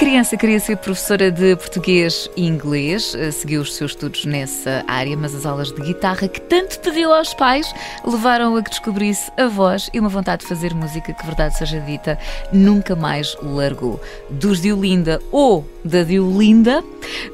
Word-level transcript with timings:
Criança 0.00 0.34
queria 0.34 0.58
ser 0.58 0.78
professora 0.78 1.30
de 1.30 1.54
português 1.56 2.26
e 2.34 2.46
inglês, 2.46 3.14
eh, 3.14 3.30
seguiu 3.30 3.60
os 3.60 3.74
seus 3.74 3.90
estudos 3.90 4.24
nessa 4.24 4.82
área, 4.88 5.14
mas 5.14 5.34
as 5.34 5.44
aulas 5.44 5.70
de 5.70 5.82
guitarra 5.82 6.26
que 6.26 6.40
tanto 6.40 6.80
pediu 6.80 7.12
aos 7.12 7.34
pais 7.34 7.70
levaram 8.02 8.56
a 8.56 8.62
que 8.62 8.70
descobrisse 8.70 9.30
a 9.36 9.46
voz 9.46 9.90
e 9.92 10.00
uma 10.00 10.08
vontade 10.08 10.40
de 10.40 10.48
fazer 10.48 10.72
música 10.72 11.12
que, 11.12 11.26
verdade 11.26 11.58
seja 11.58 11.78
dita, 11.80 12.18
nunca 12.50 12.96
mais 12.96 13.36
largou. 13.42 14.00
Dos 14.30 14.62
Diolinda 14.62 15.20
ou 15.30 15.68
da 15.84 16.02
Diolinda 16.02 16.82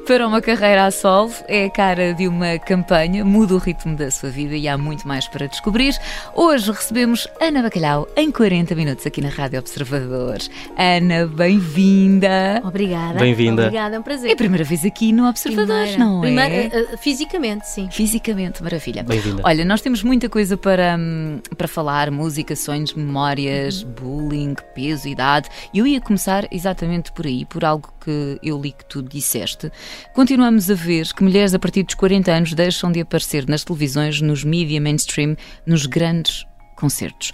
para 0.06 0.27
uma 0.27 0.41
carreira 0.41 0.86
a 0.86 0.91
solo 0.91 1.32
é 1.48 1.64
a 1.64 1.70
cara 1.70 2.14
de 2.14 2.28
uma 2.28 2.59
campanha, 2.59 3.24
muda 3.24 3.55
o 3.55 3.59
ritmo 3.59 3.96
da 3.96 4.10
sua 4.10 4.30
vida 4.30 4.55
e 4.55 4.69
há 4.69 4.78
muito 4.78 5.06
mais 5.06 5.27
para 5.28 5.46
descobrir. 5.48 5.95
Hoje 6.34 6.70
recebemos 6.70 7.27
Ana 7.41 7.62
Bacalhau 7.62 8.06
em 8.16 8.30
40 8.30 8.74
minutos 8.74 9.05
aqui 9.06 9.20
na 9.20 9.28
Rádio 9.28 9.59
Observadores. 9.59 10.48
Ana, 10.78 11.27
bem-vinda! 11.27 12.60
Obrigada. 12.64 13.19
Bem-vinda. 13.19 13.62
Obrigada, 13.64 13.96
é 13.96 13.98
um 13.98 14.02
prazer. 14.02 14.30
É 14.30 14.32
a 14.32 14.36
primeira 14.36 14.64
vez 14.64 14.84
aqui 14.84 15.12
no 15.12 15.28
Observadores, 15.28 15.91
Primeira. 15.97 16.05
não 16.05 16.20
Primeira- 16.20 16.55
é? 16.55 16.67
eh, 16.92 16.97
fisicamente, 16.98 17.69
sim. 17.69 17.89
Fisicamente, 17.91 18.62
maravilha. 18.62 19.02
Bem-vinda. 19.02 19.42
Olha, 19.44 19.64
nós 19.64 19.80
temos 19.80 20.02
muita 20.02 20.28
coisa 20.28 20.56
para, 20.56 20.97
hum, 20.98 21.41
para 21.56 21.67
falar: 21.69 22.11
música, 22.11 22.55
sonhos, 22.55 22.94
memórias, 22.94 23.83
Uhum. 23.83 23.91
bullying, 23.91 24.55
peso, 24.74 25.08
idade. 25.08 25.48
E 25.74 25.78
eu 25.78 25.86
ia 25.86 26.00
começar 26.00 26.47
exatamente 26.50 27.11
por 27.12 27.27
aí, 27.27 27.44
por 27.44 27.64
algo 27.64 27.92
que 28.05 28.36
eu 28.42 28.61
li 28.61 28.73
que 28.73 28.84
tu 28.87 29.03
disseste. 29.03 29.70
Continuamos 30.15 30.70
a 30.70 30.75
ver 30.75 31.06
que 31.15 31.23
mulheres 31.23 31.55
a 31.55 31.59
partir 31.59 31.83
dos 31.83 31.95
40 31.95 32.31
anos 32.33 32.53
deixam 32.55 32.91
de 32.92 33.01
aparecer 33.01 33.48
nas 33.48 33.65
televisões, 33.65 34.20
nos 34.20 34.45
mídia 34.45 34.81
mainstream, 34.81 35.37
nos 35.67 35.87
grandes 35.87 36.45
concertos. 36.77 37.33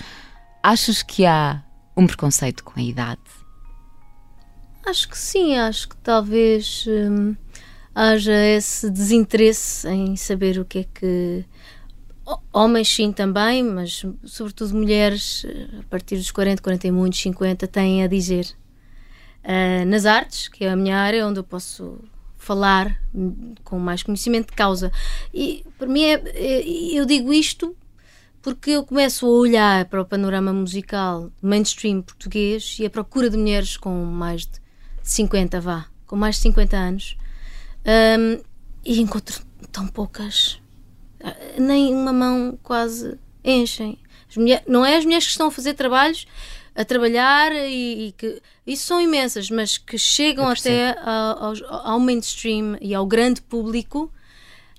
Achas 0.62 1.02
que 1.02 1.26
há 1.26 1.62
um 1.96 2.06
preconceito 2.06 2.62
com 2.64 2.78
a 2.78 2.82
idade? 2.82 3.20
Acho 4.86 5.08
que 5.08 5.18
sim, 5.18 5.56
acho 5.56 5.88
que 5.88 5.96
talvez 5.96 6.84
hum, 6.88 7.36
haja 7.94 8.32
esse 8.32 8.90
desinteresse 8.90 9.88
em 9.88 10.16
saber 10.16 10.58
o 10.58 10.64
que 10.64 10.78
é 10.80 10.84
que. 10.84 11.44
ho- 12.26 12.40
Homens, 12.52 12.88
sim, 12.88 13.12
também, 13.12 13.62
mas 13.62 14.04
sobretudo 14.24 14.74
mulheres, 14.74 15.44
eh, 15.46 15.78
a 15.80 15.82
partir 15.84 16.16
dos 16.16 16.30
40, 16.32 16.60
40 16.62 16.88
e 16.88 16.90
muitos, 16.90 17.20
50, 17.20 17.68
têm 17.68 18.02
a 18.02 18.08
dizer. 18.08 18.46
Ah, 19.44 19.84
nas 19.84 20.06
artes, 20.06 20.48
que 20.48 20.64
é 20.64 20.70
a 20.70 20.76
minha 20.76 20.96
área, 20.96 21.26
onde 21.26 21.38
eu 21.40 21.44
posso 21.44 21.98
falar 22.36 23.00
com 23.64 23.78
mais 23.78 24.02
conhecimento 24.02 24.48
de 24.48 24.56
causa. 24.56 24.90
E 25.32 25.64
para 25.78 25.86
mim, 25.86 26.02
é, 26.04 26.14
é- 26.34 26.98
eu 26.98 27.04
digo 27.04 27.32
isto 27.32 27.76
porque 28.40 28.70
eu 28.70 28.84
começo 28.84 29.24
a 29.24 29.28
olhar 29.28 29.84
para 29.84 30.02
o 30.02 30.04
panorama 30.04 30.52
musical 30.52 31.30
mainstream 31.40 32.02
português 32.02 32.76
e 32.80 32.84
a 32.86 32.90
procura 32.90 33.30
de 33.30 33.36
mulheres 33.36 33.76
com 33.76 34.04
mais 34.04 34.42
de 34.42 34.58
50, 35.04 35.60
vá, 35.60 35.86
com 36.06 36.16
mais 36.16 36.34
de 36.36 36.42
50 36.42 36.76
anos, 36.76 37.16
hum, 37.86 38.42
e 38.84 39.00
encontro 39.00 39.40
tão 39.70 39.86
poucas. 39.86 40.60
Ah, 41.22 41.36
Nem 41.58 41.94
uma 41.94 42.12
mão 42.12 42.58
quase 42.62 43.16
enchem. 43.44 43.98
Não 44.66 44.84
é 44.84 44.96
as 44.96 45.04
mulheres 45.04 45.26
que 45.26 45.30
estão 45.30 45.46
a 45.48 45.52
fazer 45.52 45.74
trabalhos, 45.74 46.26
a 46.74 46.84
trabalhar 46.84 47.52
e, 47.52 48.08
e 48.08 48.12
que. 48.12 48.40
Isso 48.66 48.86
são 48.86 49.00
imensas, 49.00 49.50
mas 49.50 49.76
que 49.78 49.98
chegam 49.98 50.48
até 50.48 50.96
ao, 51.02 51.52
ao 51.92 52.00
mainstream 52.00 52.76
e 52.80 52.94
ao 52.94 53.04
grande 53.06 53.42
público. 53.42 54.12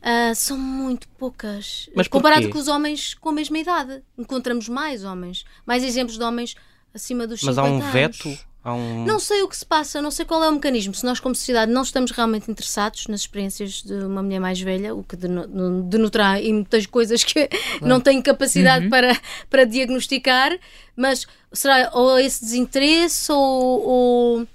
ah, 0.02 0.34
são 0.36 0.58
muito 0.58 1.08
poucas. 1.10 1.90
Mas 1.96 2.08
Comparado 2.08 2.50
com 2.50 2.58
os 2.58 2.68
homens 2.68 3.14
com 3.14 3.30
a 3.30 3.34
mesma 3.34 3.58
idade. 3.60 4.02
Encontramos 4.18 4.68
mais 4.70 5.04
homens. 5.04 5.46
Mais 5.66 5.84
exemplos 5.84 6.18
de 6.18 6.24
homens 6.24 6.56
acima 6.94 7.26
dos 7.28 7.42
Mas 7.44 7.56
50 7.56 7.62
há 7.62 7.72
um 7.72 7.82
anos. 7.82 7.94
veto? 7.94 8.38
Há 8.64 8.74
um... 8.74 9.04
Não 9.06 9.20
sei 9.20 9.42
o 9.42 9.48
que 9.50 9.58
se 9.58 9.66
passa, 9.66 10.02
não 10.02 10.10
sei 10.10 10.24
qual 10.26 10.42
é 10.44 10.48
o 10.50 10.54
mecanismo. 10.54 10.94
Se 10.96 11.04
nós, 11.06 11.20
como 11.20 11.36
sociedade, 11.36 11.72
não 11.72 11.82
estamos 11.82 12.12
realmente 12.12 12.50
interessados 12.50 13.08
nas 13.08 13.22
experiências 13.22 13.82
de 13.84 13.94
uma 13.94 14.24
mulher 14.24 14.40
mais 14.40 14.60
velha, 14.62 14.96
o 14.96 15.04
que 15.04 15.16
deno- 15.18 15.48
no- 15.48 15.84
denotará 15.84 16.40
em 16.40 16.54
muitas 16.54 16.86
coisas 16.86 17.24
que 17.24 17.50
não 17.82 18.00
tenho 18.00 18.24
capacidade 18.24 18.88
para, 18.90 19.20
para 19.50 19.66
diagnosticar, 19.66 20.58
mas 20.96 21.28
será 21.52 21.92
ou 21.94 22.18
esse 22.18 22.42
desinteresse 22.42 23.32
ou, 23.32 23.82
ou, 23.86 24.48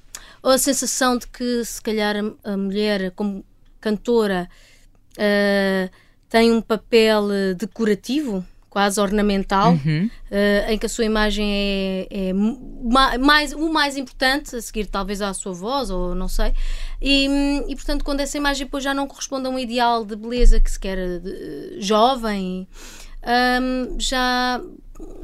ou 0.43 0.51
a 0.53 0.59
sensação 0.59 1.19
de 1.19 1.27
que, 1.27 1.65
se 1.65 1.81
calhar, 1.83 2.17
a, 2.45 2.57
mulher, 2.57 3.11
como 3.11 3.45
cantora, 3.81 4.49
ah, 5.19 5.91
tem 6.29 6.53
um 6.53 6.61
papel 6.61 7.33
eh, 7.33 7.55
decorativo, 7.55 8.45
quase 8.71 9.01
ornamental, 9.01 9.73
Uhum. 9.73 10.11
eh, 10.31 10.67
em 10.73 10.79
que 10.79 10.87
a 10.87 10.89
sua 10.89 11.05
imagem 11.05 11.47
é, 11.51 12.06
é 12.11 12.33
ma- 12.33 13.17
mais, 13.19 13.53
o 13.53 13.69
mais 13.73 13.97
importante, 13.97 14.55
a 14.55 14.61
seguir 14.61 14.87
talvez 14.87 15.23
à 15.23 15.33
sua 15.33 15.53
voz, 15.53 15.89
ou 15.91 16.15
não 16.15 16.29
sei, 16.29 16.53
e, 17.01 17.27
e, 17.69 17.75
portanto 17.75 18.05
quando 18.05 18.21
essa 18.21 18.37
imagem 18.37 18.67
depois 18.67 18.84
já 18.84 18.93
não 18.93 19.07
corresponde 19.07 19.47
a 19.47 19.51
um 19.51 19.59
ideal 19.59 20.05
de 20.05 20.15
beleza 20.17 20.61
que 20.61 20.71
se 20.71 20.78
quer 20.78 20.99
eh, 20.99 21.21
jovem, 21.78 22.69
hum, 23.23 23.97
já 23.99 24.61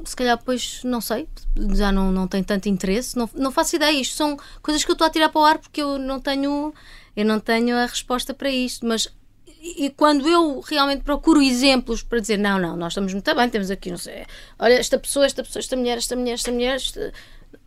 se 0.05 0.15
calhar 0.17 0.37
depois, 0.39 0.81
não 0.85 1.01
sei, 1.01 1.29
já 1.75 1.91
não, 1.91 2.13
não 2.13 2.29
tem 2.29 2.43
tanto 2.43 2.69
interesse, 2.69 3.17
não, 3.17 3.29
não 3.35 3.51
faço 3.51 3.75
ideia, 3.77 4.01
isto 4.01 4.15
são 4.17 4.37
coisas 4.63 4.85
que 4.85 4.91
eu 4.91 4.95
estou 4.95 5.07
a 5.07 5.11
tirar 5.11 5.29
para 5.29 5.41
o 5.41 5.45
ar 5.45 5.59
porque 5.59 5.83
eu 5.83 5.99
não 5.99 6.21
tenho, 6.21 6.73
eu 7.17 7.25
não 7.25 7.41
tenho 7.41 7.77
a 7.77 7.87
resposta 7.87 8.33
para 8.33 8.51
isto, 8.51 8.87
mas 8.87 9.09
e 9.87 9.91
quando 9.91 10.29
eu 10.29 10.61
realmente 10.61 11.03
procuro 11.03 11.41
exemplos 11.43 12.03
para 12.03 12.19
dizer 12.21 12.39
não, 12.39 12.59
não, 12.59 12.77
nós 12.77 12.93
estamos 12.93 13.13
muito 13.13 13.35
bem, 13.35 13.49
temos 13.49 13.71
aqui, 13.71 13.91
não 13.91 13.97
sei, 13.99 14.25
olha, 14.59 14.75
esta 14.75 14.99
pessoa, 14.99 15.25
esta 15.25 15.43
pessoa, 15.43 15.61
esta 15.61 15.77
mulher, 15.77 15.97
esta 15.99 16.15
mulher, 16.17 16.35
esta 16.35 16.53
mulher, 16.53 16.75
esta- 16.77 17.13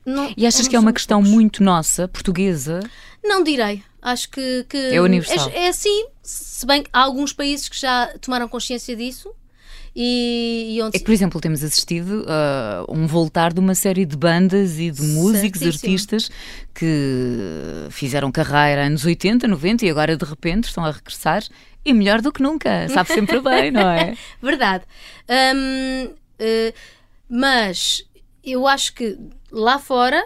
não, 0.06 0.34
E 0.38 0.46
achas 0.46 0.68
que 0.68 0.75
é 0.75 0.80
uma 0.80 0.94
questão 0.94 1.19
poucos. 1.19 1.34
muito 1.34 1.63
nossa, 1.63 2.07
portuguesa? 2.07 2.80
Não 3.24 3.44
direi. 3.44 3.84
Acho 4.02 4.30
que, 4.30 4.66
que 4.69 4.78
É 4.78 5.02
universal. 5.02 5.50
É, 5.50 5.66
é 5.66 5.68
assim, 5.68 6.06
se 6.24 6.66
bem 6.66 6.84
que 6.84 6.90
há 6.94 7.02
alguns 7.02 7.34
países 7.34 7.68
que 7.68 7.78
já 7.78 8.07
tomaram 8.22 8.47
consciência 8.47 8.96
disso 8.96 9.34
e, 10.00 10.75
e 10.75 10.81
onde 10.84 10.96
É 10.96 11.00
que, 11.00 11.06
por 11.06 11.12
exemplo, 11.12 11.41
temos 11.41 11.63
assistido 11.63 12.24
a 12.28 12.85
um 12.88 13.08
voltar 13.08 13.52
de 13.52 13.59
uma 13.59 13.74
série 13.74 14.06
de 14.06 14.16
bandas 14.16 14.78
e 14.78 14.91
de 14.91 15.02
músicos, 15.02 15.59
Certíssimo. 15.59 15.91
artistas 15.91 16.30
que 16.72 17.88
fizeram 17.90 18.31
carreira 18.31 18.86
anos 18.86 19.03
80, 19.03 19.47
90 19.47 19.88
e 19.88 19.90
agora 19.90 20.16
de 20.16 20.24
repente 20.24 20.66
estão 20.66 20.86
a 20.86 20.91
regressar 20.91 21.44
e 21.84 21.94
melhor 21.96 22.22
do 22.22 22.31
que 22.31 22.44
nunca, 22.44 22.88
sabe 22.90 23.12
sempre 23.12 23.40
bem, 23.41 23.72
não 23.72 23.90
é? 23.90 24.16
Verdade. 24.40 24.84
Hum, 25.28 26.13
eh, 26.38 26.74
mas 27.28 28.03
eu 28.44 28.68
acho 28.68 28.94
que 28.94 29.18
lá 29.52 29.80
fora 29.80 30.24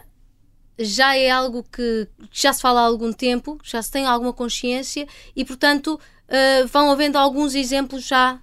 já 0.78 1.16
é 1.16 1.30
algo 1.32 1.64
que 1.64 2.10
já 2.30 2.52
se 2.52 2.62
fala 2.62 2.82
há 2.82 2.84
algum 2.84 3.14
tempo, 3.14 3.58
já 3.64 3.82
se 3.82 3.90
tem 3.90 4.06
alguma 4.06 4.34
consciência 4.34 5.08
e, 5.34 5.46
portanto, 5.46 5.98
eh, 6.28 6.66
vão 6.66 6.92
havendo 6.92 7.18
alguns 7.18 7.56
exemplos 7.56 8.06
já 8.06 8.38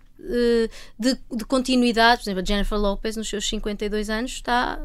de, 0.99 1.17
de 1.33 1.45
continuidade. 1.45 2.19
Por 2.23 2.25
exemplo, 2.31 2.43
a 2.43 2.45
Jennifer 2.45 2.79
Lopez, 2.79 3.17
nos 3.17 3.29
seus 3.29 3.49
52 3.49 4.11
anos, 4.11 4.33
está 4.33 4.79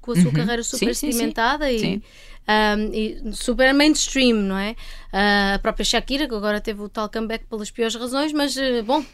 com 0.00 0.12
a 0.12 0.14
sua 0.16 0.24
Uhum. 0.26 0.32
carreira 0.32 0.62
Sim, 0.62 0.70
super 0.78 0.94
sim, 0.94 1.06
sim. 1.06 1.12
sedimentada 1.12 1.70
e. 1.70 2.02
Um, 2.48 2.92
e 2.92 3.32
super 3.32 3.72
mainstream, 3.72 4.34
não 4.38 4.58
é? 4.58 4.74
Ah, 5.12 5.54
a 5.54 5.58
própria 5.60 5.84
Shakira, 5.84 6.26
que 6.26 6.34
agora 6.34 6.60
teve 6.60 6.82
o 6.82 6.88
tal 6.88 7.08
comeback 7.08 7.44
pelas 7.44 7.70
piores 7.70 7.94
razões, 7.94 8.32
mas 8.32 8.56
eh, 8.56 8.82
bom, 8.82 9.04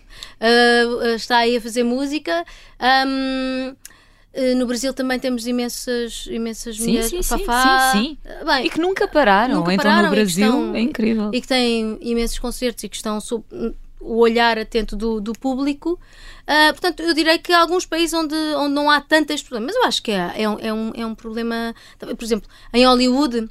ah, 0.40 1.14
está 1.14 1.38
aí 1.38 1.56
a 1.56 1.60
fazer 1.60 1.82
música. 1.82 2.46
Um, 3.06 3.76
eh, 4.32 4.54
no 4.54 4.66
Brasil 4.66 4.94
também 4.94 5.18
temos 5.18 5.46
imensas, 5.46 6.26
imensas 6.30 6.76
Sim, 6.78 6.86
mulheres. 6.86 7.08
sim, 7.10 7.22
Fafá, 7.22 7.92
sim, 7.92 8.16
sim. 8.24 8.44
Bem, 8.46 8.66
E 8.66 8.70
que 8.70 8.80
nunca 8.80 9.06
pararam. 9.06 9.56
Nunca 9.56 9.74
então 9.74 9.84
pararam 9.84 10.08
no 10.08 10.14
e 10.14 10.16
que 10.16 10.22
Brasil 10.22 10.46
estão- 10.46 10.74
é 10.76 10.80
incrível. 10.80 11.30
e 11.34 11.40
que 11.40 11.48
têm 11.48 11.98
imensos 12.00 12.38
concertos 12.38 12.84
e 12.84 12.88
que 12.88 12.96
estão 12.96 13.20
sob 13.20 13.44
o 14.06 14.18
olhar 14.18 14.58
atento 14.58 14.96
do, 14.96 15.20
do 15.20 15.32
público. 15.32 15.98
Ah, 16.46 16.68
portanto, 16.72 17.00
eu 17.00 17.12
direi 17.14 17.38
que 17.38 17.52
há 17.52 17.60
alguns 17.60 17.84
países 17.86 18.14
onde, 18.14 18.34
onde 18.56 18.74
não 18.74 18.90
há 18.90 19.00
tantos 19.00 19.42
problemas, 19.42 19.74
mas 19.74 19.82
eu 19.82 19.88
acho 19.88 20.02
que 20.02 20.10
é, 20.12 20.32
é, 20.42 20.48
um, 20.48 20.58
é, 20.60 20.72
um, 20.72 20.92
é 20.94 21.06
um 21.06 21.14
problema. 21.14 21.74
Por 21.98 22.24
exemplo, 22.24 22.48
em 22.72 22.84
Hollywood. 22.86 23.48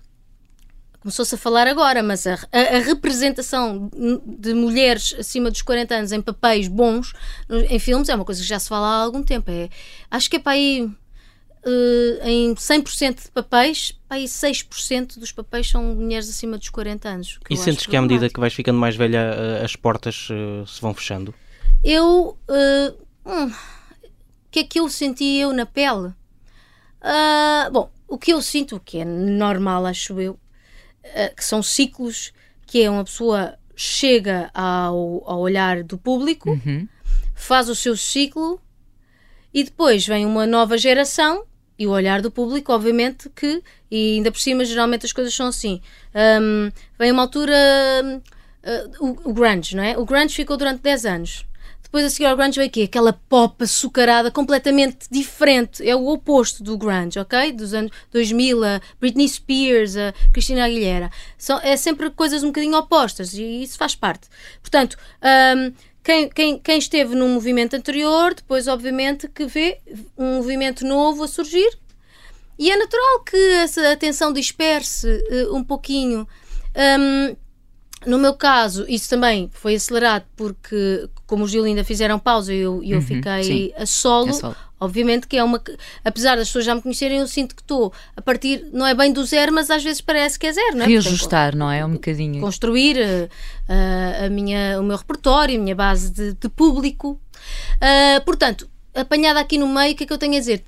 Começou-se 1.02 1.36
a 1.36 1.38
falar 1.38 1.68
agora, 1.68 2.02
mas 2.02 2.26
a, 2.26 2.34
a- 2.52 2.78
a 2.78 2.80
representação 2.80 3.92
de 4.26 4.56
mulheres 4.56 5.16
acima 5.20 5.52
dos 5.52 5.62
40 5.62 5.94
anos 5.94 6.12
em 6.12 6.20
papéis 6.20 6.68
bons 6.68 7.14
em 7.70 7.78
filmes 7.78 8.10
é 8.10 8.16
uma 8.16 8.26
coisa 8.26 8.42
que 8.42 8.48
já 8.48 8.58
se 8.58 8.68
fala 8.68 8.88
há 8.88 9.04
algum 9.04 9.22
tempo. 9.22 9.52
É, 9.52 9.70
acho 10.10 10.28
que 10.28 10.38
é 10.38 10.40
para 10.40 10.54
aí 10.54 10.90
uh, 11.66 12.28
em 12.28 12.54
100% 12.54 13.24
de 13.24 13.32
papéis, 13.32 14.00
e 14.12 14.26
6% 14.26 15.20
dos 15.20 15.32
papéis 15.32 15.70
são 15.70 15.84
mulheres 15.84 16.30
acima 16.30 16.58
dos 16.58 16.70
40 16.70 17.10
anos. 17.10 17.40
E 17.50 17.58
sentes 17.58 17.86
que 17.86 17.96
à 17.96 18.02
medida 18.02 18.30
que 18.30 18.40
vais 18.40 18.54
ficando 18.54 18.80
mais 18.80 18.96
velha, 18.96 19.34
uh, 19.62 19.66
as 19.66 19.76
portas 19.76 20.30
uh, 20.30 20.66
se 20.68 20.80
vão 20.80 20.94
fechando? 20.94 21.34
Eu. 21.84 22.38
Hum, 23.26 23.48
o 23.48 24.52
que 24.52 24.60
é 24.60 24.64
que 24.64 24.80
eu 24.80 24.88
senti 24.88 25.38
eu 25.38 25.52
na 25.52 25.66
pele? 25.66 26.14
bom, 27.74 27.92
o 28.08 28.18
que 28.18 28.32
eu 28.32 28.42
sinto, 28.42 28.78
o 28.78 28.80
que 28.80 29.00
é 29.00 29.06
normal, 29.06 29.86
acho 29.86 30.20
eu, 30.20 30.40
que 31.36 31.44
são 31.44 31.62
ciclos 31.62 32.32
que 32.66 32.82
é 32.82 32.90
uma 32.90 33.04
pessoa 33.04 33.58
chega 33.76 34.50
ao, 34.54 35.22
ao 35.30 35.40
olhar 35.40 35.84
do 35.84 35.98
público, 35.98 36.52
uhum. 36.52 36.88
faz 37.36 37.68
o 37.68 37.76
seu 37.76 37.98
ciclo 37.98 38.62
e 39.54 39.64
depois 39.64 40.08
vem 40.08 40.26
uma 40.26 40.48
nova 40.48 40.78
geração 40.78 41.44
e 41.78 41.86
o 41.86 41.92
olhar 41.92 42.22
do 42.22 42.32
público, 42.32 42.72
obviamente, 42.72 43.30
que, 43.30 43.62
e 43.92 44.16
ainda 44.16 44.32
por 44.32 44.40
cima, 44.40 44.64
geralmente 44.64 45.06
as 45.06 45.14
coisas 45.14 45.34
são 45.34 45.48
assim. 45.48 45.82
Um, 46.14 46.72
vem 46.98 47.12
uma 47.12 47.24
altura. 47.24 47.54
Uh, 48.64 49.06
o, 49.06 49.30
o, 49.30 49.34
grunge, 49.34 49.76
não 49.76 49.84
é? 49.84 49.98
O 49.98 50.06
grunge 50.06 50.36
ficou 50.36 50.58
durante 50.58 50.82
10 50.82 51.06
anos. 51.06 51.46
Depois 51.84 52.04
a 52.04 52.10
seguir 52.10 52.26
ao 52.26 52.36
grunge 52.36 52.58
veio 52.58 52.68
aqui 52.68 52.84
aquela 52.84 53.14
pop 53.14 53.64
açucarada 53.64 54.32
completamente 54.32 55.08
diferente. 55.10 55.88
É 55.88 55.96
o 55.96 56.08
oposto 56.08 56.64
do 56.64 56.78
grunge, 56.78 57.20
ok? 57.20 57.52
Dos 57.52 57.74
anos 57.74 57.92
2000, 58.12 58.64
a 58.64 58.82
Britney 59.00 59.30
Spears, 59.30 59.96
a 59.96 60.14
Cristina 60.34 60.66
Aguilera. 60.66 61.12
São, 61.38 61.60
é 61.60 61.78
sempre 61.78 62.10
coisas 62.10 62.44
um 62.44 62.48
bocadinho 62.48 62.76
opostas 62.76 63.34
e 63.34 63.64
isso 63.64 63.78
faz 63.78 63.96
parte. 63.96 64.28
Portanto, 64.62 64.98
um, 65.56 65.72
quem, 66.06 66.30
quem, 66.30 66.60
quem 66.60 66.78
esteve 66.78 67.16
no 67.16 67.28
movimento 67.28 67.76
anterior, 67.76 68.36
depois, 68.36 68.68
obviamente, 68.68 69.28
que 69.28 69.48
vê 69.48 69.80
um 70.16 70.36
movimento 70.36 70.86
novo 70.86 71.24
a 71.24 71.28
surgir. 71.28 71.80
E 72.60 72.70
é 72.72 72.78
natural 72.78 73.24
que 73.24 73.36
essa 73.36 73.92
atenção 73.92 74.32
disperse 74.32 75.08
uh, 75.08 75.56
um 75.56 75.64
pouquinho. 75.64 76.28
Um, 77.00 77.36
no 78.06 78.18
meu 78.18 78.34
caso, 78.34 78.86
isso 78.88 79.10
também 79.10 79.50
foi 79.54 79.76
acelerado 79.76 80.26
porque, 80.36 81.10
como 81.26 81.44
os 81.44 81.52
Gil 81.52 81.64
ainda 81.64 81.84
fizeram 81.84 82.20
pausa 82.20 82.54
e 82.54 82.60
eu, 82.60 82.84
eu 82.84 82.98
uhum, 82.98 83.02
fiquei 83.02 83.74
a 83.78 83.86
solo, 83.86 84.34
solo, 84.34 84.56
obviamente 84.80 85.28
que 85.28 85.38
é 85.38 85.44
uma. 85.44 85.62
Apesar 86.04 86.36
das 86.36 86.48
pessoas 86.48 86.66
já 86.66 86.76
me 86.76 86.82
conhecerem, 86.82 87.20
eu 87.20 87.28
sinto 87.28 87.56
que 87.56 87.62
estou 87.62 87.92
a 88.16 88.22
partir, 88.22 88.68
não 88.72 88.86
é 88.86 88.94
bem 88.94 89.12
do 89.12 89.24
zero, 89.26 89.54
mas 89.54 89.70
às 89.70 89.84
vezes 89.84 90.02
parece 90.02 90.38
que 90.38 90.48
é 90.48 90.54
zero, 90.54 90.78
não 90.78 90.86
é? 90.86 90.88
Reajustar, 90.88 91.56
não 91.56 91.72
é? 91.72 91.86
Um 91.86 91.94
bocadinho. 91.94 92.42
Construir 92.42 92.98
uh, 92.98 94.26
a 94.26 94.30
minha, 94.30 94.80
o 94.80 94.84
meu 94.84 94.98
repertório, 94.98 95.60
a 95.60 95.62
minha 95.62 95.76
base 95.76 96.12
de, 96.12 96.34
de 96.34 96.50
público. 96.50 97.20
Uh, 97.76 98.24
portanto, 98.24 98.70
apanhada 98.94 99.40
aqui 99.40 99.58
no 99.58 99.68
meio, 99.68 99.94
o 99.94 99.96
que 99.96 100.04
é 100.04 100.08
que 100.08 100.14
eu 100.14 100.18
tenho 100.18 100.36
a 100.36 100.40
dizer? 100.40 100.64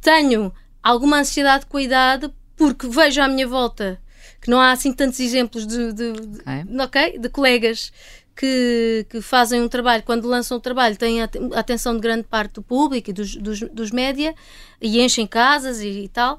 Tenho 0.00 0.52
alguma 0.82 1.18
ansiedade 1.18 1.66
com 1.66 1.78
a 1.78 1.82
idade 1.82 2.30
porque 2.56 2.88
vejo 2.88 3.20
à 3.20 3.28
minha 3.28 3.46
volta 3.46 3.98
que 4.46 4.50
não 4.50 4.60
há 4.60 4.70
assim 4.70 4.92
tantos 4.92 5.18
exemplos 5.18 5.66
de, 5.66 5.92
de, 5.92 6.12
de, 6.12 6.80
okay. 6.80 7.18
de 7.18 7.28
colegas 7.28 7.92
que, 8.36 9.04
que, 9.10 9.20
fazem 9.20 9.60
um 9.60 9.68
trabalho, 9.68 10.04
quando 10.04 10.28
lançam 10.28 10.58
um 10.58 10.60
trabalho, 10.60 10.96
têm 10.96 11.20
a 11.20 11.28
atenção 11.56 11.94
de 11.94 12.00
grande 12.00 12.22
parte 12.22 12.54
do 12.54 12.62
público 12.62 13.10
e 13.10 13.12
dos, 13.12 13.34
dos, 13.34 13.60
dos 13.60 13.90
média 13.90 14.36
e 14.80 15.00
enchem 15.00 15.26
casas 15.26 15.80
e, 15.80 16.04
e 16.04 16.08
tal, 16.08 16.38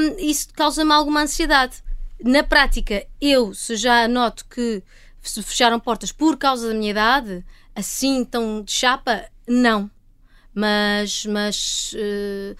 um, 0.00 0.18
isso 0.18 0.48
causa-me 0.54 0.90
alguma 0.90 1.20
ansiedade. 1.20 1.82
Na 2.24 2.42
prática, 2.42 3.06
eu, 3.20 3.52
se 3.52 3.76
já 3.76 4.08
noto 4.08 4.46
que 4.46 4.82
se 5.20 5.42
fecharam 5.42 5.78
portas 5.78 6.10
por 6.10 6.38
causa 6.38 6.68
da 6.68 6.74
minha 6.74 6.92
idade, 6.92 7.44
assim 7.76 8.24
tão 8.24 8.62
de 8.62 8.72
chapa, 8.72 9.26
não. 9.46 9.90
Mas, 10.54 11.26
mas 11.26 11.92
uh, 11.94 12.56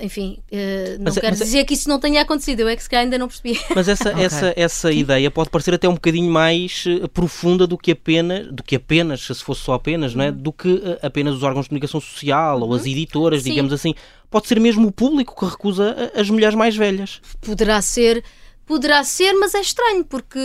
enfim, 0.00 0.38
uh, 0.50 0.98
não 0.98 1.04
mas, 1.04 1.16
é- 1.16 1.20
quero 1.20 1.32
mas, 1.32 1.40
é- 1.40 1.44
dizer 1.44 1.64
que 1.64 1.74
isso 1.74 1.88
não 1.88 1.98
tenha 2.00 2.22
acontecido, 2.22 2.60
eu 2.60 2.68
é 2.68 2.76
que 2.76 2.82
se 2.82 2.88
calhar 2.88 3.04
ainda 3.04 3.18
não 3.18 3.28
percebi. 3.28 3.60
Mas 3.74 3.88
essa, 3.88 4.10
okay. 4.10 4.24
essa, 4.24 4.52
essa 4.56 4.92
ideia 4.92 5.30
pode 5.30 5.50
parecer 5.50 5.74
até 5.74 5.88
um 5.88 5.94
bocadinho 5.94 6.30
mais 6.30 6.84
uh, 6.86 7.08
profunda 7.08 7.66
do 7.66 7.76
que 7.76 7.92
apenas, 7.92 8.46
do 8.48 8.62
que 8.62 8.76
apenas, 8.76 9.22
se 9.22 9.34
fosse 9.42 9.62
só 9.62 9.74
apenas, 9.74 10.12
uhum. 10.12 10.18
não 10.18 10.24
é? 10.24 10.30
Uhum. 10.30 10.36
do 10.36 10.52
que 10.52 10.68
uh, 10.68 10.98
apenas 11.02 11.34
os 11.34 11.42
órgãos 11.42 11.64
de 11.64 11.70
comunicação 11.70 12.00
social 12.00 12.58
uhum. 12.58 12.68
ou 12.68 12.74
as 12.74 12.82
uhum. 12.82 12.88
editoras, 12.88 13.42
Sim. 13.42 13.50
digamos 13.50 13.72
assim. 13.72 13.94
Pode 14.30 14.46
ser 14.46 14.60
mesmo 14.60 14.86
o 14.86 14.92
público 14.92 15.34
que 15.38 15.44
recusa 15.44 16.12
as 16.14 16.30
mulheres 16.30 16.54
mais 16.54 16.76
velhas. 16.76 17.20
Poderá 17.40 17.82
ser, 17.82 18.22
poderá 18.64 19.02
ser, 19.02 19.32
mas 19.32 19.54
é 19.56 19.60
estranho, 19.60 20.04
porque, 20.04 20.38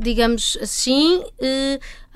digamos 0.00 0.58
assim, 0.60 1.22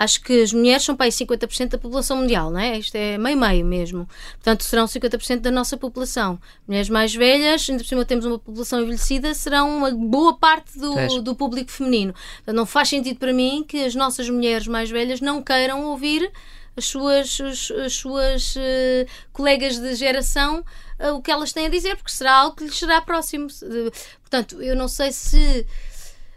acho 0.03 0.21
que 0.23 0.43
as 0.43 0.53
mulheres 0.53 0.83
são 0.83 0.97
para 0.97 1.07
aí 1.07 1.13
50% 1.13 1.69
da 1.69 1.79
população 1.79 2.17
mundial, 2.17 2.51
não 2.51 2.59
é? 2.59 2.79
Isto 2.79 2.97
é 2.97 3.17
meio-meio 3.17 3.65
mesmo. 3.65 4.09
Portanto, 4.35 4.65
serão 4.65 4.87
50% 4.87 5.41
da 5.41 5.51
nossa 5.51 5.77
população. 5.77 6.39
Mulheres 6.67 6.89
mais 6.89 7.15
velhas, 7.15 7.69
ainda 7.69 7.83
por 7.83 7.89
cima 7.89 8.05
temos 8.05 8.25
uma 8.25 8.39
população 8.39 8.81
envelhecida, 8.81 9.35
serão 9.35 9.79
uma 9.79 9.91
boa 9.91 10.37
parte 10.37 10.79
do, 10.79 11.23
do 11.23 11.35
público 11.35 11.71
feminino. 11.71 12.13
Portanto, 12.13 12.57
não 12.57 12.67
faz 12.67 12.89
sentido 12.89 13.19
para 13.19 13.33
mim 13.33 13.65
que 13.67 13.85
as 13.85 13.95
nossas 13.95 14.29
mulheres 14.29 14.67
mais 14.67 14.91
velhas 14.91 15.21
não 15.21 15.43
queiram 15.43 15.85
ouvir 15.87 16.31
as 16.77 16.87
suas, 16.87 17.41
as, 17.41 17.71
as 17.71 17.93
suas 17.95 18.57
uh, 18.57 19.07
colegas 19.33 19.79
de 19.79 19.95
geração 19.95 20.65
uh, 20.99 21.15
o 21.15 21.23
que 21.23 21.31
elas 21.31 21.53
têm 21.53 21.67
a 21.67 21.71
dizer, 21.71 21.97
porque 21.97 22.13
será 22.13 22.35
algo 22.35 22.57
que 22.57 22.65
lhes 22.65 22.79
será 22.79 23.01
próximo. 23.01 23.47
Uh, 23.47 23.91
portanto, 24.21 24.63
eu 24.63 24.75
não 24.75 24.89
sei 24.89 25.13
se 25.13 25.67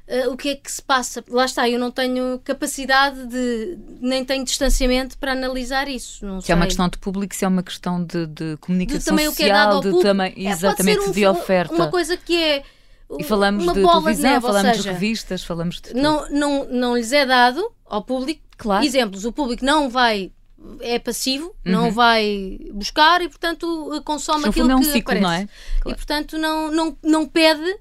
uh, 0.07 0.31
o 0.31 0.37
que 0.37 0.49
é 0.49 0.55
que 0.55 0.71
se 0.71 0.81
passa. 0.81 1.23
Lá 1.29 1.45
está, 1.45 1.69
eu 1.69 1.79
não 1.79 1.91
tenho 1.91 2.39
capacidade 2.39 3.25
de, 3.27 3.77
nem 4.01 4.23
tenho 4.23 4.43
distanciamento 4.43 5.17
para 5.17 5.31
analisar 5.31 5.87
isso. 5.87 6.25
Não 6.25 6.41
se 6.41 6.47
sei. 6.47 6.53
é 6.53 6.55
uma 6.55 6.65
questão 6.65 6.89
de 6.89 6.97
público, 6.97 7.35
se 7.35 7.45
é 7.45 7.47
uma 7.47 7.63
questão 7.63 8.03
de, 8.03 8.27
de 8.27 8.57
comunicação 8.57 8.99
de 8.99 9.05
também 9.05 9.25
social, 9.25 9.33
o 9.33 9.35
que 9.35 9.43
é 9.43 9.53
dado 9.53 9.75
ao 9.75 9.81
de 9.81 9.87
público. 9.89 10.03
também, 10.03 10.33
é, 10.35 10.51
exatamente, 10.51 10.99
um, 11.09 11.11
de 11.11 11.25
oferta. 11.25 11.73
Uma 11.73 11.89
coisa 11.89 12.17
que 12.17 12.35
é. 12.35 12.63
E 13.19 13.23
falamos 13.23 13.63
de 13.63 13.73
televisão, 13.73 14.13
de 14.13 14.21
neve, 14.21 14.41
falamos 14.41 14.71
seja, 14.71 14.81
de 14.81 14.89
revistas, 14.89 15.43
falamos 15.43 15.75
de 15.75 15.81
tudo. 15.83 16.01
Não, 16.01 16.27
não, 16.29 16.65
não 16.65 16.97
lhes 16.97 17.11
é 17.11 17.25
dado 17.25 17.71
ao 17.85 18.03
público. 18.03 18.41
Claro. 18.57 18.83
Exemplos, 18.83 19.25
o 19.25 19.31
público 19.31 19.63
não 19.63 19.89
vai 19.89 20.31
é 20.79 20.97
passivo, 20.97 21.47
uhum. 21.65 21.71
não 21.71 21.91
vai 21.91 22.57
buscar 22.71 23.21
e, 23.21 23.29
portanto, 23.29 24.01
consome 24.03 24.45
aquilo 24.45 24.71
é 24.71 24.75
um 24.75 24.79
que 24.79 24.85
ciclo, 24.85 25.17
aparece. 25.17 25.23
Não 25.23 25.31
é? 25.31 25.47
Claro. 25.81 25.89
E, 25.89 25.95
portanto, 25.95 26.37
não, 26.37 26.71
não, 26.71 26.97
não 27.03 27.27
pede 27.27 27.79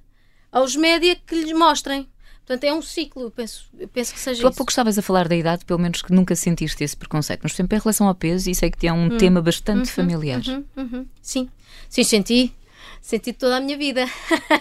aos 0.52 0.76
média 0.76 1.16
que 1.16 1.34
lhes 1.34 1.52
mostrem. 1.52 2.08
Portanto, 2.46 2.64
é 2.64 2.74
um 2.74 2.82
ciclo, 2.82 3.22
eu 3.22 3.30
penso, 3.30 3.66
eu 3.78 3.88
penso 3.88 4.12
que 4.12 4.20
seja 4.20 4.42
Tu 4.42 4.46
há 4.46 4.52
pouco 4.52 4.70
estavas 4.70 4.98
a 4.98 5.02
falar 5.02 5.28
da 5.28 5.34
idade, 5.34 5.64
pelo 5.64 5.78
menos 5.78 6.02
que 6.02 6.12
nunca 6.12 6.36
sentiste 6.36 6.84
esse 6.84 6.96
preconceito, 6.96 7.40
mas, 7.42 7.52
exemplo, 7.54 7.76
em 7.76 7.80
relação 7.80 8.06
ao 8.06 8.14
peso, 8.14 8.50
isso 8.50 8.64
é 8.64 8.70
que 8.70 8.86
é 8.86 8.92
um 8.92 9.06
hum. 9.06 9.16
tema 9.16 9.40
bastante 9.40 9.88
uhum, 9.88 9.94
familiar. 9.94 10.42
Uhum, 10.46 10.64
uhum. 10.76 11.06
Sim, 11.22 11.48
sim, 11.88 12.04
senti. 12.04 12.52
Senti 13.00 13.34
toda 13.34 13.58
a 13.58 13.60
minha 13.60 13.76
vida. 13.76 14.06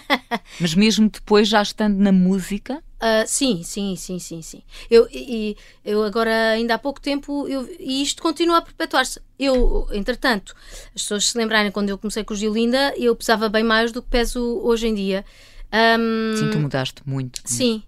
mas 0.59 0.75
mesmo 0.75 1.09
depois, 1.09 1.47
já 1.47 1.62
estando 1.62 1.98
na 1.98 2.12
música? 2.12 2.84
Uh, 3.03 3.25
sim, 3.25 3.63
sim, 3.63 3.96
sim, 3.96 4.19
sim, 4.19 4.41
sim. 4.41 4.62
Eu, 4.89 5.07
e, 5.12 5.55
eu 5.84 6.03
agora, 6.03 6.51
ainda 6.51 6.75
há 6.75 6.77
pouco 6.77 7.00
tempo, 7.00 7.48
eu, 7.48 7.69
e 7.79 8.01
isto 8.01 8.22
continua 8.22 8.57
a 8.57 8.62
perpetuar-se. 8.62 9.22
Eu, 9.39 9.88
entretanto, 9.91 10.55
as 10.93 11.03
pessoas 11.03 11.29
se 11.29 11.38
lembrarem, 11.38 11.72
quando 11.72 11.89
eu 11.89 11.98
comecei 11.98 12.24
com 12.24 12.34
o 12.34 12.38
Giolinda, 12.38 12.93
eu 12.98 13.15
pesava 13.15 13.48
bem 13.48 13.63
mais 13.63 13.93
do 13.93 14.01
que 14.01 14.10
peso 14.10 14.41
hoje 14.62 14.88
em 14.88 14.93
dia. 14.93 15.25
Um, 15.74 16.38
sim, 16.38 16.51
tu 16.51 16.60
mudaste 16.60 17.01
muito. 17.06 17.42
Sim. 17.46 17.82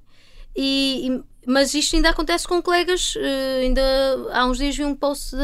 E, 0.56 1.08
e, 1.08 1.24
mas 1.46 1.74
isto 1.76 1.96
ainda 1.96 2.10
acontece 2.10 2.48
com 2.48 2.62
colegas. 2.62 3.16
Uh, 3.16 3.62
ainda 3.62 3.82
há 4.34 4.46
uns 4.48 4.58
dias 4.58 4.76
vi 4.76 4.84
um 4.84 4.96
post 4.96 5.36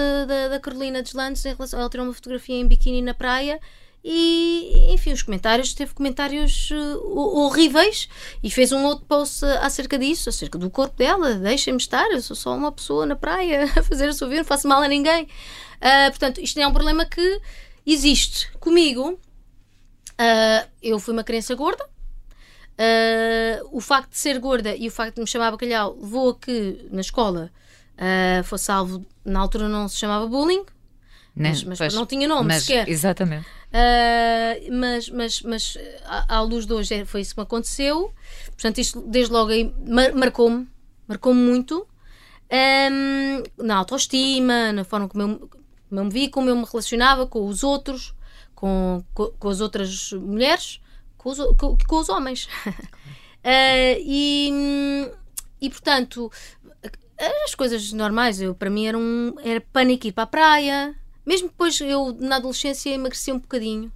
da, 0.49 0.59
Carolina 0.59 1.03
Deslandes 1.03 1.45
em 1.45 1.53
relação. 1.53 1.79
Ela 1.79 1.89
tirou 1.89 2.05
uma 2.05 2.13
fotografia 2.13 2.55
em 2.55 2.67
biquíni 2.67 3.01
na 3.01 3.13
praia. 3.13 3.59
E 4.03 4.91
enfim, 4.91 5.13
os 5.13 5.21
comentários, 5.21 5.75
teve 5.75 5.93
comentários 5.93 6.71
uh, 6.71 7.37
horríveis 7.37 8.09
e 8.41 8.49
fez 8.49 8.71
um 8.71 8.83
outro 8.83 9.05
post 9.05 9.45
acerca 9.61 9.99
disso, 9.99 10.27
acerca 10.27 10.57
do 10.57 10.71
corpo 10.71 10.97
dela. 10.97 11.35
Deixem-me 11.35 11.79
estar, 11.79 12.09
eu 12.09 12.19
sou 12.19 12.35
só 12.35 12.55
uma 12.55 12.71
pessoa 12.71 13.05
na 13.05 13.15
praia 13.15 13.65
a 13.77 13.83
fazer 13.83 14.09
a 14.09 14.13
sua 14.13 14.27
vida, 14.27 14.41
não 14.41 14.47
faço 14.47 14.67
mal 14.67 14.81
a 14.81 14.87
ninguém. 14.87 15.25
Uh, 15.25 16.09
portanto, 16.09 16.41
isto 16.41 16.59
é 16.59 16.65
um 16.65 16.73
problema 16.73 17.05
que 17.05 17.41
existe 17.85 18.51
comigo. 18.59 19.19
Uh, 20.13 20.67
eu 20.81 20.99
fui 20.99 21.13
uma 21.13 21.23
criança 21.23 21.53
gorda, 21.53 21.87
Uh, 22.71 23.67
o 23.71 23.79
facto 23.79 24.11
de 24.11 24.17
ser 24.17 24.39
gorda 24.39 24.75
e 24.75 24.87
o 24.87 24.91
facto 24.91 25.15
de 25.15 25.21
me 25.21 25.27
chamar 25.27 25.51
bacalhau 25.51 25.95
levou 26.01 26.29
a 26.31 26.35
que 26.35 26.87
na 26.91 27.01
escola 27.01 27.51
uh, 27.95 28.43
fosse 28.43 28.71
alvo, 28.71 29.05
na 29.23 29.39
altura 29.39 29.69
não 29.69 29.87
se 29.87 29.97
chamava 29.97 30.25
bullying, 30.25 30.65
não, 31.35 31.43
né, 31.43 31.49
mas, 31.49 31.63
mas 31.63 31.77
pois, 31.77 31.93
não 31.93 32.05
tinha 32.05 32.27
nome 32.27 32.47
mas, 32.47 32.63
sequer. 32.63 32.89
Exatamente. 32.89 33.45
Uh, 33.71 34.73
mas, 34.73 35.09
mas, 35.09 35.41
mas 35.43 35.77
à, 36.05 36.37
à, 36.37 36.41
luz 36.41 36.65
de 36.65 36.73
hoje 36.73 36.93
é, 36.93 37.05
foi 37.05 37.21
isso 37.21 37.35
que 37.35 37.39
me 37.39 37.43
aconteceu. 37.43 38.11
Portanto, 38.47 38.79
isto 38.79 39.01
desde 39.01 39.31
logo 39.31 39.51
aí 39.51 39.73
mar, 39.87 40.13
marcou-me, 40.13 40.67
marcou-me 41.07 41.39
muito 41.39 41.87
um, 42.51 43.63
na 43.63 43.77
autoestima, 43.77 44.73
na 44.73 44.83
forma 44.83 45.07
como 45.07 45.23
eu, 45.23 45.49
como 45.87 46.01
eu 46.01 46.05
me 46.05 46.11
vi, 46.11 46.27
como 46.27 46.49
eu 46.49 46.55
me 46.55 46.65
relacionava 46.65 47.25
com 47.25 47.47
os 47.47 47.63
outros, 47.63 48.13
com, 48.53 49.03
com, 49.13 49.27
com 49.27 49.49
as 49.49 49.61
outras 49.61 50.11
mulheres 50.13 50.81
com 51.21 51.29
os, 51.29 51.37
com, 51.57 51.77
com 51.77 51.95
os 51.97 52.09
homens. 52.09 52.45
uh, 52.45 52.71
e, 54.01 54.51
e 55.61 55.69
portanto, 55.69 56.31
as 57.45 57.53
coisas 57.53 57.91
normais, 57.93 58.41
eu, 58.41 58.55
para 58.55 58.69
mim 58.69 58.87
era, 58.87 58.97
um, 58.97 59.35
era 59.43 59.61
pânico 59.61 60.07
ir 60.07 60.11
para 60.11 60.23
a 60.23 60.27
praia, 60.27 60.95
Mesmo 61.25 61.49
depois 61.49 61.79
eu, 61.81 62.15
na 62.19 62.37
adolescência, 62.37 62.89
emagreci 62.89 63.31
um 63.31 63.39
bocadinho, 63.39 63.91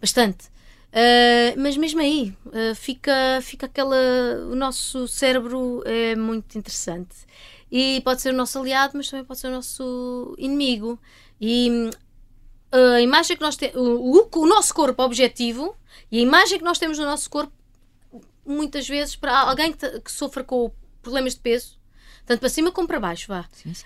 bastante. 0.00 0.46
Uh, 0.88 1.58
mas 1.58 1.76
mesmo 1.76 2.00
aí, 2.00 2.34
uh, 2.46 2.74
fica, 2.74 3.40
fica 3.42 3.66
aquela. 3.66 3.96
O 4.50 4.54
nosso 4.54 5.06
cérebro 5.06 5.82
é 5.84 6.16
muito 6.16 6.58
interessante. 6.58 7.14
E 7.70 8.00
pode 8.02 8.22
ser 8.22 8.32
o 8.32 8.36
nosso 8.36 8.58
aliado, 8.58 8.92
mas 8.96 9.08
também 9.08 9.24
pode 9.24 9.40
ser 9.40 9.48
o 9.48 9.52
nosso 9.52 10.34
inimigo. 10.38 10.98
E 11.40 11.90
a 12.72 13.00
imagem 13.00 13.36
que 13.36 13.42
nós 13.42 13.56
temos, 13.56 13.76
o, 13.76 14.28
o, 14.34 14.46
nosso 14.46 14.74
corpo 14.74 15.02
objetivo 15.02 15.76
e 16.10 16.18
a 16.18 16.22
imagem 16.22 16.58
que 16.58 16.64
nós 16.64 16.78
temos 16.78 16.98
do 16.98 17.04
nosso 17.04 17.30
corpo, 17.30 17.52
muitas 18.44 18.88
vezes, 18.88 19.16
para 19.16 19.38
alguém 19.40 19.72
que, 19.72 20.00
que 20.00 20.10
sofra 20.10 20.44
com 20.44 20.70
problemas 21.02 21.34
de 21.34 21.40
peso, 21.40 21.78
tanto 22.24 22.40
para 22.40 22.48
cima 22.48 22.72
como 22.72 22.88
para 22.88 23.00
baixo, 23.00 23.28
vá. 23.28 23.46
Sim, 23.52 23.72
sim. 23.74 23.84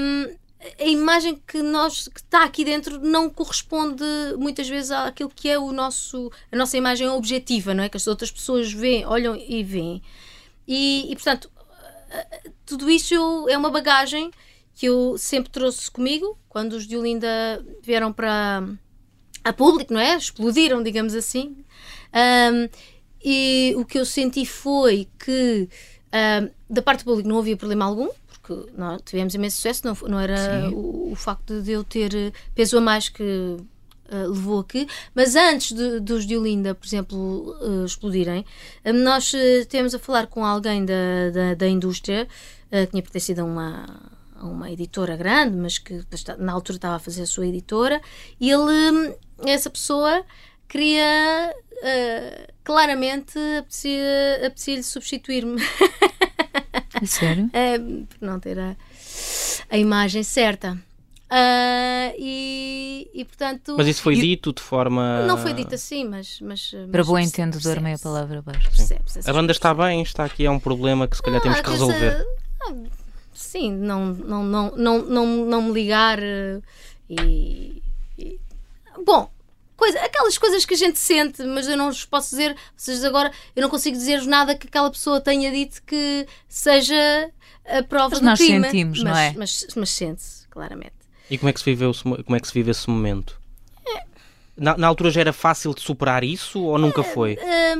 Um, 0.00 0.42
a 0.78 0.86
imagem 0.86 1.42
que 1.44 1.60
nós 1.60 2.06
que 2.06 2.20
está 2.20 2.44
aqui 2.44 2.64
dentro 2.64 3.00
não 3.00 3.28
corresponde 3.28 4.04
muitas 4.38 4.68
vezes 4.68 4.92
àquilo 4.92 5.28
que 5.28 5.48
é 5.48 5.58
o 5.58 5.72
nosso 5.72 6.30
a 6.52 6.56
nossa 6.56 6.76
imagem 6.76 7.08
objetiva, 7.08 7.74
não 7.74 7.82
é? 7.82 7.88
Que 7.88 7.96
as 7.96 8.06
outras 8.06 8.30
pessoas 8.30 8.72
veem, 8.72 9.04
olham 9.04 9.34
e 9.34 9.64
veem. 9.64 10.00
E, 10.66 11.10
e 11.10 11.16
portanto, 11.16 11.50
tudo 12.64 12.90
isso 12.90 13.48
é 13.48 13.56
uma 13.56 13.70
bagagem 13.70 14.30
que 14.74 14.86
eu 14.86 15.16
sempre 15.18 15.50
trouxe 15.50 15.90
comigo 15.90 16.38
quando 16.48 16.74
os 16.74 16.86
de 16.86 16.96
Olinda 16.96 17.64
vieram 17.82 18.12
para 18.12 18.62
a 19.44 19.52
público, 19.52 19.92
não 19.92 20.00
é? 20.00 20.16
Explodiram, 20.16 20.82
digamos 20.82 21.14
assim. 21.14 21.56
Um, 22.14 22.68
e 23.24 23.74
o 23.76 23.84
que 23.84 23.98
eu 23.98 24.04
senti 24.04 24.44
foi 24.44 25.08
que 25.18 25.68
um, 26.12 26.50
da 26.68 26.82
parte 26.82 27.00
do 27.00 27.04
público 27.04 27.28
não 27.28 27.38
havia 27.38 27.56
problema 27.56 27.84
algum, 27.84 28.08
porque 28.28 28.70
não, 28.76 28.98
tivemos 28.98 29.34
imenso 29.34 29.56
sucesso, 29.56 29.86
não, 29.86 29.96
não 30.08 30.18
era 30.18 30.70
o, 30.70 31.12
o, 31.12 31.14
facto 31.14 31.62
de 31.62 31.72
eu 31.72 31.84
ter 31.84 32.32
peso 32.54 32.76
a 32.78 32.80
mais 32.80 33.08
que 33.08 33.22
uh, 33.22 34.28
levou 34.28 34.60
aqui, 34.60 34.86
mas 35.14 35.36
antes 35.36 35.72
de, 35.72 36.00
dos 36.00 36.26
de 36.26 36.36
Olinda, 36.36 36.74
por 36.74 36.86
exemplo, 36.86 37.56
uh, 37.60 37.84
explodirem, 37.84 38.44
uh, 38.84 38.92
nós 38.92 39.32
temos 39.68 39.94
a 39.94 39.98
falar 39.98 40.26
com 40.26 40.44
alguém 40.44 40.84
da, 40.84 41.30
da, 41.32 41.54
da 41.54 41.68
indústria 41.68 42.26
que 42.70 42.86
tinha 42.86 43.02
pertencido 43.02 43.42
a 43.42 43.44
uma 43.44 43.86
a 44.42 44.46
uma 44.46 44.70
editora 44.70 45.16
grande, 45.16 45.56
mas 45.56 45.78
que 45.78 46.04
na 46.38 46.52
altura 46.52 46.76
estava 46.76 46.96
a 46.96 46.98
fazer 46.98 47.22
a 47.22 47.26
sua 47.26 47.46
editora, 47.46 48.00
e 48.40 48.50
ele, 48.50 49.16
essa 49.46 49.70
pessoa, 49.70 50.24
queria 50.68 51.54
uh, 51.54 52.52
claramente 52.64 53.38
apetecia-lhe 53.58 54.46
apetecia 54.46 54.82
substituir-me. 54.82 55.62
Sério? 57.06 57.44
uh, 57.46 58.06
por 58.18 58.26
não 58.26 58.40
ter 58.40 58.58
a, 58.58 58.76
a 59.70 59.78
imagem 59.78 60.24
certa. 60.24 60.72
Uh, 60.72 62.12
e, 62.18 63.08
e, 63.14 63.24
portanto. 63.24 63.74
Mas 63.78 63.86
isso 63.86 64.02
foi 64.02 64.16
dito 64.16 64.52
de 64.52 64.60
forma. 64.60 65.22
Não 65.22 65.38
foi 65.38 65.54
dito 65.54 65.74
assim, 65.74 66.04
mas. 66.04 66.38
mas 66.42 66.74
Para 66.90 67.02
bom 67.02 67.18
entendedor, 67.18 67.80
meia 67.80 67.98
palavra 67.98 68.40
abaixo. 68.40 68.68
A 69.24 69.32
banda 69.32 69.52
está 69.52 69.72
bem, 69.72 70.02
está 70.02 70.26
aqui, 70.26 70.44
é 70.44 70.50
um 70.50 70.58
problema 70.58 71.08
que 71.08 71.16
se 71.16 71.22
calhar 71.22 71.40
temos 71.40 71.60
que 71.62 71.70
resolver. 71.70 72.22
Sim, 73.32 73.72
não, 73.72 74.06
não, 74.06 74.44
não, 74.44 74.76
não, 74.76 74.98
não, 75.02 75.26
não 75.26 75.62
me 75.62 75.72
ligar 75.72 76.18
eh, 76.22 76.60
e, 77.08 77.82
e. 78.18 78.40
Bom, 79.04 79.30
coisa, 79.76 79.98
aquelas 80.00 80.38
coisas 80.38 80.64
que 80.64 80.74
a 80.74 80.76
gente 80.76 80.98
sente, 80.98 81.42
mas 81.42 81.66
eu 81.66 81.76
não 81.76 81.86
vos 81.86 82.04
posso 82.04 82.30
dizer, 82.30 82.56
vocês 82.76 83.04
agora, 83.04 83.32
eu 83.56 83.62
não 83.62 83.68
consigo 83.68 83.96
dizer 83.96 84.22
nada 84.26 84.54
que 84.54 84.68
aquela 84.68 84.90
pessoa 84.90 85.20
tenha 85.20 85.50
dito 85.50 85.82
que 85.84 86.26
seja 86.48 87.30
a 87.66 87.82
prova 87.82 88.10
mas 88.10 88.20
do 88.20 88.24
nós 88.24 88.38
crime. 88.38 88.64
sentimos, 88.64 89.02
mas, 89.02 89.12
não 89.12 89.18
é? 89.18 89.34
Mas, 89.36 89.66
mas 89.74 89.90
sente-se, 89.90 90.46
claramente. 90.48 90.94
E 91.28 91.38
como 91.38 91.50
é 91.50 91.52
que 91.52 91.60
se 91.60 91.64
vive, 91.64 91.84
como 92.02 92.36
é 92.36 92.40
que 92.40 92.46
se 92.46 92.54
vive 92.54 92.70
esse 92.70 92.88
momento? 92.88 93.40
É. 93.86 94.04
Na, 94.56 94.76
na, 94.76 94.86
altura 94.86 95.10
já 95.10 95.20
era 95.22 95.32
fácil 95.32 95.74
de 95.74 95.80
superar 95.80 96.22
isso 96.22 96.62
ou 96.62 96.78
nunca 96.78 97.00
é, 97.00 97.04
foi? 97.04 97.32
É, 97.34 97.78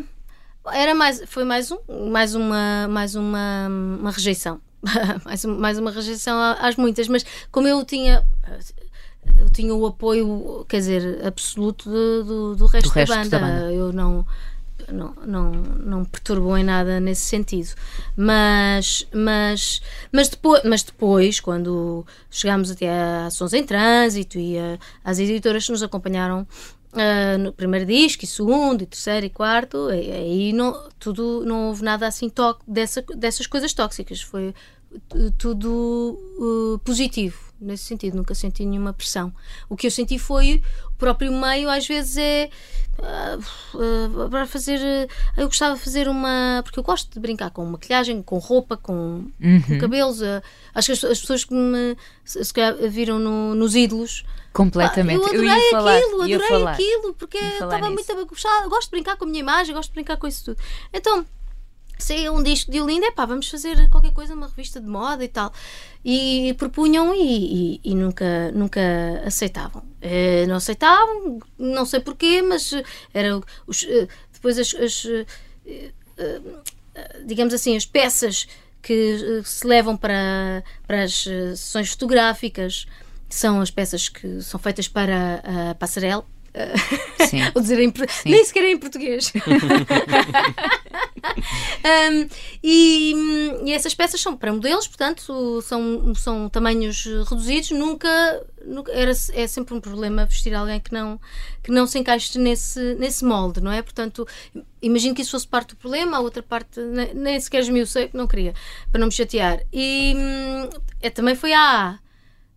era 0.72 0.94
mais, 0.94 1.22
foi 1.26 1.44
mais, 1.44 1.70
um, 1.70 1.78
mais 2.10 2.34
uma, 2.34 2.88
mais 2.88 3.14
uma, 3.14 3.68
uma 3.68 4.10
rejeição. 4.10 4.60
mais, 5.24 5.44
mais 5.44 5.78
uma 5.78 5.90
rejeição 5.90 6.38
às 6.58 6.76
muitas, 6.76 7.08
mas 7.08 7.24
como 7.50 7.68
eu 7.68 7.84
tinha 7.84 8.24
eu 9.38 9.48
tinha 9.50 9.74
o 9.74 9.86
apoio, 9.86 10.66
quer 10.68 10.78
dizer, 10.78 11.24
absoluto 11.24 11.88
do, 11.88 12.24
do, 12.24 12.56
do, 12.56 12.66
resto, 12.66 12.88
do 12.88 12.92
resto, 12.92 13.08
da, 13.10 13.16
banda. 13.16 13.30
da 13.30 13.38
banda. 13.38 13.72
Eu 13.72 13.92
não, 13.92 14.26
não, 14.90 15.14
não, 15.24 15.52
não 15.52 16.00
me 16.00 16.06
perturbou 16.06 16.56
em 16.58 16.64
nada 16.64 16.98
nesse 17.00 17.22
sentido. 17.22 17.70
Mas, 18.16 19.06
mas, 19.12 19.80
mas, 20.10 20.28
depois, 20.28 20.62
mas 20.64 20.82
depois, 20.82 21.40
quando 21.40 22.04
chegámos 22.30 22.70
até 22.70 22.90
a 22.90 23.26
ações 23.26 23.52
em 23.52 23.64
trânsito 23.64 24.38
e 24.38 24.58
a, 24.58 24.78
as 25.04 25.18
editoras 25.18 25.64
que 25.64 25.72
nos 25.72 25.82
acompanharam 25.82 26.46
Uh, 26.92 27.38
no 27.38 27.52
primeiro 27.54 27.86
disco, 27.86 28.22
e 28.22 28.26
segundo, 28.26 28.82
e 28.82 28.86
terceiro, 28.86 29.24
e 29.24 29.30
quarto, 29.30 29.88
aí 29.88 30.52
não, 30.52 30.88
tudo, 30.98 31.42
não 31.46 31.68
houve 31.68 31.82
nada 31.82 32.06
assim 32.06 32.30
dessa, 32.68 33.02
dessas 33.16 33.46
coisas 33.46 33.72
tóxicas. 33.72 34.20
Foi 34.20 34.54
tudo 35.38 36.18
uh, 36.38 36.78
positivo 36.80 37.51
nesse 37.62 37.84
sentido, 37.84 38.16
nunca 38.16 38.34
senti 38.34 38.64
nenhuma 38.64 38.92
pressão. 38.92 39.32
O 39.68 39.76
que 39.76 39.86
eu 39.86 39.90
senti 39.90 40.18
foi 40.18 40.62
o 40.88 40.92
próprio 40.98 41.32
meio, 41.32 41.68
às 41.68 41.86
vezes 41.86 42.16
é 42.16 42.50
uh, 42.98 44.24
uh, 44.24 44.30
para 44.30 44.46
fazer. 44.46 44.78
Uh, 44.78 45.40
eu 45.40 45.46
gostava 45.46 45.74
de 45.76 45.80
fazer 45.80 46.08
uma. 46.08 46.60
Porque 46.64 46.78
eu 46.78 46.82
gosto 46.82 47.12
de 47.12 47.20
brincar 47.20 47.50
com 47.50 47.64
maquilhagem, 47.64 48.22
com 48.22 48.38
roupa, 48.38 48.76
com, 48.76 49.26
uhum. 49.40 49.62
com 49.66 49.78
cabelos. 49.78 50.20
Acho 50.74 50.86
que 50.86 50.92
as, 50.92 51.04
as, 51.04 51.20
pessoas 51.20 51.44
que 51.44 51.54
me 51.54 51.96
se, 52.24 52.44
se 52.44 52.52
viram 52.88 53.18
no, 53.18 53.54
nos 53.54 53.74
ídolos. 53.74 54.24
Completamente. 54.52 55.18
eu 55.18 55.24
adorei 55.24 55.48
eu 55.48 55.54
aquilo, 55.54 55.70
falar, 55.70 55.96
adorei 55.96 56.48
falar, 56.48 56.72
aquilo, 56.72 57.14
porque 57.14 57.38
estava 57.38 57.90
muito. 57.90 58.10
Eu 58.10 58.68
gosto 58.68 58.84
de 58.84 58.90
brincar 58.90 59.16
com 59.16 59.24
a 59.24 59.28
minha 59.28 59.40
imagem, 59.40 59.74
gosto 59.74 59.88
de 59.88 59.94
brincar 59.94 60.16
com 60.18 60.26
isso 60.26 60.44
tudo. 60.44 60.58
Então 60.92 61.24
saiu 62.02 62.34
um 62.34 62.42
disco 62.42 62.70
de 62.70 62.80
Olinda, 62.80 63.06
é 63.06 63.10
pá, 63.10 63.24
vamos 63.24 63.48
fazer 63.48 63.88
qualquer 63.90 64.12
coisa, 64.12 64.34
uma 64.34 64.46
revista 64.46 64.80
de 64.80 64.86
moda 64.86 65.24
e 65.24 65.28
tal. 65.28 65.52
E 66.04 66.54
propunham 66.58 67.14
e, 67.14 67.76
e, 67.76 67.80
e 67.84 67.94
nunca, 67.94 68.50
nunca 68.52 68.80
aceitavam. 69.24 69.82
Uh, 70.02 70.46
não 70.48 70.56
aceitavam, 70.56 71.38
não 71.58 71.86
sei 71.86 72.00
porquê, 72.00 72.42
mas 72.42 72.72
era 73.14 73.40
os, 73.66 73.82
uh, 73.82 74.08
depois 74.32 74.58
as, 74.58 74.74
as 74.74 75.06
digamos 77.24 77.54
assim, 77.54 77.76
as 77.76 77.86
peças 77.86 78.46
que 78.82 79.42
se 79.44 79.66
levam 79.66 79.96
para, 79.96 80.62
para 80.86 81.04
as 81.04 81.22
sessões 81.22 81.90
fotográficas 81.90 82.86
são 83.30 83.60
as 83.60 83.70
peças 83.70 84.08
que 84.08 84.42
são 84.42 84.60
feitas 84.60 84.88
para 84.88 85.70
a 85.70 85.74
passarela 85.74 86.26
Sim. 87.28 87.42
Vou 87.54 87.62
dizer 87.62 87.80
em, 87.80 87.92
nem 88.26 88.44
sequer 88.44 88.64
em 88.64 88.78
português. 88.78 89.32
um, 92.12 92.28
e, 92.62 93.14
e, 93.64 93.72
essas 93.72 93.94
peças 93.94 94.20
são 94.20 94.36
para 94.36 94.52
modelos, 94.52 94.86
portanto, 94.86 95.60
são, 95.62 96.14
são 96.14 96.48
tamanhos 96.48 97.04
reduzidos. 97.28 97.70
Nunca, 97.70 98.44
nunca 98.64 98.92
era, 98.92 99.10
é 99.10 99.46
sempre 99.46 99.74
um 99.74 99.80
problema 99.80 100.26
vestir 100.26 100.54
alguém 100.54 100.80
que 100.80 100.92
não, 100.92 101.20
que 101.62 101.70
não 101.70 101.86
se 101.86 101.98
encaixe 101.98 102.38
nesse, 102.38 102.94
nesse 102.94 103.24
molde, 103.24 103.60
não 103.60 103.70
é? 103.70 103.82
Portanto, 103.82 104.26
imagino 104.80 105.14
que 105.14 105.22
isso 105.22 105.30
fosse 105.30 105.46
parte 105.46 105.70
do 105.70 105.76
problema, 105.76 106.16
a 106.16 106.20
outra 106.20 106.42
parte 106.42 106.80
nem, 106.80 107.14
nem 107.14 107.40
sequer 107.40 107.60
esmiucei, 107.60 108.10
não 108.12 108.26
queria, 108.26 108.54
para 108.90 109.00
não 109.00 109.06
me 109.06 109.12
chatear. 109.12 109.62
E 109.72 110.14
é, 111.00 111.10
também 111.10 111.34
foi 111.34 111.52
a 111.52 111.98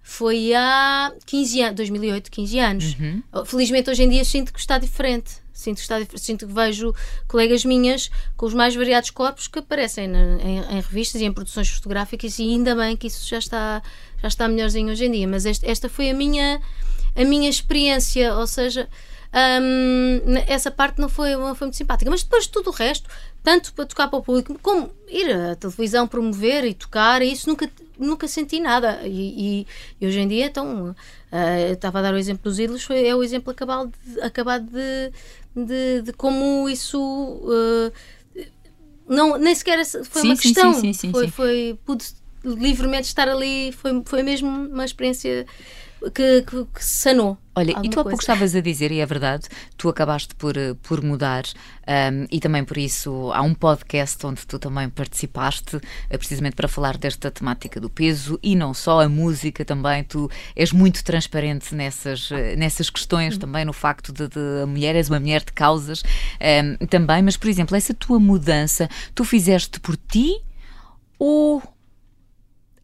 foi 0.07 0.53
há 0.53 1.11
15 1.25 1.61
anos, 1.61 1.75
2008, 1.77 2.29
15 2.29 2.59
anos. 2.59 2.95
Uhum. 2.99 3.43
Felizmente 3.43 3.89
hoje 3.89 4.03
em 4.03 4.09
dia 4.09 4.23
sinto 4.23 4.53
que 4.53 4.59
está 4.59 4.77
diferente. 4.77 5.44
Sinto 5.55 5.77
que, 5.77 5.81
está, 5.83 5.97
sinto 6.17 6.45
que 6.45 6.53
vejo 6.53 6.93
colegas 7.29 7.63
minhas 7.63 8.11
com 8.35 8.45
os 8.45 8.53
mais 8.53 8.75
variados 8.75 9.09
corpos 9.09 9.47
que 9.47 9.59
aparecem 9.59 10.05
na, 10.05 10.19
em, 10.43 10.57
em, 10.59 10.81
revistas 10.81 11.21
e 11.21 11.23
em 11.23 11.31
produções 11.31 11.69
fotográficas 11.69 12.37
e 12.39 12.43
ainda 12.43 12.75
bem 12.75 12.97
que 12.97 13.07
isso 13.07 13.25
já 13.27 13.39
está, 13.39 13.81
já 14.21 14.27
está 14.27 14.47
melhorzinho 14.49 14.91
hoje 14.91 15.05
em 15.05 15.11
dia. 15.11 15.27
Mas 15.27 15.45
este, 15.45 15.65
esta 15.65 15.87
foi 15.87 16.09
a 16.09 16.13
minha, 16.13 16.61
a 17.15 17.23
minha 17.23 17.49
experiência, 17.49 18.35
ou 18.35 18.45
seja, 18.45 18.89
um, 19.35 20.37
essa 20.47 20.71
parte 20.71 20.99
não 20.99 21.09
foi, 21.09 21.35
não 21.35 21.53
foi 21.53 21.67
muito 21.67 21.77
simpática. 21.77 22.09
Mas 22.09 22.23
depois 22.23 22.47
tudo 22.47 22.69
o 22.69 22.73
resto, 22.73 23.09
tanto 23.43 23.73
para 23.73 23.85
tocar 23.85 24.07
para 24.07 24.19
o 24.19 24.23
público, 24.23 24.57
como 24.61 24.89
ir 25.09 25.29
à 25.31 25.55
televisão 25.55 26.07
promover 26.07 26.63
e 26.63 26.73
tocar, 26.73 27.21
isso 27.21 27.49
nunca, 27.49 27.69
nunca 27.99 28.27
senti 28.27 28.59
nada. 28.59 29.01
E, 29.03 29.61
e, 29.61 29.67
e 29.99 30.07
hoje 30.07 30.19
em 30.19 30.27
dia, 30.27 30.45
então, 30.45 30.91
uh, 30.91 31.73
estava 31.73 31.99
a 31.99 32.01
dar 32.01 32.13
o 32.13 32.17
exemplo 32.17 32.43
dos 32.43 32.59
ídolos, 32.59 32.83
foi, 32.83 33.05
é 33.05 33.13
o 33.13 33.21
exemplo 33.21 33.51
acabado 33.51 33.91
de, 34.05 34.21
acabado 34.21 34.65
de, 34.71 35.11
de, 35.55 36.01
de 36.01 36.13
como 36.13 36.67
isso. 36.69 36.99
Uh, 36.99 37.91
não, 39.07 39.37
nem 39.37 39.53
sequer 39.53 39.85
foi 39.85 40.21
sim, 40.21 40.27
uma 40.27 40.35
sim, 40.35 40.41
questão. 40.41 40.73
Sim, 40.73 40.81
sim, 40.81 40.93
sim, 40.93 41.11
foi, 41.11 41.27
foi, 41.29 41.79
pude 41.85 42.05
livremente 42.43 43.07
estar 43.07 43.27
ali, 43.27 43.71
foi, 43.71 44.03
foi 44.05 44.23
mesmo 44.23 44.47
uma 44.47 44.85
experiência 44.85 45.45
que, 46.11 46.41
que, 46.41 46.65
que 46.65 46.83
sanou. 46.83 47.37
Olha, 47.57 47.73
e 47.83 47.89
tu 47.89 48.01
há 48.01 48.03
pouco 48.03 48.19
estavas 48.19 48.53
a 48.53 48.59
dizer, 48.59 48.91
e 48.91 48.99
é 48.99 49.05
verdade, 49.05 49.47
tu 49.77 49.87
acabaste 49.87 50.35
por, 50.35 50.57
eh, 50.57 50.73
por 50.83 51.01
mudar 51.01 51.45
um, 51.87 52.27
e 52.29 52.41
também 52.41 52.65
por 52.65 52.77
isso 52.77 53.31
há 53.33 53.41
um 53.41 53.53
podcast 53.53 54.25
onde 54.25 54.45
tu 54.45 54.59
também 54.59 54.89
participaste, 54.89 55.79
eh, 56.09 56.17
precisamente 56.17 56.57
para 56.57 56.67
falar 56.67 56.97
desta 56.97 57.31
temática 57.31 57.79
do 57.79 57.89
peso 57.89 58.37
e 58.43 58.57
não 58.57 58.73
só, 58.73 58.99
a 58.99 59.07
música 59.07 59.63
também, 59.63 60.03
tu 60.03 60.29
és 60.53 60.73
muito 60.73 61.01
transparente 61.01 61.73
nessas, 61.73 62.29
eh, 62.29 62.57
nessas 62.57 62.89
questões, 62.89 63.37
também 63.37 63.63
no 63.63 63.71
facto 63.73 64.11
de, 64.11 64.27
de 64.27 64.63
a 64.63 64.65
mulher, 64.65 64.93
és 64.93 65.09
uma 65.09 65.19
mulher 65.19 65.41
de 65.41 65.53
causas 65.53 66.03
um, 66.41 66.85
também, 66.87 67.21
mas 67.21 67.37
por 67.37 67.47
exemplo, 67.47 67.77
essa 67.77 67.93
tua 67.93 68.19
mudança, 68.19 68.89
tu 69.13 69.23
fizeste 69.23 69.79
por 69.79 69.95
ti 69.95 70.41
ou 71.17 71.63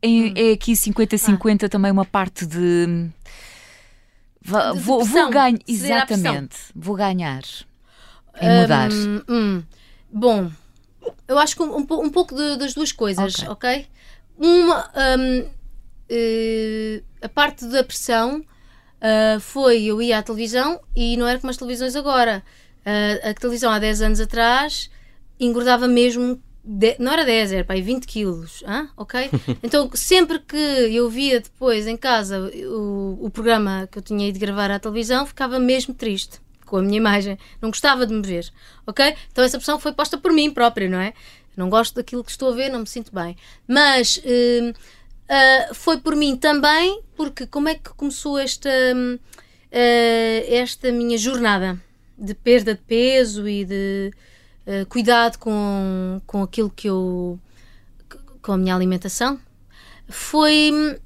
hum. 0.04 0.34
é 0.36 0.52
aqui 0.52 0.74
50-50 0.74 1.64
ah. 1.66 1.70
também 1.70 1.92
uma 1.92 2.06
parte 2.06 2.46
de 2.46 3.10
Vou, 4.44 4.76
vou, 4.76 5.06
vou 5.06 5.30
ganhar. 5.30 5.60
Exatamente. 5.68 6.58
Vou 6.76 6.96
ganhar. 6.96 7.44
Em 8.42 8.62
mudar. 8.62 8.92
Um, 8.92 9.22
hum. 9.30 9.64
Bom, 10.12 10.52
eu 11.28 11.38
acho 11.38 11.56
que 11.56 11.62
um, 11.62 11.78
um 11.78 12.10
pouco 12.10 12.36
de, 12.36 12.58
das 12.58 12.74
duas 12.74 12.92
coisas, 12.92 13.40
ok? 13.40 13.50
okay? 13.50 13.88
Uma. 14.38 14.90
Um, 15.20 15.42
uh, 15.42 17.04
a 17.22 17.30
parte 17.30 17.66
da 17.68 17.84
pressão 17.84 18.40
uh, 18.40 19.40
foi 19.40 19.84
eu 19.84 20.02
ia 20.02 20.18
à 20.18 20.24
televisão 20.24 20.82
e 20.96 21.16
não 21.18 21.28
era 21.28 21.40
como 21.40 21.52
as 21.52 21.58
televisões 21.58 21.96
agora. 21.96 22.44
Uh, 22.80 23.30
a 23.30 23.34
televisão 23.36 23.72
há 23.72 23.78
10 23.78 24.02
anos 24.02 24.20
atrás 24.20 24.90
engordava 25.40 25.88
mesmo 25.88 26.42
de, 26.64 26.96
não 27.00 27.12
era 27.12 27.26
10, 27.26 27.52
era 27.54 27.64
para 27.64 27.82
20 27.82 28.06
quilos, 28.06 28.64
hein? 28.68 28.88
ok? 28.96 29.30
Então, 29.64 29.90
sempre 29.94 30.40
que 30.40 30.56
eu 30.56 31.10
via 31.10 31.40
depois 31.40 31.88
em 31.88 31.98
casa 31.98 32.40
o, 32.40 33.18
o 33.22 33.30
programa 33.30 33.88
que 33.92 33.98
eu 33.98 34.02
tinha 34.02 34.28
ido 34.28 34.40
gravar 34.40 34.70
à 34.70 34.80
televisão, 34.80 35.26
ficava 35.26 35.60
mesmo 35.60 35.94
triste 35.94 36.40
com 36.66 36.78
a 36.78 36.82
minha 36.82 36.98
imagem, 36.98 37.38
não 37.62 37.70
gostava 37.70 38.06
de 38.06 38.14
me 38.14 38.22
ver, 38.22 38.50
ok? 38.88 39.14
Então, 39.32 39.44
essa 39.44 39.58
pressão 39.58 39.78
foi 39.78 39.92
posta 39.92 40.18
por 40.18 40.32
mim 40.32 40.50
própria, 40.52 40.88
não 40.88 41.00
é? 41.00 41.14
Não 41.58 41.70
gosto 41.70 41.96
daquilo 41.96 42.24
que 42.24 42.32
estou 42.32 42.50
a 42.50 42.56
ver, 42.56 42.70
não 42.70 42.80
me 42.80 42.88
sinto 42.88 43.14
bem. 43.14 43.36
Mas 43.68 44.18
uh, 44.18 45.74
foi 45.74 45.98
por 45.98 46.16
mim 46.16 46.38
também, 46.38 47.02
porque 47.16 47.46
como 47.46 47.68
é 47.68 47.76
que 47.76 47.90
começou 47.90 48.40
esta, 48.40 48.70
uh, 48.70 50.54
esta 50.54 50.92
minha 50.94 51.18
jornada 51.18 51.78
de 52.18 52.34
perda 52.34 52.74
de 52.74 52.82
peso 52.82 53.48
e 53.50 53.66
de 53.66 54.14
eh, 54.66 54.86
cuidado 54.86 55.38
com, 55.38 56.22
com 56.26 56.44
aquilo 56.44 56.70
que 56.70 56.90
eu. 56.90 57.40
com 58.42 58.54
a 58.54 58.58
minha 58.58 58.76
alimentação. 58.76 59.40
Foi. 60.08 61.00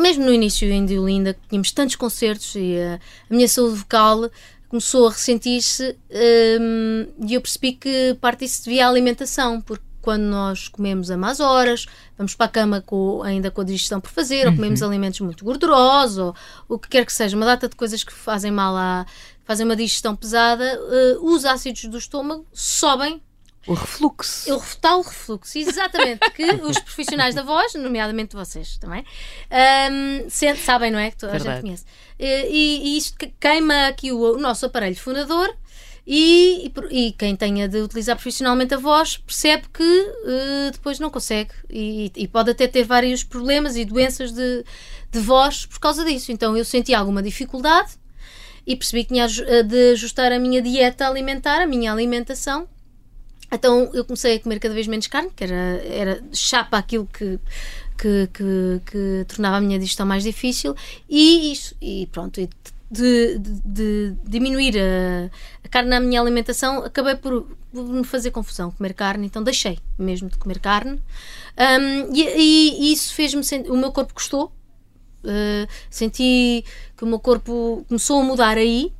Mesmo 0.00 0.24
no 0.24 0.32
início 0.32 0.68
em 0.68 0.84
Diolinda, 0.84 1.34
que 1.34 1.40
tínhamos 1.48 1.70
tantos 1.70 1.94
concertos 1.94 2.54
e 2.56 2.76
a, 2.78 2.94
a 3.30 3.34
minha 3.34 3.46
saúde 3.46 3.76
vocal 3.76 4.28
começou 4.68 5.06
a 5.08 5.10
ressentir-se 5.10 5.96
um, 6.60 7.06
e 7.26 7.34
eu 7.34 7.40
percebi 7.40 7.72
que 7.72 8.16
parte 8.20 8.40
disso 8.40 8.64
devia 8.64 8.86
à 8.86 8.90
alimentação, 8.90 9.60
porque 9.60 9.84
quando 10.02 10.22
nós 10.22 10.68
comemos 10.68 11.10
a 11.10 11.16
más 11.16 11.40
horas, 11.40 11.86
vamos 12.16 12.34
para 12.34 12.46
a 12.46 12.48
cama 12.48 12.80
com, 12.80 13.22
ainda 13.22 13.50
com 13.50 13.60
a 13.60 13.64
digestão 13.64 14.00
por 14.00 14.10
fazer, 14.10 14.44
uhum. 14.44 14.52
ou 14.52 14.56
comemos 14.56 14.82
alimentos 14.82 15.20
muito 15.20 15.44
gordurosos, 15.44 16.18
ou 16.18 16.34
o 16.68 16.78
que 16.78 16.88
quer 16.88 17.04
que 17.04 17.12
seja, 17.12 17.36
uma 17.36 17.46
data 17.46 17.68
de 17.68 17.76
coisas 17.76 18.04
que 18.04 18.12
fazem 18.12 18.50
mal 18.50 18.76
à, 18.76 19.06
fazem 19.48 19.64
uma 19.64 19.74
digestão 19.74 20.14
pesada, 20.14 20.78
uh, 20.78 21.32
os 21.32 21.46
ácidos 21.46 21.86
do 21.86 21.96
estômago 21.96 22.46
sobem. 22.52 23.22
O 23.66 23.72
refluxo. 23.72 24.54
O 24.54 24.62
tal 24.78 25.00
refluxo, 25.00 25.56
exatamente, 25.58 26.20
que 26.32 26.44
os 26.62 26.78
profissionais 26.78 27.34
da 27.34 27.42
voz, 27.42 27.72
nomeadamente 27.74 28.36
vocês 28.36 28.76
também, 28.76 29.00
um, 29.50 30.28
ehm, 30.28 30.56
sabem, 30.56 30.90
não 30.90 30.98
é? 30.98 31.10
Que 31.10 31.16
toda 31.16 31.32
a 31.32 31.38
gente 31.38 31.62
conhece. 31.62 31.84
Uh, 31.84 32.50
e, 32.50 32.90
e, 32.94 32.98
isto 32.98 33.16
queima 33.40 33.86
aqui 33.86 34.12
o, 34.12 34.34
o 34.34 34.38
nosso 34.38 34.66
aparelho 34.66 34.96
fundador. 34.96 35.56
E, 36.06 36.70
e, 36.90 37.06
e, 37.06 37.12
quem 37.12 37.34
tenha 37.34 37.66
de 37.66 37.80
utilizar 37.80 38.16
profissionalmente 38.16 38.74
a 38.74 38.78
voz 38.78 39.16
percebe 39.16 39.66
que 39.72 39.82
uh, 39.82 40.70
depois 40.72 40.98
não 40.98 41.08
consegue 41.08 41.52
e, 41.70 42.12
e, 42.14 42.28
pode 42.28 42.50
até 42.50 42.66
ter 42.66 42.84
vários 42.84 43.24
problemas 43.24 43.76
e 43.76 43.84
doenças 43.84 44.32
de, 44.32 44.64
de 45.10 45.20
voz 45.20 45.64
por 45.64 45.78
causa 45.80 46.04
disso. 46.04 46.32
Então 46.32 46.54
eu 46.54 46.64
senti 46.66 46.94
alguma 46.94 47.22
dificuldade 47.22 47.98
e 48.68 48.76
percebi 48.76 49.02
que 49.02 49.14
tinha 49.14 49.26
eh, 49.46 49.62
de 49.62 49.92
ajustar 49.92 50.30
a 50.30 50.38
minha 50.38 50.60
dieta 50.60 51.08
alimentar, 51.08 51.62
a 51.62 51.66
minha 51.66 51.90
alimentação. 51.90 52.68
Então 53.50 53.90
eu 53.94 54.04
comecei 54.04 54.36
a 54.36 54.40
comer 54.40 54.60
cada 54.60 54.74
vez 54.74 54.86
menos 54.86 55.06
carne, 55.06 55.30
que 55.34 55.42
era, 55.42 55.54
era 55.54 56.22
chapa 56.34 56.76
aquilo 56.76 57.06
que, 57.06 57.40
que, 57.96 58.28
que, 58.34 58.80
que 58.84 59.24
tornava 59.26 59.56
a 59.56 59.60
minha 59.60 59.78
digestão 59.78 60.04
mais 60.04 60.22
difícil, 60.22 60.76
e 61.08 61.50
isso, 61.50 61.74
e 61.80 62.06
pronto, 62.12 62.38
de, 62.38 62.50
de, 62.90 63.38
de 63.64 64.14
diminuir 64.22 64.74
a, 64.78 65.30
a, 65.64 65.68
carne 65.70 65.88
na 65.88 65.98
minha 65.98 66.20
alimentação, 66.20 66.84
acabei 66.84 67.14
por, 67.16 67.46
por, 67.72 67.84
me 67.84 68.04
fazer 68.04 68.32
confusão 68.32 68.70
comer 68.70 68.92
carne, 68.92 69.26
então 69.26 69.42
deixei 69.42 69.78
mesmo 69.98 70.28
de 70.28 70.36
comer 70.36 70.58
carne. 70.58 71.00
Um, 71.56 72.14
e, 72.14 72.22
e, 72.36 72.92
isso 72.92 73.14
fez-me 73.14 73.40
o 73.70 73.78
meu 73.78 73.92
corpo 73.92 74.12
gostou, 74.12 74.52
Uh, 75.28 75.68
senti 75.90 76.64
que 76.96 77.04
o 77.04 77.06
meu 77.06 77.18
corpo 77.18 77.84
começou 77.88 78.20
a 78.20 78.24
mudar 78.24 78.56
aí. 78.56 78.92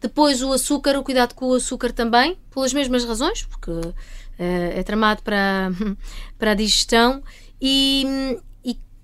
Depois 0.00 0.42
o 0.42 0.52
açúcar, 0.52 0.98
o 0.98 1.02
cuidado 1.02 1.34
com 1.34 1.46
o 1.46 1.54
açúcar 1.54 1.92
também, 1.92 2.38
pelas 2.50 2.72
mesmas 2.72 3.04
razões, 3.04 3.44
porque 3.44 3.70
uh, 3.70 3.94
é 4.38 4.82
tramado 4.82 5.22
para, 5.22 5.70
para 6.38 6.50
a 6.52 6.54
digestão. 6.54 7.22
E, 7.60 8.38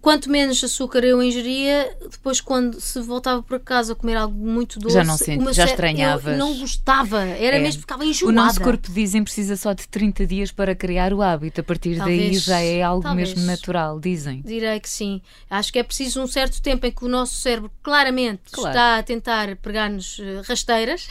quanto 0.02 0.28
menos 0.28 0.62
açúcar 0.62 1.04
eu 1.04 1.22
ingeria, 1.22 1.96
depois 2.10 2.40
quando 2.40 2.80
se 2.80 3.00
voltava 3.00 3.40
para 3.40 3.60
casa 3.60 3.92
a 3.92 3.96
comer 3.96 4.16
algo 4.16 4.36
muito 4.36 4.80
doce, 4.80 4.96
já 4.96 5.04
não 5.04 5.16
sente, 5.16 5.52
já 5.52 5.64
estranhava. 5.64 6.36
Não 6.36 6.58
gostava, 6.58 7.20
era 7.20 7.56
é. 7.56 7.60
mesmo 7.60 7.82
ficava 7.82 8.04
enjoada. 8.04 8.32
O 8.32 8.44
nosso 8.44 8.60
corpo 8.60 8.90
dizem 8.90 9.22
precisa 9.22 9.56
só 9.56 9.72
de 9.72 9.86
30 9.86 10.26
dias 10.26 10.50
para 10.50 10.74
criar 10.74 11.14
o 11.14 11.22
hábito, 11.22 11.60
a 11.60 11.64
partir 11.64 11.96
talvez, 11.96 12.18
daí 12.18 12.38
já 12.38 12.60
é 12.60 12.82
algo 12.82 13.04
talvez, 13.04 13.32
mesmo 13.32 13.46
natural, 13.46 14.00
dizem. 14.00 14.42
Direi 14.44 14.80
que 14.80 14.90
sim. 14.90 15.22
Acho 15.48 15.72
que 15.72 15.78
é 15.78 15.84
preciso 15.84 16.20
um 16.20 16.26
certo 16.26 16.60
tempo 16.60 16.84
em 16.84 16.90
que 16.90 17.04
o 17.04 17.08
nosso 17.08 17.36
cérebro 17.36 17.70
claramente 17.80 18.42
claro. 18.50 18.70
está 18.70 18.98
a 18.98 19.02
tentar 19.04 19.54
pregar-nos 19.56 20.18
eh, 20.18 20.42
rasteiras. 20.44 21.08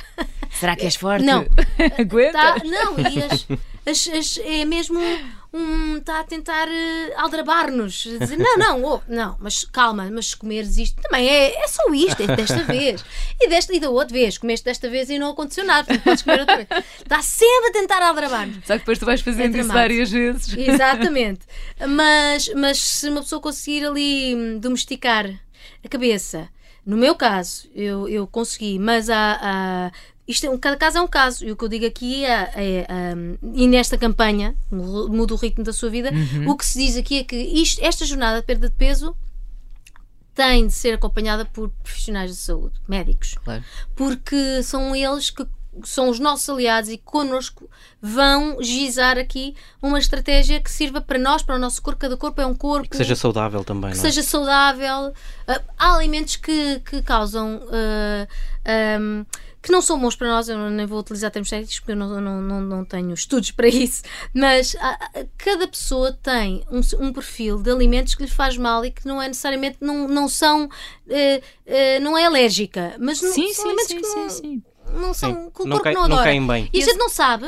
Será 0.52 0.76
que 0.76 0.84
és 0.84 0.96
forte? 1.00 1.24
Não. 1.24 1.46
Aguenta? 1.98 2.34
Tá, 2.34 2.56
não, 2.66 3.00
e 3.00 3.24
as, 3.24 3.48
as, 3.86 4.08
as, 4.14 4.38
é 4.44 4.66
mesmo 4.66 5.00
um, 5.54 5.98
está 5.98 6.22
a 6.22 6.24
tentar 6.24 6.68
uh, 6.68 7.14
aldrabar-nos. 7.18 7.94
Dizer, 7.94 8.38
não, 8.38 8.58
não, 8.58 8.84
oh, 8.84 9.02
não, 9.08 9.36
mas 9.40 9.66
calma, 9.66 10.10
mas 10.12 10.28
se 10.28 10.38
comeres 10.38 10.78
isto 10.78 11.02
também 11.02 11.28
é, 11.28 11.64
é 11.64 11.68
só 11.68 11.94
isto, 11.94 12.22
é 12.24 12.36
desta 12.36 12.64
vez. 12.64 13.04
E, 13.40 13.50
desta, 13.50 13.76
e 13.76 13.80
da 13.80 13.90
outra 13.90 14.14
vez, 14.14 14.38
comeste 14.38 14.66
desta 14.66 14.90
vez 14.90 15.10
e 15.10 15.18
não 15.20 15.32
aconteceu 15.32 15.66
nada, 15.66 15.84
portanto 15.84 16.04
podes 16.04 16.22
comer 16.24 16.40
outra 16.42 16.56
vez. 16.58 16.68
Está 17.02 17.22
sempre 17.22 17.70
a 17.70 17.74
tentar 17.74 18.02
aldrabar-nos. 18.02 18.66
Só 18.66 18.74
que 18.74 18.80
depois 18.80 19.00
tu 19.00 19.06
vais 19.06 19.22
fazendo 19.22 19.56
é 19.56 19.60
isso 19.60 19.70
várias 19.70 20.12
vezes. 20.12 20.56
Exatamente. 20.58 21.42
Mas, 21.88 22.50
mas 22.56 22.78
se 22.78 23.10
uma 23.10 23.22
pessoa 23.22 23.42
conseguir 23.42 23.86
ali 23.86 24.36
hum, 24.36 24.60
domesticar 24.60 25.28
a 25.84 25.90
cabeça. 25.90 26.48
No 26.86 26.98
meu 26.98 27.16
caso, 27.16 27.70
eu, 27.76 28.08
eu 28.10 28.26
consegui, 28.26 28.80
mas 28.80 29.10
há, 29.10 29.38
há 29.42 29.92
isto 30.28 30.46
é, 30.46 30.58
cada 30.58 30.78
caso 30.78 30.98
é 30.98 31.02
um 31.02 31.08
caso. 31.08 31.46
E 31.46 31.52
o 31.52 31.56
que 31.56 31.64
eu 31.64 31.70
digo 31.70 31.86
aqui 31.86 32.26
é, 32.26 32.86
é 32.88 33.16
um, 33.16 33.38
e 33.54 33.68
nesta 33.68 33.98
campanha, 33.98 34.56
muda 34.72 35.34
o 35.34 35.38
ritmo 35.38 35.64
da 35.64 35.74
sua 35.74 35.90
vida, 35.90 36.12
uhum. 36.12 36.50
o 36.50 36.58
que 36.58 36.66
se 36.66 36.80
diz 36.80 36.98
aqui 36.98 37.20
é 37.20 37.24
que 37.24 37.36
isto, 37.36 37.84
esta 37.84 38.06
jornada 38.06 38.40
de 38.40 38.46
perda 38.46 38.70
de 38.70 38.76
peso 38.76 39.16
tem 40.34 40.66
de 40.68 40.74
ser 40.74 40.94
acompanhada 40.94 41.46
por 41.46 41.70
profissionais 41.84 42.32
de 42.32 42.38
saúde, 42.38 42.80
médicos. 42.88 43.36
Claro. 43.44 43.64
Porque 43.96 44.64
são 44.64 44.96
eles 44.96 45.30
que 45.30 45.46
são 45.84 46.10
os 46.10 46.20
nossos 46.20 46.48
aliados 46.50 46.90
e 46.90 46.98
connosco 46.98 47.70
vão 48.02 48.62
gizar 48.62 49.18
aqui 49.18 49.56
uma 49.82 50.00
estratégia 50.00 50.60
que 50.60 50.70
sirva 50.70 51.02
para 51.02 51.18
nós, 51.18 51.42
para 51.42 51.56
o 51.56 51.60
nosso 51.60 51.82
corpo. 51.82 52.00
Cada 52.00 52.18
corpo 52.18 52.42
é 52.42 52.46
um 52.46 52.56
corpo. 52.56 52.88
E 52.88 52.90
que 52.90 52.98
seja 52.98 53.16
saudável 53.16 53.64
também. 53.64 53.92
Que 53.92 53.98
é? 53.98 54.02
seja 54.02 54.24
saudável. 54.24 55.10
Uh, 55.48 55.62
há 55.78 55.96
alimentos 55.96 56.36
que, 56.36 56.80
que 56.82 57.02
causam. 57.02 57.58
Uh, 57.58 58.28
um, 59.00 59.26
que 59.62 59.72
não 59.72 59.82
são 59.82 60.00
bons 60.00 60.16
para 60.16 60.28
nós, 60.28 60.50
eu 60.50 60.58
nem 60.72 60.86
vou 60.88 61.00
utilizar 61.00 61.30
termos 61.30 61.50
técnicos 61.50 61.80
porque 61.80 61.92
eu 61.92 61.96
não, 61.96 62.20
não, 62.20 62.42
não, 62.42 62.62
não 62.62 62.86
tenho 62.86 63.14
estudos 63.14 63.52
para 63.52 63.68
isso, 63.68 64.02
mas 64.34 64.76
a, 64.80 64.90
a, 64.90 65.26
cada 65.38 65.68
pessoa 65.68 66.12
tem 66.12 66.66
um, 66.72 66.82
um, 67.06 67.14
perfil 67.14 67.62
de 67.62 67.70
alimentos 67.70 68.16
que 68.16 68.24
lhe 68.24 68.30
faz 68.30 68.58
mal 68.58 68.84
e 68.84 68.90
que 68.90 69.08
não 69.08 69.22
é 69.22 69.28
necessariamente, 69.28 69.78
não, 69.80 70.08
não 70.08 70.28
são, 70.28 70.66
uh, 70.66 70.68
uh, 70.68 72.02
não 72.02 72.18
é 72.18 72.26
alérgica, 72.26 72.96
mas 73.00 73.22
não, 73.22 73.32
sim, 73.32 73.54
são 73.54 73.64
sim, 73.66 73.70
alimentos 73.70 73.88
sim, 73.88 73.98
que 73.98 74.08
sim, 74.08 74.30
sim. 74.30 74.64
Não 74.94 75.14
são 75.14 75.30
Sim, 75.34 75.50
que 75.56 75.62
o 75.64 75.66
não 75.66 75.78
corpo 75.78 75.84
cai- 75.84 75.94
não 75.94 76.02
não 76.02 76.16
adora. 76.18 76.24
caem 76.24 76.46
bem. 76.48 76.70
E 76.74 76.82
a 76.82 76.86
gente 76.86 76.98
não 76.98 77.10
sabe. 77.10 77.46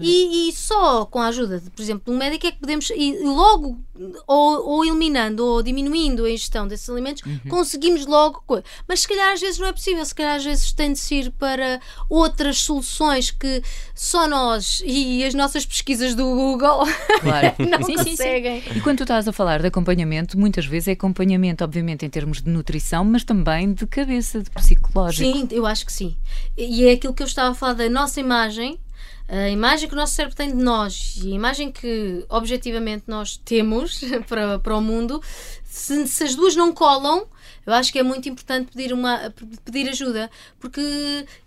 E, 0.00 0.48
e 0.48 0.52
só 0.52 1.04
com 1.06 1.18
a 1.20 1.26
ajuda, 1.28 1.60
de, 1.60 1.70
por 1.70 1.82
exemplo, 1.82 2.02
de 2.06 2.10
um 2.10 2.16
médico 2.18 2.46
é 2.46 2.52
que 2.52 2.58
podemos, 2.58 2.90
e 2.90 3.18
logo, 3.22 3.78
ou, 4.26 4.68
ou 4.68 4.84
eliminando 4.84 5.44
ou 5.44 5.62
diminuindo 5.62 6.24
a 6.24 6.30
ingestão 6.30 6.66
desses 6.66 6.88
alimentos, 6.88 7.22
Uhum. 7.26 7.40
conseguimos 7.48 8.06
logo. 8.06 8.42
Mas 8.88 9.00
se 9.00 9.08
calhar 9.08 9.32
às 9.32 9.40
vezes 9.40 9.58
não 9.58 9.66
é 9.66 9.72
possível, 9.72 10.04
se 10.04 10.14
calhar 10.14 10.36
às 10.36 10.44
vezes 10.44 10.72
tem 10.72 10.92
de 10.92 10.98
se 10.98 11.14
ir 11.16 11.30
para 11.32 11.80
outras 12.08 12.58
soluções 12.58 13.30
que 13.30 13.62
só 13.94 14.26
nós 14.28 14.82
e 14.84 15.24
as 15.24 15.34
nossas 15.34 15.64
pesquisas 15.66 16.14
do 16.14 16.24
Google 16.24 16.84
Claro. 17.20 17.54
não 17.58 17.82
Sim, 17.82 17.96
sim, 17.98 18.04
sim. 18.04 18.10
conseguem. 18.10 18.62
E 18.74 18.80
quando 18.80 18.98
tu 18.98 19.02
estás 19.04 19.26
a 19.28 19.32
falar 19.32 19.60
de 19.60 19.66
acompanhamento, 19.66 20.38
muitas 20.38 20.64
vezes 20.66 20.88
é 20.88 20.92
acompanhamento, 20.92 21.64
obviamente, 21.64 22.04
em 22.04 22.10
termos 22.10 22.42
de 22.42 22.48
nutrição, 22.50 23.04
mas 23.04 23.24
também 23.24 23.72
de 23.72 23.86
cabeça, 23.86 24.42
de 24.42 24.50
psicológico. 24.50 25.38
Sim, 25.38 25.48
eu 25.50 25.66
acho 25.66 25.84
que 25.86 25.92
sim. 25.92 26.16
E 26.56 26.85
é 26.88 26.92
aquilo 26.92 27.14
que 27.14 27.22
eu 27.22 27.26
estava 27.26 27.50
a 27.50 27.54
falar 27.54 27.74
da 27.74 27.88
nossa 27.90 28.20
imagem, 28.20 28.78
a 29.28 29.48
imagem 29.48 29.88
que 29.88 29.94
o 29.94 29.98
nosso 29.98 30.14
cérebro 30.14 30.36
tem 30.36 30.48
de 30.56 30.62
nós 30.62 31.16
e 31.22 31.32
a 31.32 31.34
imagem 31.34 31.72
que 31.72 32.24
objetivamente 32.28 33.04
nós 33.08 33.36
temos 33.36 34.00
para, 34.28 34.58
para 34.58 34.76
o 34.76 34.80
mundo, 34.80 35.20
se, 35.64 36.06
se 36.06 36.24
as 36.24 36.34
duas 36.34 36.54
não 36.56 36.72
colam. 36.72 37.26
Eu 37.66 37.72
acho 37.72 37.92
que 37.92 37.98
é 37.98 38.02
muito 38.04 38.28
importante 38.28 38.70
pedir, 38.72 38.92
uma, 38.92 39.34
pedir 39.64 39.88
ajuda, 39.88 40.30
porque 40.60 40.80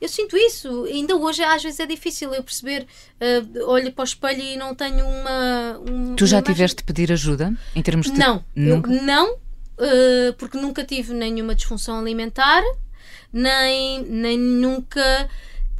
eu 0.01 0.09
sinto 0.09 0.35
isso. 0.35 0.83
Ainda 0.83 1.15
hoje, 1.15 1.41
às 1.41 1.63
vezes, 1.63 1.79
é 1.79 1.85
difícil 1.85 2.33
eu 2.33 2.43
perceber. 2.43 2.85
eh, 3.21 3.41
olho 3.65 3.89
para 3.93 4.01
o 4.01 4.03
espelho 4.03 4.41
e 4.41 4.57
não 4.57 4.75
tenho 4.75 5.05
uma. 5.07 5.79
um- 5.89 6.15
Tu 6.17 6.25
já 6.25 6.35
uma 6.39 6.43
tiveste 6.43 6.79
de 6.79 6.83
pedir 6.83 7.09
ajuda 7.13 7.53
em 7.73 7.81
termos 7.81 8.11
de. 8.11 8.19
não, 8.19 8.43
Nunca? 8.53 8.91
não, 8.91 9.37
eh, 9.77 10.33
porque 10.37 10.57
nunca 10.57 10.83
tive 10.83 11.13
nenhuma 11.13 11.55
disfunção 11.55 11.97
alimentar, 11.97 12.61
nem, 13.31 14.03
nem 14.03 14.37
nunca. 14.37 14.99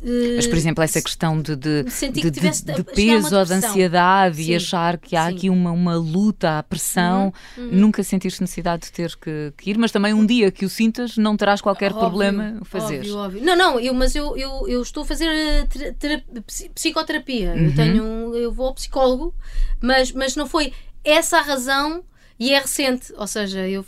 eh, 0.03 0.35
Mas, 0.37 0.47
por 0.47 0.55
exemplo, 0.57 0.83
essa 0.83 1.01
questão 1.01 1.41
de, 1.41 1.55
de, 1.55 1.83
de, 1.83 2.31
de- 2.31 2.83
peso 2.83 3.35
ou 3.37 3.45
de 3.45 3.53
ansiedade 3.53 4.37
Sim, 4.37 4.51
e 4.51 4.55
achar 4.55 4.97
que 4.97 5.15
há 5.15 5.27
sim. 5.27 5.35
aqui 5.35 5.49
uma, 5.49 5.71
uma 5.71 5.95
luta 5.95 6.57
à 6.59 6.63
pressão, 6.63 7.33
Uhum, 7.57 7.69
nunca 7.71 8.01
sentiste 8.03 8.39
necessidade 8.41 8.83
de 8.83 8.91
ter 8.91 9.15
que, 9.17 9.51
que 9.57 9.71
ir, 9.71 9.77
mas 9.77 9.91
também 9.91 10.13
um 10.13 10.25
dia 10.25 10.51
que 10.51 10.65
o 10.65 10.69
sintas 10.69 11.17
não 11.17 11.35
terás 11.35 11.59
qualquer 11.61 11.91
Óbvio, 11.91 12.07
problema 12.09 12.59
fazer. 12.63 12.99
Óbvio, 12.99 13.17
óbvio. 13.17 13.43
Não, 13.43 13.55
não, 13.55 13.79
eu, 13.79 13.93
mas 13.93 14.15
eu, 14.15 14.37
eu, 14.37 14.67
eu 14.69 14.81
estou 14.81 15.03
a 15.03 15.05
fazer 15.05 15.27
eh, 15.27 15.65
tera- 15.67 15.93
tera- 15.99 16.23
psi- 16.47 16.69
psicoterapia. 16.69 17.53
Uhum. 17.55 17.65
Eu 17.65 17.75
tenho 17.75 18.35
eu 18.35 18.51
vou 18.51 18.67
ao 18.67 18.73
psicólogo, 18.73 19.33
mas, 19.81 20.11
mas 20.13 20.35
não 20.35 20.47
foi 20.47 20.71
essa 21.03 21.39
a 21.39 21.41
razão 21.41 22.03
e 22.39 22.53
é 22.53 22.59
recente. 22.59 23.13
Ou 23.17 23.27
seja, 23.27 23.67
eu 23.67 23.83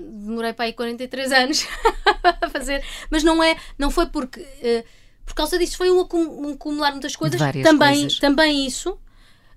demorei 0.00 0.52
para 0.52 0.64
aí 0.66 0.72
43 0.72 1.32
anos 1.32 1.66
a 2.42 2.48
fazer, 2.48 2.82
mas 3.10 3.22
não 3.22 3.42
é, 3.42 3.56
não 3.78 3.90
foi 3.90 4.06
porque 4.06 4.40
eh, 4.62 4.84
por 5.26 5.34
causa 5.34 5.58
disso 5.58 5.76
foi 5.76 5.90
um, 5.90 6.00
um 6.12 6.52
acumular 6.54 6.90
muitas 6.92 7.14
coisas. 7.16 7.38
várias 7.38 7.64
também, 7.66 8.00
coisas. 8.00 8.18
também 8.18 8.66
isso. 8.66 8.98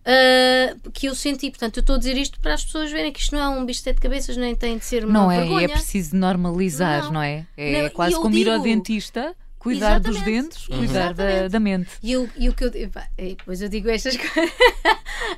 eh, 0.05 0.75
que 0.93 1.07
eu 1.07 1.15
senti, 1.15 1.49
portanto, 1.49 1.77
eu 1.77 1.81
estou 1.81 1.95
a 1.95 1.99
dizer 1.99 2.17
isto 2.17 2.39
para 2.39 2.53
as 2.53 2.63
pessoas 2.63 2.91
verem 2.91 3.11
que 3.11 3.19
isto 3.21 3.35
não 3.35 3.41
é 3.41 3.49
um 3.49 3.65
bicho 3.65 3.83
de 3.83 3.93
cabeças, 3.93 4.35
nem 4.37 4.53
tem 4.55 4.77
de 4.77 4.85
ser 4.85 5.05
uma 5.05 5.13
Não 5.13 5.31
é? 5.31 5.39
vergonha. 5.39 5.65
É 5.65 5.67
preciso 5.69 6.15
normalizar, 6.15 7.05
não, 7.05 7.13
Não. 7.13 7.23
é? 7.23 7.45
É 7.57 7.83
Não, 7.83 7.89
quase 7.89 8.15
como 8.17 8.35
ir 8.35 8.47
ao 8.49 8.55
digo- 8.59 8.65
dentista, 8.65 9.35
cuidar 9.57 9.99
dos 10.01 10.21
dentes, 10.21 10.67
cuidar 10.67 11.13
da, 11.13 11.23
Exatamente. 11.23 11.51
da 11.51 11.59
mente. 11.59 11.89
E, 12.03 12.11
eu, 12.11 12.29
e 12.37 12.49
o 12.49 12.53
que 12.53 12.65
eu. 12.65 12.69
depois 12.69 13.61
eu 13.61 13.69
digo 13.69 13.89
estas 13.89 14.15
coisas. 14.17 14.51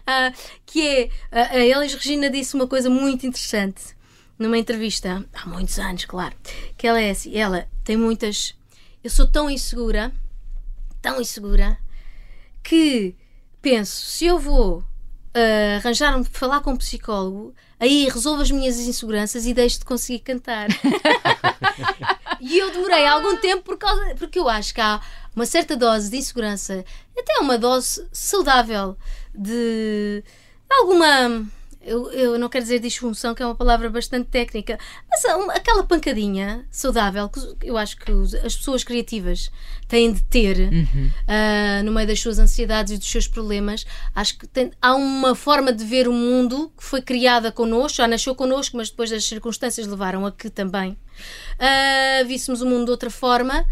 Ah, 0.08 0.34
que 0.66 0.82
é. 0.86 1.10
A, 1.32 1.42
a 1.58 1.60
Elis 1.66 1.94
Regina 1.94 2.30
disse 2.30 2.56
uma 2.56 2.66
coisa 2.68 2.90
muito 2.90 3.26
interessante 3.28 3.95
numa 4.38 4.58
entrevista, 4.58 5.26
há 5.34 5.48
muitos 5.48 5.80
anos, 5.80 6.06
claro. 6.06 6.36
Que 6.78 6.88
ela 6.88 7.02
é 7.02 7.12
assim: 7.12 7.36
ela 7.38 7.68
tem 7.84 7.98
muitas. 7.98 8.56
Eu 9.04 9.10
sou 9.10 9.28
tão 9.28 9.50
insegura, 9.50 10.12
tão 11.02 11.22
insegura, 11.22 11.78
que 12.64 13.16
penso, 13.62 14.06
se 14.06 14.26
eu 14.26 14.40
vou 14.40 14.84
ah, 15.34 15.78
arranjar 15.78 16.18
um 16.18 16.24
falar 16.24 16.62
com 16.62 16.72
um 16.72 16.78
psicólogo, 16.78 17.54
aí 17.80 18.08
resolvo 18.08 18.42
as 18.42 18.50
minhas 18.50 18.80
inseguranças 18.80 19.46
e 19.46 19.54
deixo 19.54 19.80
de 19.80 19.86
conseguir 19.86 20.20
cantar. 20.20 20.68
E 22.48 22.60
eu 22.60 22.72
demorei 22.72 23.08
algum 23.08 23.38
tempo 23.38 23.64
por 23.64 23.78
causa, 23.78 24.14
porque 24.20 24.38
eu 24.38 24.48
acho 24.48 24.72
que 24.72 24.80
há 24.80 25.02
uma 25.36 25.48
certa 25.48 25.76
dose 25.76 26.12
de 26.12 26.18
insegurança, 26.18 26.86
até 27.18 27.40
uma 27.40 27.58
dose 27.58 28.08
saudável 28.12 28.96
de 29.34 30.24
alguma. 30.70 31.44
Eu, 31.88 32.12
eu 32.12 32.40
não 32.40 32.50
quero 32.50 32.64
dizer 32.64 32.80
disfunção, 32.80 33.36
que 33.36 33.44
é 33.44 33.46
uma 33.46 33.54
palavra 33.54 33.88
bastante 33.92 34.28
técnica, 34.28 34.80
mas 35.08 35.24
aquela 35.56 35.84
pancadinha 35.84 36.66
saudável 36.72 37.30
que 37.30 37.40
eu 37.62 37.78
acho 37.78 37.96
que 37.98 38.12
as 38.44 38.56
pessoas 38.56 38.84
criativas 38.84 39.52
têm 39.88 40.12
de 40.12 40.24
ter 40.24 40.58
ah, 41.28 41.84
no 41.84 41.92
meio 41.92 42.08
das 42.08 42.20
suas 42.20 42.40
ansiedades 42.40 42.92
e 42.94 42.98
dos 42.98 43.08
seus 43.10 43.28
problemas. 43.28 43.86
Acho 44.16 44.36
que 44.40 44.48
tem- 44.48 44.72
há 44.82 44.96
uma 44.96 45.36
forma 45.36 45.72
de 45.72 45.86
ver 45.86 46.08
o 46.08 46.12
mundo 46.12 46.72
que 46.76 46.84
foi 46.84 47.02
criada 47.04 47.52
connosco, 47.52 47.98
já 47.98 48.08
nasceu 48.08 48.34
connosco, 48.34 48.76
mas 48.78 48.90
depois 48.90 49.12
as 49.12 49.24
circunstâncias 49.24 49.86
levaram 49.86 50.26
a 50.26 50.32
que 50.32 50.50
também 50.50 50.98
ah, 51.60 52.24
víssemos 52.26 52.62
o 52.62 52.66
mundo 52.66 52.86
de 52.86 52.92
outra 52.92 53.12
forma 53.12 53.64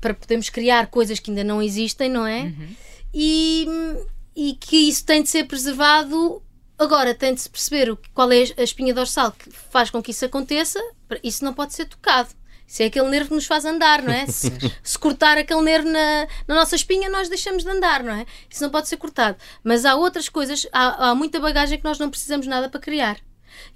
para 0.00 0.12
podermos 0.12 0.48
criar 0.50 0.88
coisas 0.88 1.20
que 1.20 1.30
ainda 1.30 1.44
não 1.44 1.62
existem, 1.62 2.08
não 2.10 2.26
é? 2.26 2.52
E, 3.14 3.66
e 4.34 4.54
que 4.54 4.76
isso 4.76 5.04
tem 5.04 5.22
de 5.22 5.28
ser 5.28 5.44
preservado. 5.44 6.42
Agora, 6.80 7.14
tem 7.14 7.34
de 7.34 7.42
se 7.42 7.50
perceber 7.50 7.94
qual 8.14 8.32
é 8.32 8.42
a 8.56 8.62
espinha 8.62 8.94
dorsal 8.94 9.32
que 9.32 9.50
faz 9.50 9.90
com 9.90 10.02
que 10.02 10.12
isso 10.12 10.24
aconteça. 10.24 10.80
Isso 11.22 11.44
não 11.44 11.52
pode 11.52 11.74
ser 11.74 11.84
tocado. 11.84 12.30
Isso 12.66 12.82
é 12.82 12.86
aquele 12.86 13.10
nervo 13.10 13.28
que 13.28 13.34
nos 13.34 13.44
faz 13.44 13.66
andar, 13.66 14.00
não 14.00 14.10
é? 14.10 14.24
Se, 14.32 14.50
se 14.82 14.98
cortar 14.98 15.36
aquele 15.36 15.60
nervo 15.60 15.90
na, 15.90 16.26
na 16.48 16.54
nossa 16.54 16.74
espinha, 16.74 17.10
nós 17.10 17.28
deixamos 17.28 17.64
de 17.64 17.68
andar, 17.68 18.02
não 18.02 18.14
é? 18.14 18.24
Isso 18.48 18.62
não 18.62 18.70
pode 18.70 18.88
ser 18.88 18.96
cortado. 18.96 19.36
Mas 19.62 19.84
há 19.84 19.94
outras 19.94 20.30
coisas, 20.30 20.66
há, 20.72 21.10
há 21.10 21.14
muita 21.14 21.38
bagagem 21.38 21.76
que 21.76 21.84
nós 21.84 21.98
não 21.98 22.08
precisamos 22.08 22.46
nada 22.46 22.70
para 22.70 22.80
criar. 22.80 23.18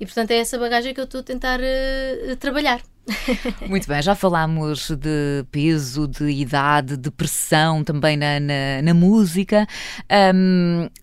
E 0.01 0.07
portanto 0.07 0.31
é 0.31 0.37
essa 0.37 0.59
bagagem 0.59 0.95
que 0.95 1.01
eu 1.01 1.05
estou 1.05 1.21
a 1.21 1.25
tentar 1.25 1.61
eh, 1.61 2.37
trabalhar. 2.41 2.81
Muito 3.69 3.87
bem, 3.89 4.01
já 4.03 4.15
falámos 4.15 4.91
de 4.91 5.45
peso, 5.51 6.09
de 6.09 6.29
idade, 6.31 6.97
de 6.97 7.11
pressão 7.11 7.85
também 7.85 8.17
na, 8.17 8.41
na, 8.41 8.83
na 8.83 8.95
música. 8.95 9.67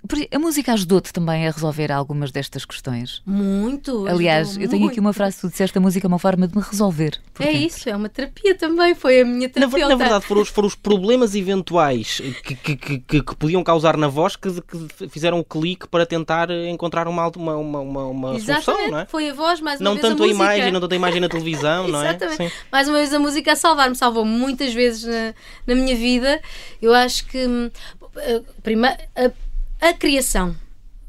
Por- 0.07 0.27
a 0.31 0.39
música 0.39 0.73
ajudou-te 0.73 1.13
também 1.13 1.47
a 1.47 1.51
resolver 1.51 1.91
algumas 1.91 2.31
destas 2.31 2.65
questões. 2.65 3.21
Muito. 3.25 4.07
Aliás, 4.07 4.57
eu 4.57 4.67
tenho 4.69 4.87
aqui 4.87 4.99
uma 4.99 5.07
muito. 5.09 5.15
frase 5.17 5.35
que 5.35 5.41
tu 5.41 5.49
disseste: 5.49 5.77
a 5.77 5.81
música 5.81 6.05
é 6.05 6.09
uma 6.09 6.19
forma 6.19 6.47
de 6.47 6.55
me 6.55 6.63
resolver. 6.63 7.19
É 7.39 7.45
dentro. 7.45 7.57
isso, 7.67 7.89
é 7.89 7.95
uma 7.95 8.09
terapia 8.09 8.55
também. 8.55 8.93
Foi 8.95 9.21
a 9.21 9.25
minha 9.25 9.41
Na, 9.41 9.47
ver- 9.47 9.53
terapeuta. 9.53 9.89
na 9.89 9.95
verdade, 9.95 10.25
foram 10.25 10.41
os, 10.41 10.49
foram 10.49 10.67
os 10.67 10.75
problemas 10.75 11.35
eventuais 11.35 12.21
que, 12.43 12.55
que, 12.55 12.75
que, 12.75 12.97
que- 12.99 13.21
que 13.23 13.35
podiam 13.35 13.63
causar 13.63 13.97
na 13.97 14.07
voz 14.07 14.35
que, 14.35 14.49
que 14.61 15.07
fizeram 15.09 15.39
o 15.39 15.43
clique 15.43 15.87
para 15.87 16.05
tentar 16.05 16.49
encontrar 16.51 17.07
uma, 17.07 17.27
uma, 17.35 17.55
uma, 17.57 17.79
uma, 18.05 18.39
solução, 18.39 18.89
não 18.89 18.99
é? 18.99 19.05
foi 19.05 19.29
a 19.29 19.33
voz, 19.33 19.61
mais 19.61 19.79
uma 19.79 19.85
Não 19.89 19.95
vez 19.95 20.01
tanto 20.01 20.23
a, 20.23 20.25
a, 20.25 20.27
música. 20.29 20.43
imagem, 20.43 20.71
não 20.71 20.79
tanto 20.79 20.93
a 20.93 20.95
imagem 20.95 21.19
na 21.21 21.29
televisão, 21.29 21.87
não 21.91 22.01
é? 22.03 22.09
Exatamente. 22.09 22.37
Sim. 22.49 22.51
Mais 22.71 22.87
uma 22.87 22.97
vez 22.97 23.13
a 23.13 23.19
música 23.19 23.51
a 23.53 23.55
salvar-me, 23.55 23.95
salvou-me 23.95 24.31
muitas 24.31 24.73
vezes 24.73 25.03
na, 25.03 25.33
na 25.67 25.75
minha 25.75 25.95
vida. 25.95 26.41
Eu 26.81 26.93
acho 26.93 27.25
que 27.27 27.45
hum, 27.45 27.69
eh, 28.17 28.41
prima- 28.63 28.97
a, 29.15 29.87
a 29.89 29.93
criação, 29.93 30.55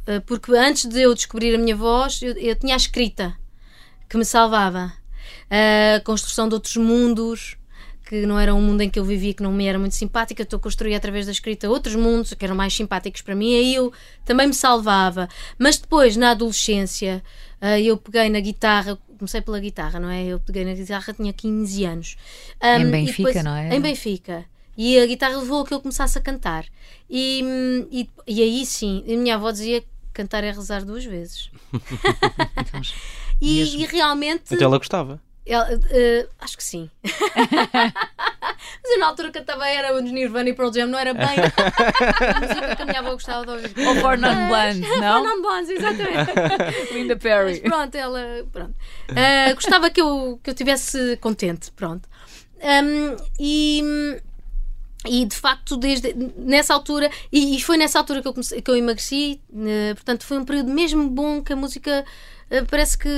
eh, 0.07 0.21
porque 0.21 0.53
antes 0.53 0.87
de 0.87 1.01
eu 1.03 1.15
descobrir 1.15 1.55
a 1.55 1.59
minha 1.59 1.77
voz, 1.77 2.21
eu, 2.23 2.33
eu 2.37 2.55
tinha 2.57 2.75
a 2.75 2.77
escrita 2.77 3.35
que 4.09 4.17
me 4.17 4.25
salvava. 4.25 4.93
A 5.51 6.01
construção 6.01 6.49
de 6.49 6.55
outros 6.55 6.77
mundos, 6.77 7.57
que 8.07 8.25
não 8.27 8.39
era 8.39 8.55
um 8.55 8.61
mundo 8.61 8.81
em 8.83 8.91
que 8.91 8.99
eu 8.99 9.05
vivia 9.05 9.33
que 9.35 9.43
não 9.43 9.53
me 9.53 9.67
era 9.67 9.79
muito 9.79 9.95
simpática, 9.95 10.43
estou 10.43 10.57
a 10.59 10.61
construir 10.61 10.95
através 10.95 11.27
da 11.27 11.33
escrita 11.33 11.69
outros 11.69 11.95
mundos 11.95 12.33
que 12.35 12.45
eram 12.45 12.55
mais 12.55 12.75
simpáticos 12.75 13.21
para 13.23 13.35
mim, 13.35 13.55
aí 13.55 13.75
eu 13.75 13.93
também 14.25 14.47
me 14.47 14.55
salvava. 14.55 15.29
Mas 15.59 15.77
depois, 15.79 16.17
na 16.17 16.31
adolescência, 16.33 17.23
ah, 17.61 17.79
eu 17.81 17.97
peguei 17.97 18.29
na 18.31 18.41
guitarra, 18.41 18.99
comecei 19.23 19.41
pela 19.41 19.61
guitarra, 19.61 20.01
não 20.01 20.11
é? 20.11 20.25
Eu 20.25 20.41
peguei 20.41 20.65
na 20.65 20.75
guitarra, 20.75 21.13
tinha 21.13 21.33
15 21.33 21.85
anos. 21.85 22.17
Ah, 22.61 22.79
Em 22.81 22.91
Benfica, 22.91 23.43
não 23.43 23.55
é? 23.55 23.73
Em 23.75 23.81
Benfica. 23.81 24.45
E 24.77 24.99
a 24.99 25.07
guitarra 25.07 25.37
levou 25.37 25.63
a 25.63 25.67
que 25.67 25.73
eu 25.73 25.81
começasse 25.81 26.19
a 26.19 26.21
cantar. 26.21 26.65
E, 27.09 27.87
e, 27.91 28.11
e 28.27 28.43
aí 28.43 28.67
sim, 28.67 29.05
a 29.07 29.17
minha 29.17 29.37
avó 29.37 29.53
dizia 29.53 29.81
que 29.81 29.87
cantar 30.13 30.43
é 30.43 30.51
rezar 30.51 30.85
duas 30.85 31.05
vezes. 31.05 31.51
e, 33.41 33.83
e 33.83 33.87
realmente. 33.87 34.55
Então 34.55 34.67
ela 34.67 34.79
gostava. 34.79 35.21
Ela, 35.45 35.69
eh, 35.91 36.29
acho 36.41 36.57
que 36.57 36.63
sim. 36.63 36.89
Mas 37.03 38.93
eu 38.93 38.99
na 39.01 39.07
altura 39.07 39.33
cantava 39.33 39.67
era 39.67 39.95
os 39.95 40.03
Nirvana 40.03 40.51
e 40.51 40.55
Pearl 40.55 40.73
Jam, 40.73 40.87
não 40.87 40.99
era 40.99 41.13
bem 41.13 41.27
a 41.27 42.41
música 42.41 42.77
que 42.77 42.83
a 42.83 42.87
minha 42.87 43.01
avó 43.01 43.13
gostava 43.13 43.45
de 43.45 43.51
ouvir. 43.51 43.75
Ou 43.87 43.95
For 43.97 44.17
Non 44.19 44.49
Blondes, 44.49 44.87
For 44.87 45.01
não? 45.01 45.25
Non 45.25 45.43
Blondes, 45.43 45.71
exatamente. 45.71 46.33
Linda 46.95 47.15
Mas 47.15 47.23
Perry. 47.23 47.61
pronto, 47.61 47.95
ela 47.95 48.47
pronto. 48.53 48.75
Eh, 49.17 49.55
gostava 49.55 49.91
que 49.91 50.01
eu, 50.01 50.39
que 50.43 50.51
eu 50.51 50.55
tivesse 50.55 51.17
contente, 51.17 51.73
pronto. 51.73 52.09
Um, 52.63 53.17
e, 53.41 53.83
e 55.07 55.27
de 55.27 55.35
facto, 55.35 55.77
desde 55.77 56.15
nessa 56.37 56.73
altura, 56.73 57.11
e, 57.33 57.57
e 57.57 57.61
foi 57.61 57.77
nessa 57.77 57.99
altura 57.99 58.23
que 58.23 58.29
eu, 58.29 58.33
comecei, 58.33 58.63
que 58.63 58.71
eu 58.71 58.77
emagreci, 58.77 59.41
eh, 59.67 59.95
portanto, 59.95 60.25
foi 60.25 60.39
um 60.39 60.45
período 60.45 60.71
mesmo 60.71 61.09
bom 61.11 61.43
que 61.43 61.53
a 61.53 61.57
música 61.57 62.05
uh, 62.05 62.32
parece 62.69 62.99
que 62.99 63.09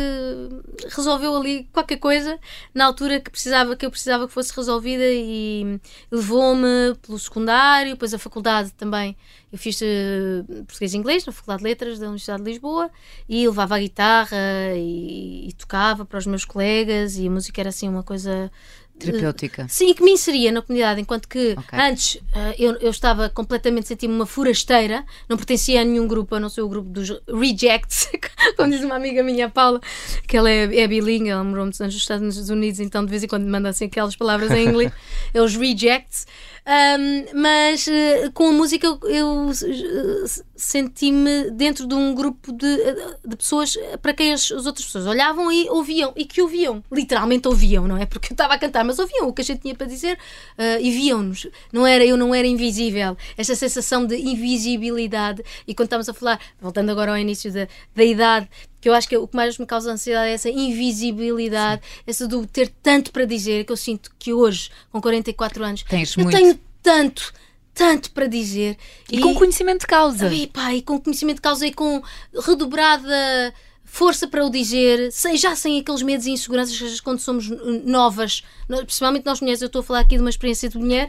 resolveu 0.95 1.35
ali 1.35 1.69
qualquer 1.73 1.97
coisa 1.97 2.39
na 2.73 2.85
altura 2.85 3.21
que 3.21 3.31
precisava 3.31 3.75
que 3.75 3.85
eu 3.85 3.91
precisava 3.91 4.29
que 4.29 4.33
fosse 4.33 4.55
resolvida 4.55 5.05
e 5.07 5.81
levou-me 6.11 6.95
pelo 7.03 7.19
secundário, 7.19 7.93
depois 7.93 8.15
a 8.15 8.19
faculdade 8.19 8.73
também. 8.73 9.17
Eu 9.51 9.59
fiz 9.59 9.81
uh, 9.81 10.65
português 10.65 10.95
e 10.95 10.97
inglês 10.97 11.27
na 11.27 11.33
Faculdade 11.33 11.63
de 11.63 11.69
Letras 11.69 11.99
da 11.99 12.07
Universidade 12.07 12.43
de 12.43 12.51
Lisboa 12.51 12.91
e 13.29 13.47
levava 13.47 13.77
a 13.77 13.79
guitarra 13.79 14.37
e, 14.77 15.49
e 15.49 15.53
tocava 15.53 16.05
para 16.05 16.19
os 16.19 16.27
meus 16.27 16.45
colegas 16.45 17.17
e 17.17 17.27
a 17.27 17.31
música 17.31 17.61
era 17.61 17.69
assim 17.69 17.89
uma 17.89 18.03
coisa 18.03 18.51
terapêutica. 18.99 19.67
Sim, 19.69 19.93
que 19.95 20.03
me 20.03 20.13
inseria 20.13 20.53
na 20.53 20.63
comunidade, 20.63 21.01
enquanto 21.01 21.29
que 21.29 21.55
okay. 21.59 21.79
antes 21.79 22.15
uh, 22.15 22.55
eu, 22.59 22.77
eu 22.77 22.91
estava 22.91 23.29
completamente 23.29 23.89
sentindo 23.89 24.15
uma 24.15 24.27
forasteira, 24.27 25.05
não 25.29 25.37
pertencia 25.37 25.81
a 25.81 25.85
nenhum 25.85 26.07
grupo, 26.07 26.35
a 26.35 26.41
não 26.41 26.49
ser 26.49 26.63
o 26.63 26.69
grupo 26.69 26.89
dos 26.89 27.11
Rejects, 27.29 28.11
como 28.57 28.71
diz 28.71 28.83
uma 28.83 28.97
amiga 28.97 29.23
minha, 29.23 29.49
Paula, 29.49 29.81
que 30.27 30.37
ela 30.37 30.51
é, 30.51 30.81
é 30.81 30.87
bilingue, 30.89 31.31
ela 31.31 31.45
morou 31.45 31.65
muitos 31.65 31.81
anos 31.81 31.95
nos 31.95 32.03
Estados 32.03 32.51
Unidos, 32.51 32.81
então 32.81 33.05
de 33.05 33.11
vez 33.11 33.23
em 33.23 33.29
quando 33.29 33.45
me 33.45 33.51
manda 33.51 33.69
assim 33.69 33.87
aquelas 33.87 34.17
palavras 34.17 34.51
em 34.51 34.69
inglês, 34.69 34.93
é 35.35 35.41
os 35.41 35.57
Rejects. 35.57 36.27
Um, 36.67 37.41
mas 37.43 37.87
uh, 37.87 38.33
com 38.33 38.49
a 38.49 38.53
música 38.53 38.87
eu, 38.87 38.99
eu 39.07 39.49
uh, 39.51 40.45
senti-me 40.57 41.51
dentro 41.51 41.87
de 41.87 41.95
um 41.95 42.15
grupo 42.15 42.51
de, 42.53 42.79
de 43.23 43.37
pessoas 43.37 43.77
para 44.01 44.15
quem 44.15 44.33
as, 44.33 44.51
as, 44.51 44.65
outras 44.65 44.87
pessoas 44.87 45.07
olhavam 45.07 45.53
e 45.53 45.69
ouviam, 45.69 46.15
e 46.17 46.25
que 46.25 46.41
ouviam, 46.41 46.83
literalmente 46.91 47.47
ouviam, 47.47 47.87
não 47.87 47.99
é? 47.99 48.07
Porque 48.07 48.33
eu 48.33 48.35
estava 48.35 48.55
a 48.55 48.59
cantar, 48.59 48.83
mas 48.83 48.99
ouviam 48.99 49.29
o 49.29 49.33
que 49.35 49.43
a 49.43 49.45
gente 49.45 49.61
tinha 49.61 49.75
para 49.75 49.87
dizer 49.87 50.15
uh, 50.59 50.81
e 50.81 50.91
viam-nos. 50.91 51.47
Não 51.71 51.87
era, 51.87 52.03
eu 52.03 52.17
não 52.17 52.35
era 52.35 52.47
invisível. 52.47 53.15
Esta 53.37 53.55
sensação 53.55 54.07
de 54.07 54.17
invisibilidade. 54.17 55.43
E 55.69 55.75
quando 55.75 55.89
estamos 55.89 56.09
a 56.09 56.15
falar, 56.15 56.41
voltando 56.59 56.91
agora 56.91 57.13
ao 57.13 57.19
início 57.19 57.53
da, 57.53 57.69
da 57.95 58.05
idade, 58.05 58.49
que 58.85 58.89
eu 58.91 58.93
acho 58.93 59.09
que 59.09 59.17
o 59.17 59.27
que 59.27 59.35
mais 59.35 59.57
me 59.57 59.65
causa 59.65 59.91
ansiedade 59.91 60.29
é 60.29 60.35
essa 60.35 60.51
invisibilidade, 60.51 61.81
Sim. 61.83 62.03
essa 62.07 62.29
do 62.29 62.47
ter 62.47 62.71
tanto 62.83 63.13
para 63.13 63.25
dizer, 63.25 63.65
que 63.65 63.73
eu 63.73 63.79
sinto 63.79 64.11
que 64.19 64.31
hoje, 64.31 64.71
com 64.93 65.01
44 65.01 65.65
anos, 65.65 65.83
Tens 65.85 66.15
eu 66.15 66.25
muito. 66.25 66.37
tenho 66.37 66.61
tanto 66.83 67.33
tanto 67.73 68.11
para 68.11 68.27
dizer. 68.27 68.77
E, 69.11 69.17
e, 69.17 69.21
com 69.21 69.35
conhecimento 69.35 69.81
de 69.81 69.87
causa. 69.87 70.33
E, 70.33 70.47
pá, 70.47 70.75
e 70.75 70.83
com 70.83 71.01
conhecimento 71.01 71.37
de 71.37 71.41
causa 71.41 71.67
e 71.67 71.73
com 71.73 72.03
redobrada 72.47 73.55
força 73.95 74.27
para 74.27 74.45
o 74.45 74.51
dizer, 74.51 75.13
sem, 75.13 75.37
já 75.37 75.55
sem 75.55 75.79
aqueles 75.79 76.03
medos 76.03 76.27
e 76.27 76.33
inseguranças 76.33 77.01
quando 77.01 77.21
somos 77.21 77.49
novas, 77.85 78.43
principalmente 78.67 79.25
nós 79.25 79.41
mulheres. 79.41 79.63
Eu 79.63 79.69
estou 79.69 79.79
a 79.79 79.83
falar 79.85 80.01
aqui 80.01 80.17
de 80.17 80.21
uma 80.21 80.31
experiência 80.31 80.69
de 80.69 80.77
mulher, 80.77 81.09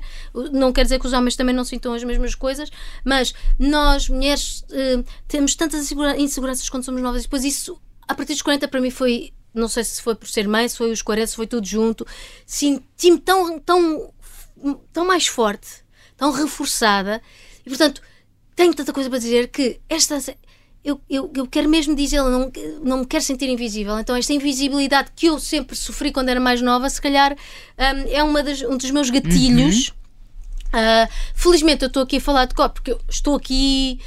não 0.52 0.71
quer 0.71 0.84
dizer 0.84 1.00
que 1.00 1.08
os 1.08 1.12
homens 1.12 1.36
também 1.36 1.56
não 1.56 1.65
sintam 1.65 1.95
as 1.95 2.04
mesmas 2.04 2.36
coisas, 2.36 2.69
mas 3.04 3.34
nós, 3.58 4.08
mulheres, 4.08 4.63
eh, 4.71 5.04
temos 5.28 5.56
tantas 5.56 5.91
inseguranças 5.91 6.69
quando 6.69 6.84
somos 6.84 7.02
novas 7.02 7.24
e 7.24 7.26
depois 7.26 7.43
isso, 7.43 7.82
a 8.08 8.13
partir 8.13 8.34
dos 8.34 8.43
40, 8.43 8.67
para 8.67 8.80
mim 8.80 8.91
foi. 8.91 9.34
Não 9.52 9.67
sei 9.67 9.84
se 9.84 10.00
foi 10.00 10.13
por 10.13 10.28
ser 10.28 10.48
mãe, 10.48 10.67
se 10.67 10.78
foi 10.78 10.91
os 10.91 11.02
40, 11.02 11.28
se 11.28 11.36
foi 11.36 11.48
tudo 11.48 11.65
junto. 11.65 12.06
Senti-me 12.45 13.17
tão, 13.17 13.58
tão, 13.58 14.13
tão 14.93 15.08
mais 15.08 15.26
forte, 15.26 15.84
tão 16.15 16.32
reforçada, 16.32 17.19
e 17.65 17.69
portanto 17.69 18.00
tenho 18.56 18.76
tanta 18.76 18.93
coisa 18.93 19.10
para 19.10 19.17
dizer 19.17 19.48
que 19.48 19.82
esta 19.89 20.19
eu, 20.86 21.02
eu, 21.10 21.32
eu 21.36 21.48
quero 21.48 21.67
mesmo 21.67 21.95
dizer, 21.95 22.21
não, 22.21 22.52
não 22.84 22.98
me 23.00 23.06
quero 23.08 23.24
sentir 23.24 23.50
invisível. 23.50 24.00
Então, 24.00 24.15
esta 24.15 24.32
invisibilidade 24.32 25.10
que 25.15 25.26
eu 25.26 25.39
sempre 25.39 25.76
sofri 25.76 26.12
quando 26.12 26.30
era 26.30 26.39
mais 26.39 26.62
nova, 26.62 26.88
se 26.89 27.02
calhar 27.02 27.34
um, 27.34 28.13
é 28.13 28.24
uma 28.24 28.43
das, 28.43 28.62
um 28.62 28.78
dos 28.78 28.91
meus 28.91 29.10
gatilhos. 29.10 29.89
Uhum. 29.89 29.95
Uh, 30.80 31.10
felizmente, 31.34 31.82
eu 31.84 31.88
estou 31.88 32.04
aqui 32.04 32.17
a 32.17 32.21
falar 32.21 32.45
de 32.45 32.54
cor, 32.54 32.69
porque 32.69 32.91
eu 32.91 33.00
estou 33.10 33.36
aqui 33.36 34.00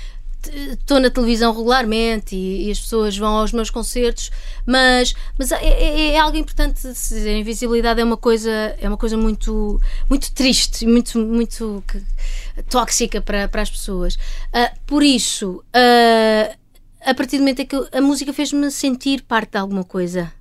estou 0.73 1.01
na 1.01 1.11
televisão 1.11 1.53
regularmente 1.53 2.37
e, 2.37 2.69
e, 2.69 2.71
as 2.71 2.79
pessoas 2.79 3.17
vão 3.17 3.37
aos 3.37 3.53
meus 3.53 3.71
concertos, 3.71 4.31
mas, 4.64 5.14
mas 5.37 5.51
é, 5.53 5.57
é, 5.62 6.11
é 6.12 6.19
algo 6.19 6.37
importante 6.37 6.81
de 6.81 6.95
se 6.95 7.14
dizer. 7.14 7.31
A 7.31 7.38
invisibilidade 7.38 8.01
é 8.01 8.05
uma 8.05 8.17
coisa, 8.17 8.51
é 8.81 8.88
uma 8.88 8.97
coisa 8.97 9.17
muito, 9.17 9.81
muito 10.09 10.33
triste, 10.33 10.87
muito, 10.87 11.19
muito 11.19 11.83
que, 11.88 12.03
tóxica 12.71 13.21
para, 13.21 13.49
para 13.49 13.62
as 13.62 13.71
pessoas. 13.71 14.14
Uh, 14.14 14.79
por 14.87 15.03
isso, 15.03 15.62
uh, 15.75 16.58
a 17.05 17.15
partir 17.15 17.37
do 17.37 17.41
momento 17.41 17.61
em 17.61 17.67
que 17.67 17.77
a 17.93 18.01
música 18.01 18.33
fez-me 18.33 18.71
sentir 18.71 19.23
parte 19.23 19.53
de 19.53 19.59
alguma 19.59 19.85
coisa, 19.85 20.33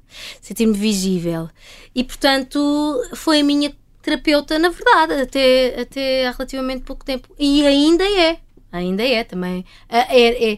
sentir-me 0.41 0.73
visível. 0.73 1.49
E 1.93 2.03
portanto 2.03 3.01
foi 3.13 3.41
a 3.41 3.43
minha 3.43 3.73
terapeuta, 4.01 4.57
na 4.57 4.69
verdade, 4.69 5.13
até, 5.21 5.81
até 5.81 6.27
há 6.27 6.31
relativamente 6.31 6.83
pouco 6.83 7.05
tempo. 7.05 7.33
E 7.37 7.65
ainda 7.65 8.03
é, 8.03 8.39
ainda 8.71 9.03
é 9.03 9.23
também. 9.23 9.65
É, 9.89 10.21
é, 10.21 10.53
é, 10.53 10.57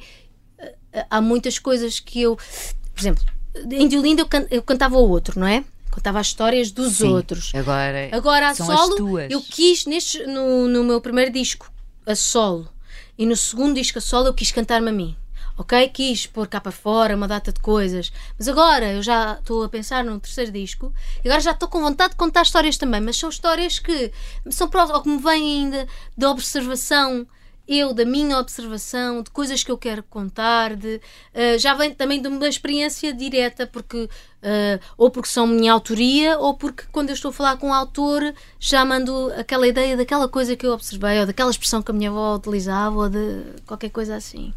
há 1.10 1.22
muitas 1.22 1.60
coisas 1.60 2.00
que 2.00 2.22
eu. 2.22 2.36
Por 2.36 3.00
exemplo, 3.00 3.24
em 3.72 3.88
Diolinda 3.88 4.22
eu, 4.22 4.28
can, 4.28 4.46
eu 4.52 4.62
cantava 4.62 4.98
o 4.98 5.10
outro, 5.10 5.40
não 5.40 5.48
é? 5.48 5.64
Contava 5.90 6.20
as 6.20 6.28
histórias 6.28 6.72
dos 6.72 6.98
Sim, 6.98 7.10
outros. 7.10 7.52
Agora, 7.56 8.10
agora 8.12 8.50
a 8.50 8.56
solo, 8.56 9.20
eu 9.22 9.42
quis, 9.42 9.86
neste, 9.86 10.26
no, 10.28 10.68
no 10.68 10.84
meu 10.84 11.02
primeiro 11.02 11.32
disco, 11.32 11.72
a 12.06 12.16
solo, 12.16 12.70
e 13.18 13.26
no 13.26 13.36
segundo 13.36 13.74
disco 13.74 13.98
a 13.98 14.02
solo, 14.02 14.28
eu 14.28 14.34
quis 14.34 14.52
cantar-me 14.52 14.90
a 14.90 14.94
mim 14.94 15.18
ok? 15.60 15.90
Quis 15.90 16.26
pôr 16.26 16.48
cá 16.48 16.62
para 16.62 16.72
fora 16.72 17.16
uma 17.16 17.28
data 17.28 17.52
de 17.52 17.60
coisas, 17.60 18.14
mas 18.38 18.48
agora 18.48 18.94
eu 18.94 19.04
já 19.04 19.34
estou 19.34 19.64
a 19.64 19.70
pensar 19.70 20.06
no 20.06 20.18
terceiro 20.18 20.54
disco 20.54 20.94
e 21.24 21.28
agora 21.28 21.42
já 21.42 21.52
estou 21.52 21.68
com 21.68 21.82
vontade 21.82 22.12
de 22.12 22.16
contar 22.16 22.44
histórias 22.44 22.78
também, 22.78 23.02
mas 23.02 23.18
são 23.18 23.30
histórias 23.30 23.78
que 23.78 24.12
são 24.50 24.70
ou 24.94 25.04
que 25.04 25.10
me 25.10 25.18
vêm 25.18 25.66
ainda 25.66 25.88
de 26.18 26.26
observação 26.26 27.28
eu, 27.68 27.94
da 27.94 28.04
minha 28.04 28.40
observação, 28.40 29.22
de 29.22 29.30
coisas 29.30 29.64
que 29.64 29.72
eu 29.72 29.78
quero 29.78 30.02
contar, 30.02 30.76
de, 30.76 30.96
uh, 31.36 31.60
já 31.60 31.76
vem 31.76 31.94
também 31.94 32.20
de 32.20 32.28
uma 32.28 32.48
experiência 32.48 33.14
direta, 33.14 33.68
porque 33.68 34.06
uh, 34.06 34.80
ou 34.98 35.12
porque 35.12 35.30
são 35.30 35.46
minha 35.46 35.72
autoria, 35.72 36.40
ou 36.40 36.56
porque 36.56 36.86
quando 36.92 37.10
eu 37.10 37.14
estou 37.14 37.30
a 37.30 37.34
falar 37.34 37.58
com 37.58 37.70
o 37.70 37.74
autor 37.74 38.34
já 38.60 38.84
mando 38.84 39.32
aquela 39.38 39.68
ideia 39.68 39.96
daquela 39.96 40.28
coisa 40.28 40.56
que 40.56 40.66
eu 40.66 40.72
observei, 40.72 41.20
ou 41.20 41.28
daquela 41.28 41.52
expressão 41.52 41.84
que 41.84 41.92
a 41.92 41.94
minha 41.94 42.10
avó 42.10 42.38
utilizava, 42.38 42.96
ou 42.96 43.08
de 43.08 43.44
qualquer 43.68 43.92
coisa 43.92 44.16
assim. 44.16 44.52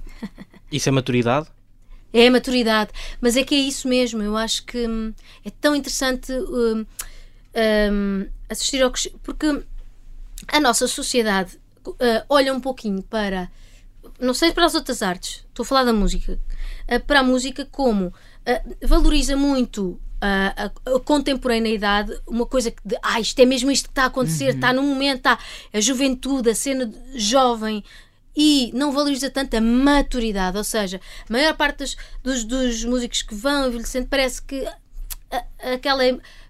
Isso 0.71 0.89
é 0.89 0.93
maturidade? 0.93 1.49
É 2.13 2.29
maturidade, 2.29 2.91
mas 3.21 3.37
é 3.37 3.43
que 3.43 3.55
é 3.55 3.59
isso 3.59 3.89
mesmo. 3.89 4.23
Eu 4.23 4.37
acho 4.37 4.65
que 4.65 4.87
hum, 4.87 5.15
é 5.45 5.51
tão 5.51 5.75
interessante 5.75 6.33
hum, 6.33 6.85
hum, 7.93 8.27
assistir 8.49 8.83
ao 8.83 8.91
que. 8.91 9.09
Porque 9.23 9.63
a 10.49 10.61
nossa 10.61 10.87
sociedade 10.87 11.59
uh, 11.87 12.25
olha 12.29 12.53
um 12.53 12.61
pouquinho 12.61 13.03
para. 13.03 13.51
Não 14.21 14.35
sei 14.35 14.53
para 14.53 14.67
as 14.67 14.75
outras 14.75 15.03
artes, 15.03 15.45
estou 15.49 15.65
a 15.65 15.67
falar 15.67 15.85
da 15.85 15.93
música. 15.93 16.39
Uh, 16.91 17.01
para 17.01 17.21
a 17.21 17.23
música, 17.23 17.67
como 17.71 18.07
uh, 18.09 18.87
valoriza 18.87 19.37
muito 19.37 19.99
a, 20.23 20.71
a, 20.87 21.01
contemporaneidade, 21.01 22.17
uma 22.27 22.47
coisa 22.47 22.71
que 22.71 22.81
de, 22.85 22.97
ah, 23.03 23.21
isto 23.21 23.39
é 23.41 23.45
mesmo 23.45 23.71
isto 23.71 23.87
que 23.87 23.91
está 23.91 24.05
a 24.05 24.07
acontecer, 24.07 24.51
uhum. 24.51 24.55
está 24.55 24.73
no 24.73 24.83
momento, 24.83 25.17
está 25.17 25.39
a 25.73 25.81
juventude, 25.81 26.51
a 26.51 26.55
cena 26.55 26.93
jovem, 27.15 27.83
e 28.35 28.71
não 28.75 28.93
valoriza 28.93 29.31
tanto 29.31 29.57
a 29.57 29.61
maturidade, 29.61 30.57
ou 30.57 30.65
seja, 30.65 31.01
a 31.29 31.33
maior 31.33 31.55
parte 31.55 31.79
dos, 31.79 31.97
dos, 32.23 32.45
dos 32.45 32.85
músicos 32.85 33.23
que 33.23 33.35
vão 33.35 33.69
envelhecendo 33.69 34.07
parece 34.09 34.43
que 34.43 34.67
aquela 35.59 36.03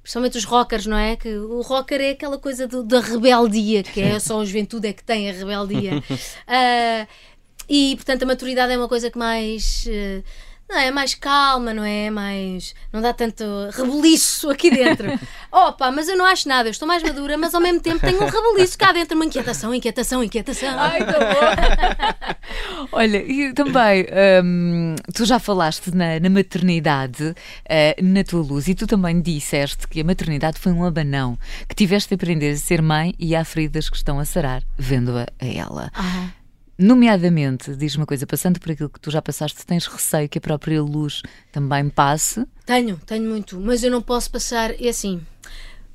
principalmente 0.03 0.37
os 0.37 0.45
rockers, 0.45 0.87
não 0.87 0.97
é? 0.97 1.17
Que 1.17 1.29
o 1.37 1.61
rocker 1.61 2.01
é 2.01 2.11
aquela 2.11 2.39
coisa 2.39 2.67
do, 2.67 2.83
da 2.83 3.01
rebeldia, 3.01 3.83
que 3.83 4.01
é 4.01 4.19
só 4.19 4.41
a 4.41 4.45
juventude 4.45 4.89
é 4.89 4.93
que 4.93 5.05
tem 5.05 5.31
a 5.31 5.33
rebeldia. 5.33 5.99
uh, 5.99 7.07
e 7.69 7.95
portanto 7.97 8.25
a 8.25 8.27
maturidade 8.27 8.73
é 8.73 8.77
uma 8.77 8.89
coisa 8.89 9.11
que 9.11 9.19
mais. 9.19 9.87
Uh, 9.87 10.25
não 10.73 10.79
é 10.79 10.91
mais 10.91 11.15
calma, 11.15 11.75
não 11.75 11.85
é 11.85 12.11
mais. 12.11 12.75
Não 12.91 13.03
dá 13.03 13.13
tanto 13.13 13.45
rebuliço 13.73 14.51
aqui 14.51 14.71
dentro. 14.71 15.07
Opa, 15.53 15.91
mas 15.91 16.09
eu 16.09 16.17
não 16.17 16.25
acho 16.25 16.49
nada, 16.49 16.69
eu 16.69 16.71
estou 16.71 16.89
mais 16.89 17.03
madura, 17.03 17.37
mas 17.37 17.55
ao 17.55 17.61
mesmo 17.61 17.81
tempo 17.81 18.01
tenho 18.01 18.23
um 18.23 18.27
rebuliço 18.27 18.79
cá 18.79 18.91
dentro, 18.91 19.15
uma 19.15 19.27
inquietação, 19.27 19.75
inquietação, 19.75 20.25
inquietação. 20.25 20.71
Ai, 20.79 21.05
que 21.05 21.13
bom. 21.13 22.87
Olha, 22.91 23.19
e 23.19 23.53
também, 23.53 24.07
hum, 24.43 24.95
tu 25.15 25.25
já 25.27 25.39
falaste 25.39 25.95
na, 25.95 26.19
na 26.19 26.31
maternidade, 26.31 27.23
uh, 27.25 28.03
na 28.03 28.25
tua 28.25 28.43
luz, 28.43 28.67
e 28.67 28.75
tu 28.75 28.87
também 28.87 29.21
disseste 29.21 29.87
que 29.87 30.01
a 30.01 30.05
maternidade 30.05 30.59
foi 30.59 30.73
um 30.73 30.85
abanão, 30.85 31.39
que 31.69 31.75
tiveste 31.75 32.09
de 32.09 32.15
aprender 32.15 32.53
a 32.53 32.57
ser 32.57 32.81
mãe 32.81 33.15
e 33.19 33.37
há 33.37 33.45
feridas 33.45 33.91
que 33.91 33.97
estão 33.97 34.19
a 34.19 34.25
sarar, 34.25 34.63
vendo-a 34.79 35.27
a 35.39 35.47
ela. 35.47 35.91
Ah. 35.95 36.42
Nomeadamente, 36.79 37.77
diz 37.77 37.95
uma 37.97 38.07
coisa, 38.07 38.27
passando 38.27 38.59
por 38.59 38.73
aquilo 38.73 38.89
que 38.89 38.99
tu 38.99 39.11
já 39.11 39.21
passaste, 39.21 39.65
tens 39.65 39.87
receio 39.87 40.29
que 40.29 40.39
a 40.39 40.41
própria 40.41 40.83
luz 40.83 41.23
também 41.53 41.89
passe? 41.91 42.47
Tenho, 42.65 42.97
tenho 43.07 43.29
muito, 43.29 43.61
mas 43.61 43.85
eu 43.85 43.91
não 43.91 44.01
posso 44.01 44.31
passar. 44.31 44.71
É 44.83 44.89
assim, 44.89 45.25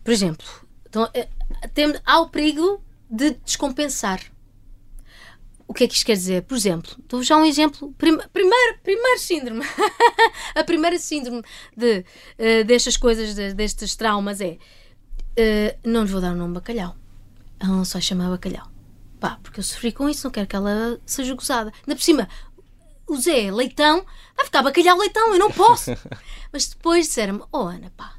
por 0.03 0.11
exemplo, 0.11 0.45
então, 0.87 1.09
é, 1.13 1.27
tem, 1.73 1.93
há 2.05 2.21
o 2.21 2.29
perigo 2.29 2.81
de 3.09 3.31
descompensar. 3.45 4.21
O 5.67 5.73
que 5.73 5.83
é 5.83 5.87
que 5.87 5.95
isto 5.95 6.05
quer 6.05 6.13
dizer? 6.13 6.43
Por 6.43 6.55
exemplo, 6.55 6.95
dou 7.09 7.21
já 7.21 7.35
um 7.35 7.43
exemplo. 7.43 7.93
Prim, 7.97 8.17
primeiro, 8.31 8.79
primeiro 8.81 9.19
síndrome. 9.19 9.65
a 10.55 10.63
primeira 10.63 10.97
síndrome 10.97 11.43
de, 11.75 12.05
uh, 12.39 12.63
destas 12.65 12.95
coisas, 12.95 13.35
de, 13.35 13.53
destes 13.53 13.95
traumas 13.95 14.39
é. 14.39 14.57
Uh, 15.37 15.77
não 15.83 16.03
lhe 16.03 16.11
vou 16.11 16.21
dar 16.21 16.31
o 16.31 16.35
nome 16.35 16.53
bacalhau. 16.53 16.95
Ela 17.59 17.73
não 17.73 17.83
só 17.83 17.99
chama 17.99 18.29
bacalhau. 18.29 18.76
Pá, 19.19 19.39
porque 19.41 19.59
eu 19.59 19.63
sofri 19.63 19.91
com 19.91 20.07
isso, 20.07 20.27
não 20.27 20.31
quero 20.31 20.47
que 20.47 20.55
ela 20.55 20.99
seja 21.05 21.33
gozada. 21.33 21.71
Ainda 21.81 21.95
por 21.95 22.01
cima, 22.01 22.29
o 23.07 23.15
Zé 23.15 23.51
Leitão 23.51 24.05
vai 24.35 24.45
ficar 24.45 24.61
bacalhau 24.61 24.97
leitão, 24.97 25.33
eu 25.33 25.39
não 25.39 25.51
posso. 25.51 25.91
mas 26.51 26.67
depois 26.67 27.07
disseram-me, 27.07 27.43
oh 27.51 27.61
Ana, 27.61 27.91
pá, 27.95 28.17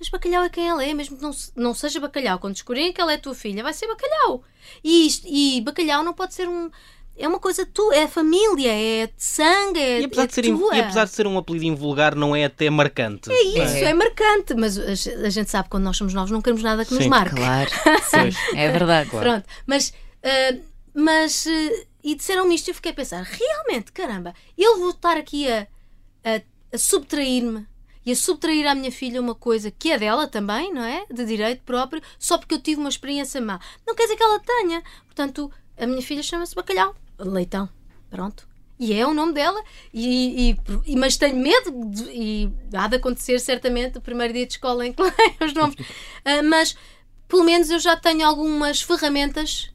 mas 0.00 0.08
bacalhau 0.08 0.42
é 0.42 0.48
quem 0.48 0.66
ela 0.66 0.82
é, 0.82 0.94
mesmo 0.94 1.18
que 1.18 1.22
não, 1.22 1.30
não 1.54 1.74
seja 1.74 2.00
bacalhau. 2.00 2.38
Quando 2.38 2.54
descobrirem 2.54 2.90
que 2.90 3.00
ela 3.02 3.12
é 3.12 3.18
tua 3.18 3.34
filha, 3.34 3.62
vai 3.62 3.74
ser 3.74 3.86
bacalhau. 3.86 4.42
E, 4.82 5.06
isto, 5.06 5.26
e 5.28 5.60
bacalhau 5.60 6.02
não 6.02 6.14
pode 6.14 6.32
ser 6.32 6.48
um. 6.48 6.70
É 7.18 7.28
uma 7.28 7.38
coisa 7.38 7.66
tu, 7.66 7.92
é 7.92 8.08
família, 8.08 8.72
é 8.72 9.08
de 9.08 9.12
sangue, 9.18 9.78
é, 9.78 10.00
e 10.00 10.04
apesar, 10.04 10.22
é 10.22 10.26
de 10.26 10.32
ser, 10.32 10.44
e 10.46 10.80
apesar 10.80 11.04
de 11.04 11.10
ser 11.10 11.26
um 11.26 11.36
apelido 11.36 11.66
invulgar, 11.66 12.14
não 12.14 12.34
é 12.34 12.46
até 12.46 12.70
marcante. 12.70 13.30
É 13.30 13.42
isso, 13.42 13.76
é, 13.76 13.90
é 13.90 13.94
marcante, 13.94 14.54
mas 14.54 14.78
a, 14.78 15.26
a, 15.26 15.28
gente 15.28 15.50
sabe 15.50 15.64
que 15.64 15.70
quando 15.70 15.84
nós 15.84 15.98
somos 15.98 16.14
novos 16.14 16.30
não 16.30 16.40
queremos 16.40 16.62
nada 16.62 16.82
que 16.82 16.88
Sim, 16.88 16.96
nos 16.96 17.06
marque. 17.08 17.36
Claro, 17.36 17.70
Sim, 18.08 18.56
é 18.56 18.70
verdade. 18.70 19.10
Claro. 19.10 19.28
Pronto, 19.28 19.44
mas, 19.66 19.92
uh, 20.24 20.62
mas 20.94 21.46
uh, 21.46 21.86
e 22.02 22.14
disseram-me 22.14 22.54
isto 22.54 22.68
e 22.68 22.70
eu 22.70 22.74
fiquei 22.74 22.92
a 22.92 22.94
pensar, 22.94 23.22
realmente, 23.22 23.92
caramba, 23.92 24.34
eu 24.56 24.78
vou 24.78 24.90
estar 24.90 25.16
aqui 25.16 25.50
a, 25.50 25.66
a, 26.24 26.40
a 26.72 26.78
subtrair-me 26.78 27.66
e 28.04 28.12
a 28.12 28.16
subtrair 28.16 28.66
à 28.66 28.74
minha 28.74 28.90
filha 28.90 29.20
uma 29.20 29.34
coisa 29.34 29.70
que 29.70 29.90
é 29.90 29.98
dela 29.98 30.26
também, 30.26 30.72
não 30.72 30.82
é? 30.82 31.04
De 31.10 31.24
direito 31.24 31.62
próprio, 31.64 32.02
só 32.18 32.38
porque 32.38 32.54
eu 32.54 32.60
tive 32.60 32.80
uma 32.80 32.88
experiência 32.88 33.40
má. 33.40 33.60
Não 33.86 33.94
quer 33.94 34.04
dizer 34.04 34.16
que 34.16 34.22
ela 34.22 34.40
tenha. 34.40 34.82
Portanto, 35.04 35.52
a 35.76 35.86
minha 35.86 36.00
filha 36.00 36.22
chama-se 36.22 36.54
Bacalhau. 36.54 36.94
Leitão. 37.18 37.68
Pronto. 38.08 38.48
E 38.78 38.94
é 38.94 39.06
o 39.06 39.12
nome 39.12 39.34
dela, 39.34 39.62
e, 39.92 40.56
e, 40.86 40.96
mas 40.96 41.18
tenho 41.18 41.36
medo, 41.36 41.70
de, 41.90 42.04
e 42.04 42.52
há 42.72 42.88
de 42.88 42.96
acontecer 42.96 43.38
certamente 43.38 43.98
o 43.98 44.00
primeiro 44.00 44.32
dia 44.32 44.46
de 44.46 44.54
escola 44.54 44.86
em 44.86 44.92
que 44.94 45.02
leio 45.04 45.36
os 45.44 45.52
nomes. 45.52 45.74
Uh, 45.74 46.42
mas 46.48 46.74
pelo 47.28 47.44
menos 47.44 47.68
eu 47.68 47.78
já 47.78 47.94
tenho 47.94 48.26
algumas 48.26 48.80
ferramentas 48.80 49.70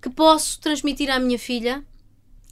que 0.00 0.10
posso 0.10 0.58
transmitir 0.60 1.10
à 1.10 1.18
minha 1.18 1.38
filha 1.38 1.84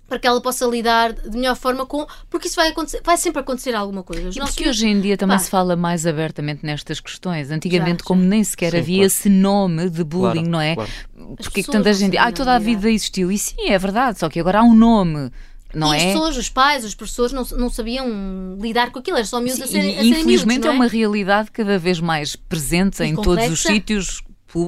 para 0.08 0.18
que 0.18 0.26
ela 0.26 0.40
possa 0.40 0.64
lidar 0.66 1.12
de 1.12 1.36
melhor 1.36 1.54
forma 1.54 1.84
com. 1.84 2.06
Porque 2.30 2.48
isso 2.48 2.56
vai, 2.56 2.68
acontecer, 2.68 3.02
vai 3.04 3.16
sempre 3.18 3.40
acontecer 3.40 3.74
alguma 3.74 4.02
coisa. 4.02 4.28
Os 4.28 4.36
e 4.36 4.40
porque 4.40 4.68
hoje 4.68 4.88
em 4.88 5.00
dia 5.00 5.18
também 5.18 5.36
Pá. 5.36 5.42
se 5.42 5.50
fala 5.50 5.76
mais 5.76 6.06
abertamente 6.06 6.64
nestas 6.64 6.98
questões. 6.98 7.50
Antigamente, 7.50 7.98
já, 7.98 8.04
como 8.04 8.22
nem 8.22 8.42
sequer 8.42 8.70
sim, 8.70 8.78
havia 8.78 8.96
claro. 8.96 9.06
esse 9.06 9.28
nome 9.28 9.90
de 9.90 10.02
bullying, 10.02 10.32
claro, 10.32 10.50
não 10.50 10.60
é? 10.60 10.74
Claro. 10.74 10.90
Porque 11.36 11.62
que 11.62 11.70
tanta 11.70 11.92
gente. 11.92 12.16
Ah, 12.16 12.32
toda 12.32 12.54
a 12.54 12.58
vida 12.58 12.90
existiu. 12.90 13.30
E 13.30 13.38
sim, 13.38 13.68
é 13.68 13.78
verdade, 13.78 14.18
só 14.18 14.30
que 14.30 14.40
agora 14.40 14.60
há 14.60 14.62
um 14.62 14.74
nome. 14.74 15.30
Não 15.74 15.94
e 15.94 15.98
é? 15.98 16.00
as 16.00 16.04
pessoas, 16.12 16.36
os 16.38 16.48
pais, 16.48 16.82
os 16.82 16.94
professores 16.94 17.30
não, 17.30 17.44
não 17.58 17.68
sabiam 17.68 18.56
lidar 18.58 18.90
com 18.90 19.00
aquilo, 19.00 19.18
era 19.18 19.26
só 19.26 19.38
miúdos 19.38 19.60
a 19.60 19.66
serem 19.66 19.90
Infelizmente 20.08 20.60
miúdos, 20.60 20.66
é? 20.66 20.68
é? 20.68 20.72
uma 20.72 20.86
realidade 20.86 21.50
cada 21.50 21.78
vez 21.78 22.00
mais 22.00 22.34
presente 22.34 23.02
e 23.02 23.06
em 23.06 23.14
complexa. 23.14 23.42
todos 23.42 23.52
os 23.52 23.62
sítios, 23.62 24.22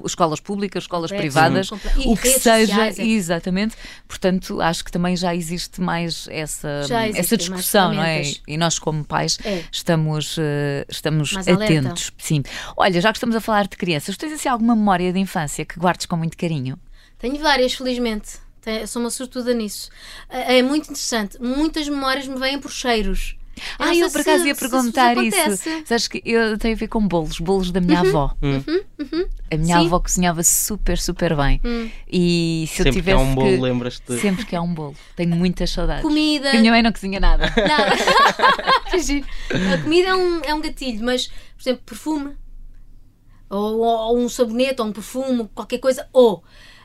escolas 0.05 0.41
públicas, 0.41 0.85
escolas 0.85 1.11
privadas, 1.11 1.71
o 1.73 2.17
que 2.17 2.31
seja, 2.31 2.67
sociais, 2.67 2.99
é. 2.99 3.05
exatamente. 3.05 3.77
Portanto, 4.07 4.61
acho 4.61 4.85
que 4.85 4.93
também 4.93 5.17
já 5.17 5.35
existe 5.35 5.81
mais 5.81 6.29
essa, 6.31 6.83
essa 7.15 7.37
discussão, 7.37 7.95
não 7.95 8.03
é? 8.03 8.23
E 8.47 8.57
nós, 8.57 8.79
como 8.79 9.05
pais, 9.05 9.39
é. 9.45 9.65
estamos, 9.73 10.37
uh, 10.37 10.43
estamos 10.89 11.37
atentos. 11.37 12.13
Sim. 12.19 12.43
Olha, 12.77 13.01
já 13.01 13.11
que 13.13 13.17
estamos 13.17 13.37
a 13.37 13.41
falar 13.41 13.67
de 13.67 13.77
crianças, 13.77 14.17
tens 14.17 14.33
assim 14.33 14.49
alguma 14.49 14.77
memória 14.77 15.13
de 15.13 15.19
infância 15.19 15.65
que 15.65 15.79
guardes 15.79 16.07
com 16.07 16.17
muito 16.17 16.37
carinho? 16.37 16.79
Tenho 17.19 17.39
várias, 17.39 17.75
felizmente. 17.75 18.39
Sou 18.87 19.01
uma 19.01 19.11
sortuda 19.11 19.55
nisso. 19.55 19.91
É, 20.29 20.59
é 20.59 20.63
muito 20.63 20.85
interessante. 20.91 21.41
Muitas 21.41 21.89
memórias 21.89 22.27
me 22.27 22.39
vêm 22.39 22.59
por 22.59 22.71
cheiros. 22.71 23.37
Ah, 23.79 23.95
eu 23.95 24.11
por 24.11 24.21
acaso 24.21 24.47
ia 24.47 24.55
perguntar 24.55 25.17
isso. 25.19 25.63
Sabes 25.85 26.09
que 26.09 26.23
eu 26.25 26.57
tenho 26.59 26.75
a 26.75 26.79
ver 26.79 26.89
com 26.89 27.07
bolos, 27.07 27.39
bolos 27.39 27.71
da 27.71 27.81
minha 27.81 28.03
uhum, 28.03 28.09
avó. 28.09 28.37
Uhum, 28.43 28.81
uhum. 28.99 29.29
A 29.51 29.57
minha 29.57 29.79
Sim. 29.79 29.87
avó 29.87 30.01
cozinhava 30.01 30.43
super, 30.43 30.99
super 30.99 31.37
bem. 31.37 31.61
Hum. 31.65 31.91
E 32.11 32.67
se 32.69 32.77
sempre 32.77 32.91
eu 32.91 32.95
tivesse. 32.95 33.17
Que 33.17 33.23
há 33.23 33.27
um 33.27 33.35
bolo, 33.35 33.61
lembras-te? 33.63 34.19
Sempre 34.19 34.47
que 34.47 34.57
há 34.57 34.63
um 34.63 34.73
bolo. 34.73 34.97
Tenho 35.17 35.35
muitas 35.35 35.71
saudades. 35.71 36.03
Comida. 36.03 36.51
A 36.51 36.55
minha 36.55 36.71
mãe 36.71 36.83
não 36.83 36.93
cozinha 36.93 37.19
nada. 37.19 37.53
Nada. 37.57 37.95
a 39.75 39.79
comida 39.83 40.09
é 40.09 40.15
um, 40.15 40.41
é 40.43 40.55
um 40.55 40.61
gatilho, 40.61 41.05
mas, 41.05 41.27
por 41.27 41.63
exemplo, 41.63 41.83
perfume. 41.85 42.37
Ou, 43.49 43.81
ou 43.81 44.19
um 44.19 44.29
sabonete, 44.29 44.81
ou 44.81 44.87
um 44.87 44.93
perfume, 44.93 45.49
qualquer 45.55 45.79
coisa. 45.79 46.07
Ou. 46.13 46.45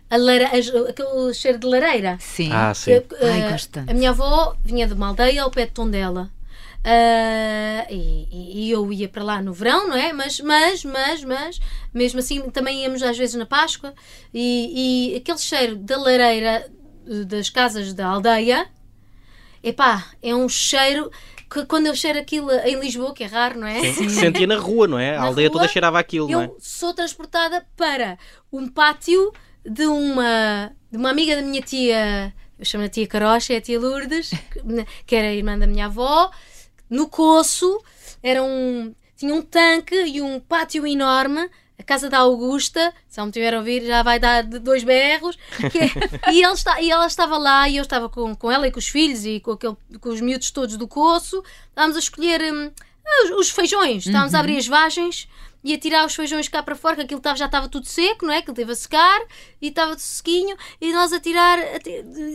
A 0.09 0.17
lara, 0.17 0.45
aquele 0.45 1.33
cheiro 1.33 1.57
de 1.57 1.67
lareira. 1.67 2.17
Sim. 2.19 2.51
Ah, 2.51 2.73
sim. 2.73 2.91
Eu, 2.91 3.05
Ai, 3.21 3.51
gosto 3.51 3.79
A 3.87 3.93
minha 3.93 4.11
avó 4.11 4.55
vinha 4.63 4.85
de 4.87 4.93
uma 4.93 5.07
aldeia 5.07 5.43
ao 5.43 5.49
pé 5.49 5.65
de 5.65 5.71
Tondela. 5.71 6.31
Uh, 6.85 7.91
e, 7.91 8.67
e, 8.67 8.71
eu 8.71 8.93
ia 8.93 9.09
para 9.09 9.23
lá 9.23 9.41
no 9.41 9.51
verão, 9.51 9.87
não 9.87 9.97
é? 9.97 10.13
Mas, 10.13 10.39
mas, 10.39 10.85
mas, 10.85 11.23
mas, 11.23 11.59
mesmo 11.91 12.19
assim 12.19 12.47
também 12.51 12.83
íamos 12.83 13.01
às 13.01 13.17
vezes 13.17 13.33
na 13.33 13.45
Páscoa 13.45 13.91
e, 14.31 15.13
e 15.13 15.17
aquele 15.17 15.39
cheiro 15.39 15.77
da 15.77 15.97
lareira 15.97 16.71
das 17.25 17.49
casas 17.49 17.91
da 17.91 18.05
aldeia, 18.05 18.67
epá, 19.63 20.11
é 20.21 20.35
um 20.35 20.47
cheiro 20.47 21.09
que 21.49 21.65
quando 21.65 21.87
eu 21.87 21.95
cheiro 21.95 22.19
aquilo 22.19 22.51
em 22.51 22.79
Lisboa, 22.79 23.15
que 23.15 23.23
é 23.23 23.27
raro, 23.27 23.59
não 23.59 23.67
é? 23.67 23.81
Sim, 23.91 24.07
se 24.07 24.19
sentia 24.19 24.45
na 24.45 24.57
rua, 24.57 24.87
não 24.87 24.99
é? 24.99 25.17
Na 25.17 25.23
a 25.23 25.25
aldeia 25.25 25.47
rua, 25.47 25.59
toda 25.59 25.71
cheirava 25.71 25.97
aquilo, 25.97 26.29
não 26.29 26.41
é? 26.41 26.45
Eu 26.45 26.57
sou 26.59 26.93
transportada 26.93 27.65
para 27.75 28.19
um 28.53 28.67
pátio 28.67 29.31
de 29.65 29.87
uma, 29.87 30.71
de 30.91 30.97
uma 30.97 31.09
amiga 31.09 31.35
da 31.35 31.41
minha 31.41 31.63
tia, 31.63 32.31
eu 32.59 32.65
chamo 32.65 32.83
a 32.83 32.89
tia 32.89 33.07
Carocha, 33.07 33.53
é 33.53 33.57
a 33.57 33.61
tia 33.61 33.79
Lourdes, 33.79 34.31
que 35.05 35.15
era 35.15 35.29
a 35.29 35.33
irmã 35.33 35.57
da 35.57 35.65
minha 35.65 35.87
avó, 35.87 36.29
no 36.89 37.07
Coço, 37.07 37.81
era 38.21 38.43
um, 38.43 38.93
tinha 39.15 39.33
um 39.33 39.41
tanque 39.41 39.95
e 39.95 40.21
um 40.21 40.39
pátio 40.39 40.85
enorme. 40.85 41.49
A 41.77 41.83
casa 41.83 42.09
da 42.09 42.19
Augusta, 42.19 42.93
se 43.07 43.17
não 43.17 43.25
me 43.25 43.31
tiver 43.33 43.53
a 43.53 43.57
ouvir, 43.57 43.85
já 43.85 44.01
vai 44.01 44.17
dar 44.17 44.43
dois 44.43 44.83
berros. 44.83 45.37
É, 46.25 46.31
e, 46.31 46.41
está, 46.41 46.81
e 46.81 46.89
ela 46.89 47.05
estava 47.05 47.37
lá 47.37 47.67
e 47.67 47.75
eu 47.75 47.81
estava 47.81 48.07
com, 48.07 48.33
com 48.33 48.49
ela 48.49 48.65
e 48.65 48.71
com 48.71 48.79
os 48.79 48.87
filhos 48.87 49.25
e 49.25 49.41
com, 49.41 49.51
aquele, 49.51 49.75
com 49.99 50.09
os 50.09 50.21
miúdos 50.21 50.51
todos 50.51 50.77
do 50.77 50.87
Coço. 50.87 51.43
Estávamos 51.69 51.97
a 51.97 51.99
escolher 51.99 52.41
hum, 52.53 52.71
os, 53.25 53.31
os, 53.31 53.49
feijões, 53.49 54.05
estávamos 54.05 54.31
uhum. 54.31 54.37
a 54.37 54.39
abrir 54.39 54.57
as 54.57 54.67
vagens 54.67 55.27
ia 55.65 55.79
tirar 55.79 56.05
os 56.05 56.13
feijões 56.13 56.47
cá 56.47 56.61
para 56.61 56.75
fora, 56.75 56.95
que 56.95 57.01
aquilo 57.01 57.21
já 57.35 57.47
estava 57.47 57.67
tudo 57.67 57.87
seco, 57.87 58.23
não 58.23 58.31
é? 58.31 58.39
Que 58.39 58.51
ele 58.51 58.55
teve 58.55 58.71
a 58.71 58.75
secar 58.75 59.19
e 59.59 59.69
estava 59.69 59.97
sequinho, 59.97 60.55
e 60.79 60.93
nós 60.93 61.11
a 61.11 61.19
tirar, 61.19 61.57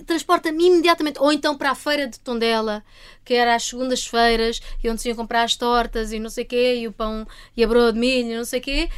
transporta-me 0.04 0.66
imediatamente, 0.66 1.20
ou 1.20 1.32
então 1.32 1.56
para 1.56 1.70
a 1.70 1.74
feira 1.76 2.08
de 2.08 2.18
Tondela, 2.18 2.84
que 3.24 3.32
era 3.32 3.54
às 3.54 3.62
segundas-feiras, 3.62 4.60
e 4.82 4.90
onde 4.90 5.00
se 5.00 5.08
iam 5.08 5.16
comprar 5.16 5.44
as 5.44 5.54
tortas 5.54 6.12
e 6.12 6.18
não 6.18 6.28
sei 6.28 6.42
o 6.42 6.46
quê, 6.48 6.74
e 6.80 6.88
o 6.88 6.92
pão 6.92 7.24
e 7.56 7.62
a 7.62 7.68
broa 7.68 7.92
de 7.92 8.00
milho 8.00 8.32
e 8.32 8.36
não 8.36 8.44
sei 8.44 8.58
o 8.58 8.62
quê. 8.62 8.90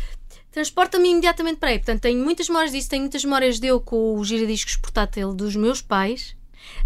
Transporta-me 0.51 1.11
imediatamente 1.11 1.59
para 1.59 1.69
aí. 1.69 1.79
Portanto, 1.79 2.01
tenho 2.01 2.25
muitas 2.25 2.49
memórias 2.49 2.73
disso, 2.73 2.89
tenho 2.89 3.03
muitas 3.03 3.25
memórias 3.25 3.61
de 3.61 3.67
eu 3.67 3.83
com 3.83 4.17
o 4.17 4.25
giradiscos 4.25 4.77
portátil 4.77 5.35
dos 5.35 5.55
meus 5.57 5.83
pais, 5.83 6.35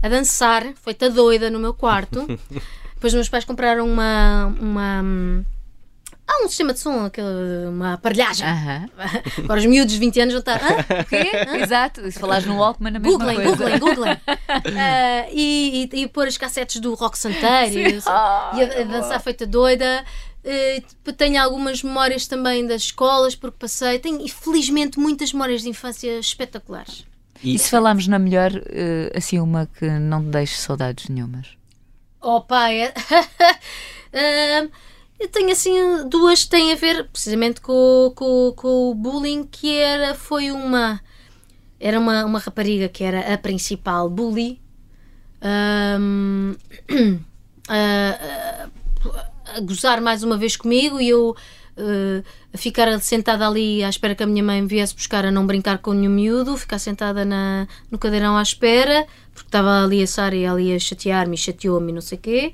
a 0.03 0.09
dançar, 0.09 0.75
feita 0.75 1.09
doida 1.09 1.49
no 1.49 1.61
meu 1.61 1.73
quarto. 1.73 2.27
Depois 2.95 3.13
os 3.13 3.15
meus 3.15 3.29
pais 3.29 3.45
compraram 3.45 3.87
uma, 3.87 4.47
uma 4.59 5.45
Há 6.29 6.45
um 6.45 6.49
sistema 6.49 6.73
de 6.73 6.81
som, 6.81 7.09
uma 7.69 7.95
aparelhagem. 7.95 8.45
-huh. 8.45 8.91
Agora 9.45 9.61
os 9.61 9.67
miúdos 9.67 9.93
de 9.95 10.01
20 10.01 10.21
anos 10.21 10.35
vão 10.35 10.41
estar. 10.41 10.61
Ah, 10.61 11.03
o 11.03 11.05
quê? 11.05 11.31
Exato, 11.63 12.11
se 12.11 12.19
falares 12.19 12.45
no 12.47 12.57
Walkman, 12.57 12.97
a 12.97 12.99
mesma 12.99 13.19
Googlem, 13.19 13.37
coisa. 13.37 13.79
Googlem, 13.79 13.79
Googlem. 13.79 14.13
uh, 14.15 15.31
e, 15.33 15.89
e, 15.93 16.03
e 16.03 16.09
pôr 16.09 16.27
as 16.27 16.37
cassetes 16.37 16.81
do 16.81 16.95
rock 16.95 17.17
santeiro 17.17 17.79
e, 17.79 17.99
oh, 17.99 18.57
e 18.57 18.63
a, 18.63 18.81
a, 18.81 18.85
dançar 18.85 19.21
feita 19.21 19.47
doida. 19.47 20.05
Uh, 20.45 21.13
tenho 21.13 21.41
algumas 21.41 21.83
memórias 21.83 22.27
também 22.27 22.67
das 22.67 22.83
escolas, 22.83 23.37
porque 23.37 23.59
passei. 23.61 24.01
Tenho, 24.01 24.27
felizmente, 24.29 24.99
muitas 24.99 25.33
memórias 25.33 25.63
de 25.63 25.69
infância 25.69 26.19
espetaculares. 26.19 27.07
E, 27.43 27.57
se 27.57 27.71
falarmos 27.71 28.09
na 28.09 28.19
melhor, 28.19 28.51
assim, 29.15 29.39
uma 29.39 29.67
que 29.79 29.87
não 29.87 30.23
te 30.23 30.31
deixe 30.31 30.57
saudades 30.57 31.09
nenhumas? 31.09 31.57
Oh, 32.21 32.41
pai. 32.41 32.89
uh, 32.89 34.71
Eu 35.19 35.29
tenho 35.29 35.51
assim 35.51 35.73
duas 36.09 36.45
que 36.45 36.51
têm 36.51 36.73
a 36.73 36.77
ver 36.77 37.09
precisamente 37.09 37.61
com, 37.61 38.13
com, 38.15 38.53
com 38.55 38.91
o 38.91 38.95
bullying, 38.95 39.45
que 39.45 39.75
era, 39.75 40.15
foi 40.15 40.51
uma. 40.51 41.01
Era 41.81 41.99
uma, 41.99 42.25
uma 42.25 42.39
rapariga 42.39 42.89
que 42.89 43.03
era 43.03 43.33
a 43.33 43.39
principal 43.39 44.11
bully. 44.11 44.61
Um, 45.43 46.55
a, 47.69 48.69
a, 49.55 49.61
gozar 49.61 50.01
mais 50.01 50.23
uma 50.23 50.37
vez 50.37 50.57
comigo 50.57 51.01
e 51.01 51.11
eu 51.11 51.37
uh, 51.77 52.25
a 52.53 52.59
ficar 52.59 52.99
sentada 53.01 53.47
ali 53.47 53.85
à 53.85 53.89
espera 53.89 54.15
que 54.15 54.23
a 54.23 54.27
minha 54.27 54.43
mãe 54.43 54.67
viesse 54.67 54.95
buscar 54.95 55.25
a 55.25 55.31
não 55.31 55.47
brincar 55.47 55.79
com 55.79 55.93
nenhum 55.93 56.13
miúdo, 56.13 56.57
ficar 56.57 56.79
sentada 56.79 57.25
na, 57.25 57.67
no 57.91 57.99
cadeirão 57.99 58.37
à 58.37 58.43
espera, 58.43 59.07
porque 59.33 59.49
estava 59.49 59.85
ali 59.85 60.03
a 60.03 60.07
Sara 60.07 60.35
e 60.35 60.43
ela 60.43 60.61
ia 60.61 60.79
chatear-me, 60.79 61.37
chateou-me, 61.37 61.93
não 61.93 62.01
sei 62.01 62.19
o 62.19 62.21
quê. 62.21 62.53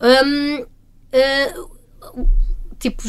Um, 0.00 0.62
uh, 0.62 1.75
tipo, 2.78 3.02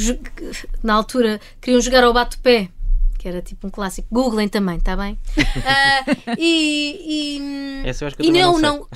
na 0.83 0.93
altura 0.93 1.39
queriam 1.61 1.81
jogar 1.81 2.03
ao 2.03 2.13
bate-pé, 2.13 2.69
que 3.17 3.27
era 3.27 3.41
tipo 3.41 3.67
um 3.67 3.69
clássico. 3.69 4.07
Googlem 4.11 4.47
também, 4.47 4.77
está 4.77 4.95
bem? 4.95 5.17
Uh, 5.37 6.35
e 6.37 7.37
e, 7.83 7.87
Essa 7.87 8.03
eu 8.03 8.07
acho 8.07 8.17
que 8.17 8.23
e 8.23 8.31
não, 8.31 8.59
não, 8.59 8.87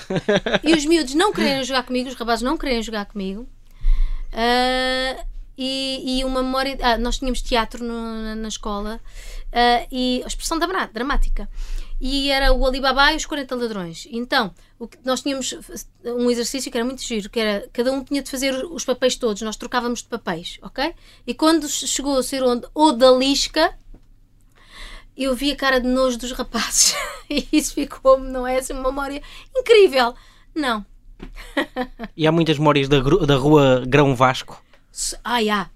e 0.63 0.73
os 0.73 0.85
miúdos 0.85 1.13
não 1.15 1.33
querem 1.33 1.63
jogar 1.63 1.83
comigo, 1.83 2.09
os 2.09 2.15
rapazes 2.15 2.43
não 2.43 2.57
querem 2.57 2.81
jogar 2.81 3.05
comigo. 3.05 3.47
Uh, 4.31 5.31
e, 5.57 6.19
e, 6.19 6.23
uma 6.23 6.41
memória. 6.41 6.77
Ah, 6.81 6.97
nós 6.97 7.19
tínhamos 7.19 7.41
teatro 7.41 7.83
no, 7.83 8.23
na, 8.23 8.35
na, 8.35 8.47
escola 8.47 8.99
uh, 9.47 9.87
e 9.91 10.21
a 10.23 10.27
expressão 10.27 10.57
dramática. 10.57 11.49
E 12.03 12.31
era 12.31 12.51
o 12.51 12.65
Alibaba 12.65 13.13
e 13.13 13.15
os 13.15 13.27
40 13.27 13.55
ladrões. 13.55 14.07
Então, 14.09 14.51
o 14.79 14.87
que, 14.87 14.97
nós 15.05 15.21
tínhamos 15.21 15.53
um 16.03 16.31
exercício 16.31 16.71
que 16.71 16.77
era 16.77 16.83
muito 16.83 17.03
giro, 17.03 17.29
que 17.29 17.39
era 17.39 17.69
cada 17.71 17.91
um 17.91 18.03
tinha 18.03 18.23
de 18.23 18.31
fazer 18.31 18.55
os 18.65 18.83
papéis 18.83 19.15
todos, 19.15 19.43
nós 19.43 19.55
trocávamos 19.55 20.01
de 20.01 20.09
papéis, 20.09 20.57
ok? 20.63 20.95
E 21.27 21.35
quando 21.35 21.69
chegou 21.69 22.17
a 22.17 22.23
ser 22.23 22.41
o, 22.41 22.59
o 22.73 22.91
da 22.91 23.11
lisca, 23.11 23.77
eu 25.15 25.35
vi 25.35 25.51
a 25.51 25.55
cara 25.55 25.79
de 25.79 25.87
nojo 25.87 26.17
dos 26.17 26.31
rapazes 26.31 26.95
e 27.29 27.47
isso 27.53 27.75
ficou-me, 27.75 28.27
não 28.31 28.47
é? 28.47 28.57
Assim, 28.57 28.73
uma 28.73 28.89
memória 28.89 29.21
incrível. 29.55 30.15
Não. 30.55 30.83
e 32.17 32.25
há 32.25 32.31
muitas 32.31 32.57
memórias 32.57 32.89
da, 32.89 32.99
da 32.99 33.35
rua 33.35 33.83
Grão 33.87 34.15
Vasco. 34.15 34.59
Ai, 35.23 35.51
há. 35.51 35.69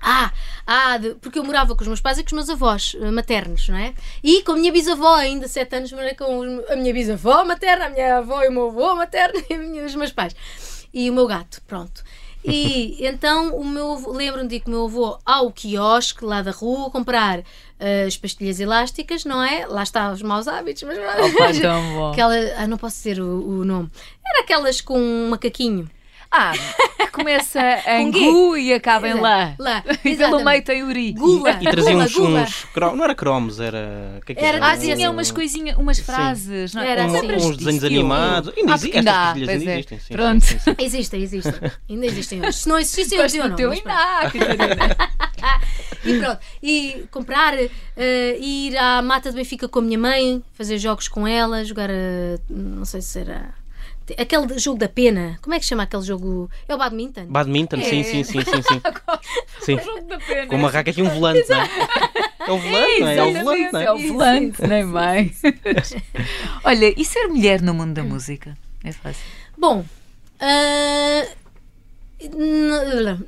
Ah, 0.00 0.32
ah, 0.66 0.98
de, 0.98 1.14
porque 1.14 1.38
eu 1.38 1.44
morava 1.44 1.74
com 1.74 1.82
os 1.82 1.88
meus 1.88 2.00
pais 2.00 2.18
e 2.18 2.22
com 2.22 2.28
os 2.28 2.32
meus 2.32 2.50
avós 2.50 2.96
eh, 3.00 3.10
maternos, 3.10 3.68
não 3.68 3.76
é? 3.76 3.94
E 4.22 4.42
com 4.42 4.52
a 4.52 4.56
minha 4.56 4.72
bisavó, 4.72 5.14
ainda 5.14 5.48
sete 5.48 5.76
anos, 5.76 5.92
morei 5.92 6.14
com 6.14 6.62
a 6.68 6.76
minha 6.76 6.92
bisavó 6.92 7.44
materna, 7.44 7.86
a 7.86 7.90
minha 7.90 8.18
avó 8.18 8.42
e 8.42 8.48
o 8.48 8.52
meu 8.52 8.68
avô 8.68 8.94
materno 8.94 9.42
e 9.50 9.80
os 9.80 9.94
meus 9.94 10.12
pais. 10.12 10.34
E 10.92 11.10
o 11.10 11.14
meu 11.14 11.26
gato, 11.26 11.62
pronto. 11.66 12.02
E 12.44 12.96
então 13.06 13.54
o 13.56 13.64
meu 13.64 14.12
lembro-me 14.12 14.48
de 14.48 14.60
que 14.60 14.68
o 14.68 14.70
meu 14.70 14.84
avô 14.84 15.18
ao 15.24 15.52
quiosque 15.52 16.24
lá 16.24 16.42
da 16.42 16.50
rua 16.50 16.90
comprar 16.90 17.40
uh, 17.40 18.06
as 18.06 18.16
pastilhas 18.16 18.60
elásticas, 18.60 19.24
não 19.24 19.42
é? 19.42 19.66
Lá 19.66 19.82
está 19.82 20.10
os 20.10 20.22
maus 20.22 20.48
hábitos, 20.48 20.82
mas 20.82 20.98
Opa, 20.98 21.52
tão 21.60 21.94
bom. 21.94 22.12
Aquela, 22.12 22.34
ah, 22.56 22.66
não 22.66 22.78
posso 22.78 22.96
dizer 22.96 23.20
o, 23.20 23.60
o 23.60 23.64
nome. 23.64 23.90
Era 24.24 24.42
aquelas 24.42 24.80
com 24.80 24.98
um 24.98 25.30
macaquinho. 25.30 25.88
Ah, 26.32 26.52
começa 27.12 27.60
em 27.88 28.10
Gu 28.10 28.56
e 28.56 28.72
acaba 28.72 29.08
em 29.08 29.14
lá. 29.14 29.54
Lá. 29.58 29.82
E 30.04 30.16
pelo 30.16 30.44
meio 30.44 30.62
tem 30.62 30.82
Uri. 30.84 31.12
Gula. 31.12 31.58
E 31.60 31.68
trazia 31.68 31.92
gula, 31.92 32.04
uns, 32.04 32.12
gula. 32.14 32.40
uns 32.42 32.64
cro- 32.72 32.94
Não 32.96 33.04
era 33.04 33.14
cromos, 33.14 33.58
era. 33.58 34.20
que 34.24 34.32
é 34.32 34.34
que 34.36 34.44
Era- 34.44 34.64
Ah, 34.64 34.70
Ah, 34.72 34.76
tinha 34.78 34.96
sim. 34.96 35.06
umas 35.08 35.30
coisinhas, 35.32 35.76
umas 35.76 35.98
frases. 35.98 36.72
Não, 36.72 36.82
é? 36.82 36.90
Era 36.92 37.02
Um- 37.06 37.16
assim. 37.16 37.32
uns 37.34 37.56
desenhos 37.56 37.82
animados. 37.84 38.52
Ainda 38.56 38.72
Ah, 38.72 38.74
exi- 38.76 38.86
porque 38.86 38.98
estas 38.98 39.14
ainda 39.16 39.46
pois 39.46 39.48
ainda 39.48 39.70
é. 39.70 39.74
existem. 39.74 39.98
sim, 39.98 40.14
Pronto. 40.14 40.44
sim, 40.44 40.58
sim. 40.60 40.74
Existem, 40.78 41.22
existem. 41.22 41.70
Ainda 41.88 42.06
existem 42.06 42.40
hoje. 42.40 42.52
Se 42.58 42.68
não 42.68 42.78
existissem, 42.78 43.18
eu 43.18 43.24
Gosto 43.24 43.34
dizia 43.34 43.42
do 43.42 43.48
não. 43.50 43.56
teu 43.56 43.70
ainda 43.72 43.92
há, 43.92 44.30
Catarina. 44.30 44.96
E 46.04 46.18
pronto. 46.18 46.40
E 46.62 47.04
comprar, 47.10 47.54
eh, 47.96 48.36
ir 48.40 48.76
à 48.78 49.02
mata 49.02 49.30
de 49.30 49.36
Benfica 49.36 49.68
com 49.68 49.80
a 49.80 49.82
minha 49.82 49.98
mãe, 49.98 50.42
fazer 50.54 50.78
jogos 50.78 51.08
com 51.08 51.26
ela, 51.26 51.62
jogar. 51.64 51.90
eh, 51.90 52.38
não 52.48 52.84
sei 52.86 53.02
se 53.02 53.18
era. 53.20 53.52
Aquele 54.18 54.58
jogo 54.58 54.78
da 54.78 54.88
pena. 54.88 55.38
Como 55.42 55.54
é 55.54 55.58
que 55.58 55.64
se 55.64 55.70
chama 55.70 55.82
aquele 55.84 56.02
jogo? 56.02 56.50
É 56.68 56.74
o 56.74 56.78
badminton? 56.78 57.26
Badminton, 57.26 57.82
sim, 57.82 58.00
É. 58.00 58.04
sim, 58.04 58.24
sim, 58.24 58.40
sim, 58.44 58.62
sim. 58.62 58.80
sim. 59.60 59.74
O 59.76 59.82
jogo 59.84 60.02
da 60.08 60.18
pena. 60.18 60.46
Com 60.46 60.56
uma 60.56 60.70
raquete 60.70 61.00
e 61.00 61.02
um 61.02 61.10
volante, 61.10 61.48
não 61.50 61.56
é? 61.60 61.68
É 62.46 62.52
o 62.52 62.58
volante, 62.58 63.00
não 63.00 63.08
é? 63.08 63.16
É 63.16 63.22
o 63.22 63.32
volante, 63.32 63.72
não 63.72 63.80
É 63.80 63.84
é? 63.84 63.92
o 63.92 63.98
volante, 64.08 64.62
nem 64.66 64.92
bem. 64.92 65.34
Olha, 66.64 66.94
e 67.00 67.04
ser 67.04 67.26
mulher 67.28 67.60
no 67.60 67.74
mundo 67.74 67.94
da 67.94 68.02
música? 68.02 68.56
É 68.82 68.92
fácil. 68.92 69.22
Bom, 69.58 69.84
n- 72.22 73.18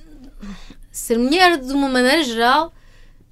ser 0.91 1.19
mulher 1.19 1.59
de 1.59 1.73
uma 1.73 1.89
maneira 1.89 2.23
geral 2.23 2.73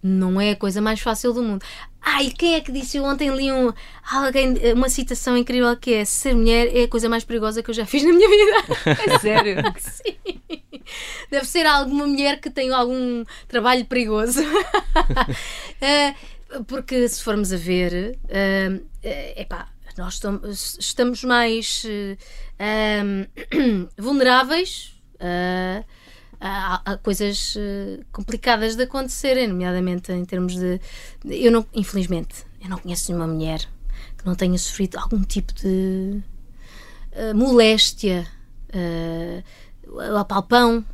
não 0.03 0.41
é 0.41 0.51
a 0.53 0.57
coisa 0.57 0.81
mais 0.81 1.01
fácil 1.01 1.33
do 1.33 1.43
mundo. 1.43 1.65
Ai, 2.03 2.31
quem 2.31 2.55
é 2.55 2.61
que 2.61 2.73
disse? 2.73 2.97
Eu 2.97 3.05
ontem 3.05 3.29
li 3.35 3.53
um, 3.53 3.73
alguém, 4.11 4.55
uma 4.75 4.89
citação 4.89 5.37
incrível 5.37 5.77
que 5.77 5.95
é 5.95 6.05
ser 6.05 6.35
mulher 6.35 6.75
é 6.75 6.85
a 6.85 6.89
coisa 6.89 7.09
mais 7.09 7.25
perigosa 7.25 7.63
que 7.63 7.71
eu 7.71 7.75
já 7.75 7.85
fiz 7.87 8.03
na 8.03 8.13
minha 8.13 8.29
vida. 8.29 9.01
É 9.15 9.19
sério. 9.19 9.57
Sim. 9.79 10.17
Deve 11.31 11.47
ser 11.47 11.67
alguma 11.67 12.07
mulher 12.07 12.41
que 12.41 12.51
tem 12.51 12.71
algum 12.73 13.25
trabalho 13.49 13.85
perigoso. 13.85 14.41
Eh, 15.83 16.15
porque 16.67 17.09
se 17.09 17.23
formos 17.23 17.55
a 17.55 17.57
ver, 17.57 18.19
eh, 18.29 18.81
epá, 19.35 19.67
nós 19.97 20.21
estamos, 20.79 21.25
mais 21.25 21.85
eh, 21.87 22.17
eh, 22.59 23.03
vulneráveis 23.99 24.95
eh, 25.19 25.85
a, 26.41 26.93
a 26.93 26.97
coisas 26.99 27.55
eh, 27.59 28.01
complicadas 28.13 28.75
de 28.77 28.85
acontecerem, 28.85 29.47
nomeadamente 29.49 30.11
em 30.13 30.25
termos 30.25 30.55
de. 30.57 30.81
Eu 31.25 31.53
não, 31.53 31.67
infelizmente, 31.75 32.45
eu 32.63 32.69
não 32.71 32.79
conheço 32.79 33.11
nenhuma 33.13 33.33
mulher 33.33 33.61
que 34.17 34.25
não 34.27 34.35
tenha 34.35 34.57
sofrido 34.59 34.97
algum 34.99 35.23
tipo 35.23 35.53
de 35.55 36.21
eh, 37.13 37.35
moléstia, 37.35 38.27
eh, 38.73 39.43
o 39.87 40.17
apalpão, 40.17 40.85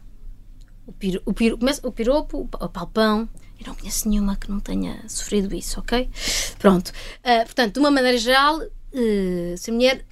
o, 0.87 0.93
piro, 0.93 1.21
o, 1.25 1.33
piro, 1.33 1.59
o 1.83 1.93
piropo, 1.93 2.41
o 2.43 2.49
pa- 2.49 2.65
o 2.65 2.69
palpão. 2.69 3.29
Eu 3.61 3.69
não 3.69 3.75
conheço 3.75 4.09
nenhuma 4.09 4.37
que 4.37 4.51
não 4.51 4.61
tenha 4.61 5.03
sofrido 5.09 5.55
isso, 5.55 5.81
ok? 5.81 6.11
Pronto. 6.59 6.93
Eh, 7.23 7.45
portanto, 7.45 7.75
de 7.75 7.81
uma 7.81 7.91
maneira 7.91 8.19
geral, 8.19 8.61
eh, 8.93 9.55
ser 9.57 9.71
mulher 9.73 10.05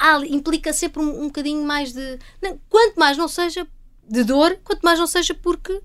há- 0.00 0.24
implica 0.26 0.72
sempre 0.72 1.02
um, 1.02 1.22
um 1.22 1.26
bocadinho 1.26 1.64
mais 1.64 1.92
de. 1.92 2.18
não, 2.40 2.58
quanto 2.68 2.98
mais 2.98 3.16
não 3.18 3.26
seja 3.28 3.66
de 4.08 4.24
dor, 4.24 4.58
quanto 4.64 4.82
mais 4.82 4.98
não 4.98 5.06
seja 5.06 5.34
porque 5.34 5.80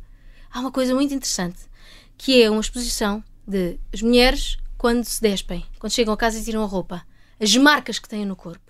há 0.52 0.60
uma 0.60 0.72
coisa 0.72 0.94
muito 0.94 1.14
interessante 1.14 1.60
que 2.18 2.42
é 2.42 2.50
uma 2.50 2.62
exposição 2.62 3.24
de 3.48 3.80
as 3.94 4.02
mulheres 4.02 4.58
quando 4.78 5.04
se 5.06 5.22
despem, 5.22 5.66
quando 5.80 5.92
chegam 5.94 6.14
a 6.14 6.18
casa 6.18 6.40
e 6.40 6.44
tiram 6.44 6.64
a 6.64 6.66
roupa, 6.68 7.04
as 7.40 7.56
marcas 7.56 8.00
que 8.00 8.10
têm 8.10 8.26
no 8.26 8.36
corpo. 8.36 8.66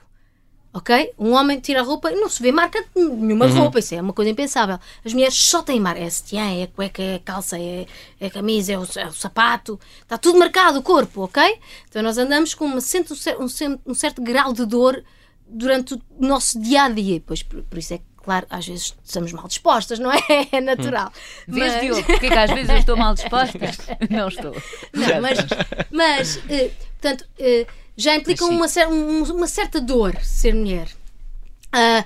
Ok? 0.74 1.14
Um 1.18 1.32
homem 1.32 1.60
tira 1.60 1.80
a 1.80 1.84
roupa 1.84 2.12
e 2.12 2.16
não 2.16 2.30
se 2.30 2.44
vê 2.44 2.52
marca 2.52 2.80
de 2.96 3.02
nenhuma 3.02 3.48
roupa, 3.48 3.80
isso 3.80 3.96
é 3.96 4.02
uma 4.02 4.14
coisa 4.14 4.30
impensável. 4.30 4.78
As 5.04 5.12
mulheres 5.12 5.34
só 5.34 5.64
têm 5.64 5.80
marca. 5.80 6.02
É 6.02 6.10
sutiã, 6.10 6.44
é 6.62 6.68
cueca, 6.68 7.02
é 7.02 7.20
calça, 7.20 7.58
é, 7.58 7.88
é 8.20 8.30
camisa, 8.30 8.74
é 8.74 8.78
o, 8.78 8.86
é 8.98 9.08
o 9.08 9.14
sapato. 9.14 9.80
Está 10.04 10.18
tudo 10.20 10.38
marcado 10.38 10.78
o 10.78 10.84
corpo, 10.84 11.22
ok? 11.24 11.42
Então 11.90 12.04
nós 12.04 12.18
andamos 12.20 12.54
com 12.54 12.66
uma, 12.66 12.76
um, 12.76 12.82
cer- 12.82 13.38
um 13.40 13.48
cer- 13.48 13.80
um 13.88 13.94
certo 13.96 14.22
grau 14.22 14.54
de 14.54 14.66
dor 14.66 15.04
durante 15.48 15.96
o 15.96 16.02
nosso 16.20 16.60
dia 16.62 16.84
a 16.84 16.90
dia. 16.90 17.24
Pois 17.26 17.42
por, 17.42 17.64
por 17.64 17.80
isso 17.80 17.96
é 17.96 17.98
que, 17.98 18.04
claro, 18.28 18.46
às 18.50 18.68
vezes 18.68 18.94
estamos 19.06 19.32
mal 19.32 19.48
dispostas, 19.48 20.00
não 20.00 20.12
é? 20.12 20.20
É 20.52 20.60
natural. 20.60 21.14
Vês, 21.48 21.72
Mas- 21.76 21.82
Diogo, 21.82 22.04
porque 22.12 22.26
é 22.26 22.30
que 22.30 22.38
às 22.38 22.52
vezes 22.52 22.70
eu 22.70 22.78
estou 22.78 22.98
mal 22.98 23.14
disposta? 23.14 23.58
Não 24.10 24.28
estou. 24.28 24.52
Não, 24.94 25.22
mas, 25.22 25.40
mas 25.90 26.40
eh, 26.50 26.70
portanto, 27.00 27.26
eh, 27.40 27.66
já 27.96 28.14
implica 28.18 28.44
Sim. 28.44 28.52
uma, 28.52 28.68
cer- 28.68 28.90
um- 28.90 29.24
uma 29.34 29.48
certa 29.48 29.80
dor 29.80 30.14
ser 30.22 30.54
mulher. 30.54 30.90
Ah, 31.72 32.04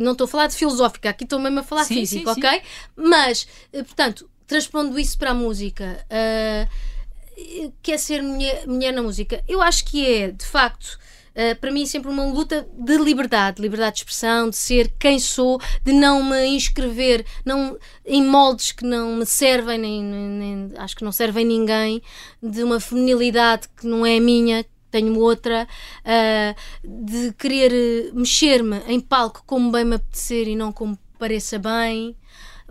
não 0.00 0.12
estou 0.12 0.24
a 0.24 0.28
falar 0.28 0.46
de 0.46 0.54
filosófica, 0.56 1.10
aqui 1.10 1.24
estou 1.24 1.38
mesmo 1.38 1.60
a 1.60 1.62
falar 1.62 1.84
Sim, 1.84 1.96
física, 1.96 2.32
sim, 2.34 2.40
ok? 2.40 2.62
Mas, 2.96 3.46
eh, 3.72 3.82
portanto, 3.82 4.30
transpondo 4.46 4.98
isso 4.98 5.18
para 5.18 5.32
a 5.32 5.34
música, 5.34 6.02
ah, 6.08 6.66
eh, 7.36 7.70
que 7.82 7.92
é 7.92 7.98
ser 7.98 8.22
mulher, 8.22 8.66
mulher 8.66 8.92
na 8.92 9.02
música? 9.02 9.44
Eu 9.46 9.60
acho 9.60 9.84
que 9.84 10.06
é, 10.06 10.30
de 10.30 10.44
facto, 10.46 10.98
Uh, 11.30 11.54
para 11.60 11.70
mim, 11.70 11.86
sempre 11.86 12.10
uma 12.10 12.24
luta 12.26 12.66
de 12.72 12.96
liberdade, 12.98 13.62
liberdade 13.62 13.96
de 13.96 14.00
expressão, 14.00 14.50
de 14.50 14.56
ser 14.56 14.92
quem 14.98 15.18
sou, 15.18 15.60
de 15.84 15.92
não 15.92 16.24
me 16.24 16.44
inscrever 16.46 17.24
não, 17.44 17.78
em 18.04 18.22
moldes 18.24 18.72
que 18.72 18.84
não 18.84 19.16
me 19.16 19.24
servem, 19.26 19.78
nem, 19.78 20.02
nem- 20.02 20.72
acho 20.76 20.96
que 20.96 21.04
não 21.04 21.12
servem 21.12 21.44
ninguém, 21.44 22.02
de 22.42 22.64
uma 22.64 22.80
feminilidade 22.80 23.68
que 23.76 23.86
não 23.86 24.04
é 24.04 24.18
minha, 24.18 24.66
tenho 24.90 25.16
outra, 25.20 25.68
uh, 26.04 27.06
de 27.06 27.32
querer 27.34 27.72
eh, 27.72 28.10
mexer-me 28.12 28.78
em 28.88 28.98
palco 28.98 29.42
como 29.46 29.70
bem 29.70 29.84
me 29.84 29.94
apetecer 29.94 30.48
e 30.48 30.56
não 30.56 30.72
como 30.72 30.98
pareça 31.18 31.58
bem. 31.58 32.16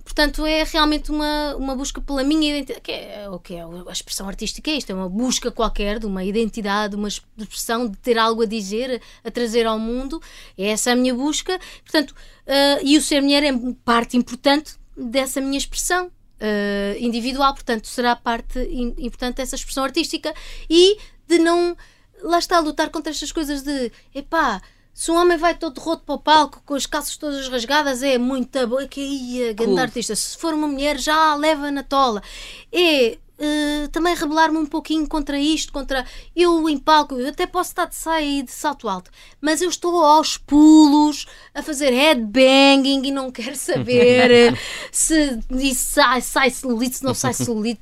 Portanto, 0.10 0.44
é 0.44 0.64
realmente 0.64 1.12
uma, 1.12 1.56
uma 1.56 1.76
busca 1.76 2.02
pela 2.02 2.24
minha 2.24 2.50
identidade, 2.50 2.82
que 2.82 2.92
é 2.92 3.30
o 3.30 3.40
que 3.40 3.54
é 3.54 3.62
a 3.62 3.92
expressão 3.92 4.28
artística, 4.28 4.70
é 4.72 4.74
isto, 4.74 4.92
é 4.92 4.96
uma 4.96 5.08
busca 5.08 5.52
qualquer 5.52 6.00
de 6.00 6.08
uma 6.08 6.24
identidade, 6.24 6.96
uma 6.96 7.08
expressão 7.08 7.88
de 7.88 7.96
ter 7.98 8.18
algo 8.18 8.42
a 8.42 8.46
dizer, 8.48 9.04
a 9.24 9.30
trazer 9.30 9.68
ao 9.68 9.78
mundo, 9.78 10.20
é 10.58 10.70
essa 10.70 10.94
a 10.94 10.96
minha 10.96 11.14
busca, 11.14 11.60
portanto, 11.84 12.16
ah, 12.48 12.80
e 12.82 12.98
o 12.98 13.02
ser 13.04 13.22
mulher 13.22 13.44
é 13.44 13.52
parte 13.86 14.18
importante 14.18 14.74
dessa 14.98 15.40
minha 15.40 15.60
expressão 15.60 16.12
ah, 16.42 16.98
individual, 17.00 17.54
portanto, 17.54 17.86
será 17.86 18.16
parte 18.16 18.60
im- 18.60 18.96
importante 18.98 19.36
dessa 19.38 19.56
expressão 19.56 19.84
artística 19.84 20.34
e 20.68 20.98
de 21.28 21.38
não, 21.38 21.78
lá 22.24 22.40
está, 22.40 22.60
lutar 22.60 22.90
contra 22.90 23.12
estas 23.12 23.32
coisas 23.32 23.62
de, 23.62 23.92
epá, 24.14 24.60
se 25.00 25.10
um 25.12 25.16
homem 25.16 25.38
vai 25.38 25.56
todo 25.56 25.80
roto 25.80 26.04
para 26.04 26.16
o 26.16 26.20
palco 26.20 26.62
com 26.66 26.74
as 26.74 26.86
calças 26.86 27.16
todas 27.16 27.48
rasgadas, 27.48 28.04
é 28.04 28.18
muito 28.18 28.68
boa, 28.68 28.86
que 28.86 29.00
ia, 29.00 29.54
grande 29.54 29.80
artista. 29.80 30.14
Se 30.14 30.38
for 30.38 30.54
uma 30.54 30.68
mulher, 30.68 31.00
já 31.00 31.16
a 31.32 31.36
leva 31.36 31.72
na 31.72 31.84
tola. 31.84 32.22
É 32.70 33.18
eh, 33.40 33.88
também 33.92 34.14
rebelar-me 34.16 34.58
um 34.58 34.66
pouquinho 34.66 35.08
contra 35.08 35.40
isto, 35.40 35.72
contra 35.72 36.06
eu 36.36 36.68
em 36.70 36.78
palco, 36.78 37.16
eu 37.16 37.30
até 37.30 37.48
posso 37.48 37.70
estar 37.72 37.86
de 37.86 37.96
saia 37.96 38.40
e 38.40 38.44
de 38.44 38.52
salto 38.52 38.88
alto, 38.90 39.10
mas 39.40 39.62
eu 39.62 39.70
estou 39.70 40.04
aos 40.04 40.38
pulos 40.38 41.26
a 41.56 41.64
fazer 41.64 41.92
headbanging 41.92 43.06
e 43.06 43.12
não 43.12 43.32
quero 43.32 43.56
saber 43.56 44.30
eh, 44.32 44.54
se 44.92 45.40
sai, 45.74 46.22
sai 46.22 46.50
celulite, 46.50 46.98
se 46.98 47.04
não 47.04 47.14
sai 47.14 47.34
celulite, 47.34 47.82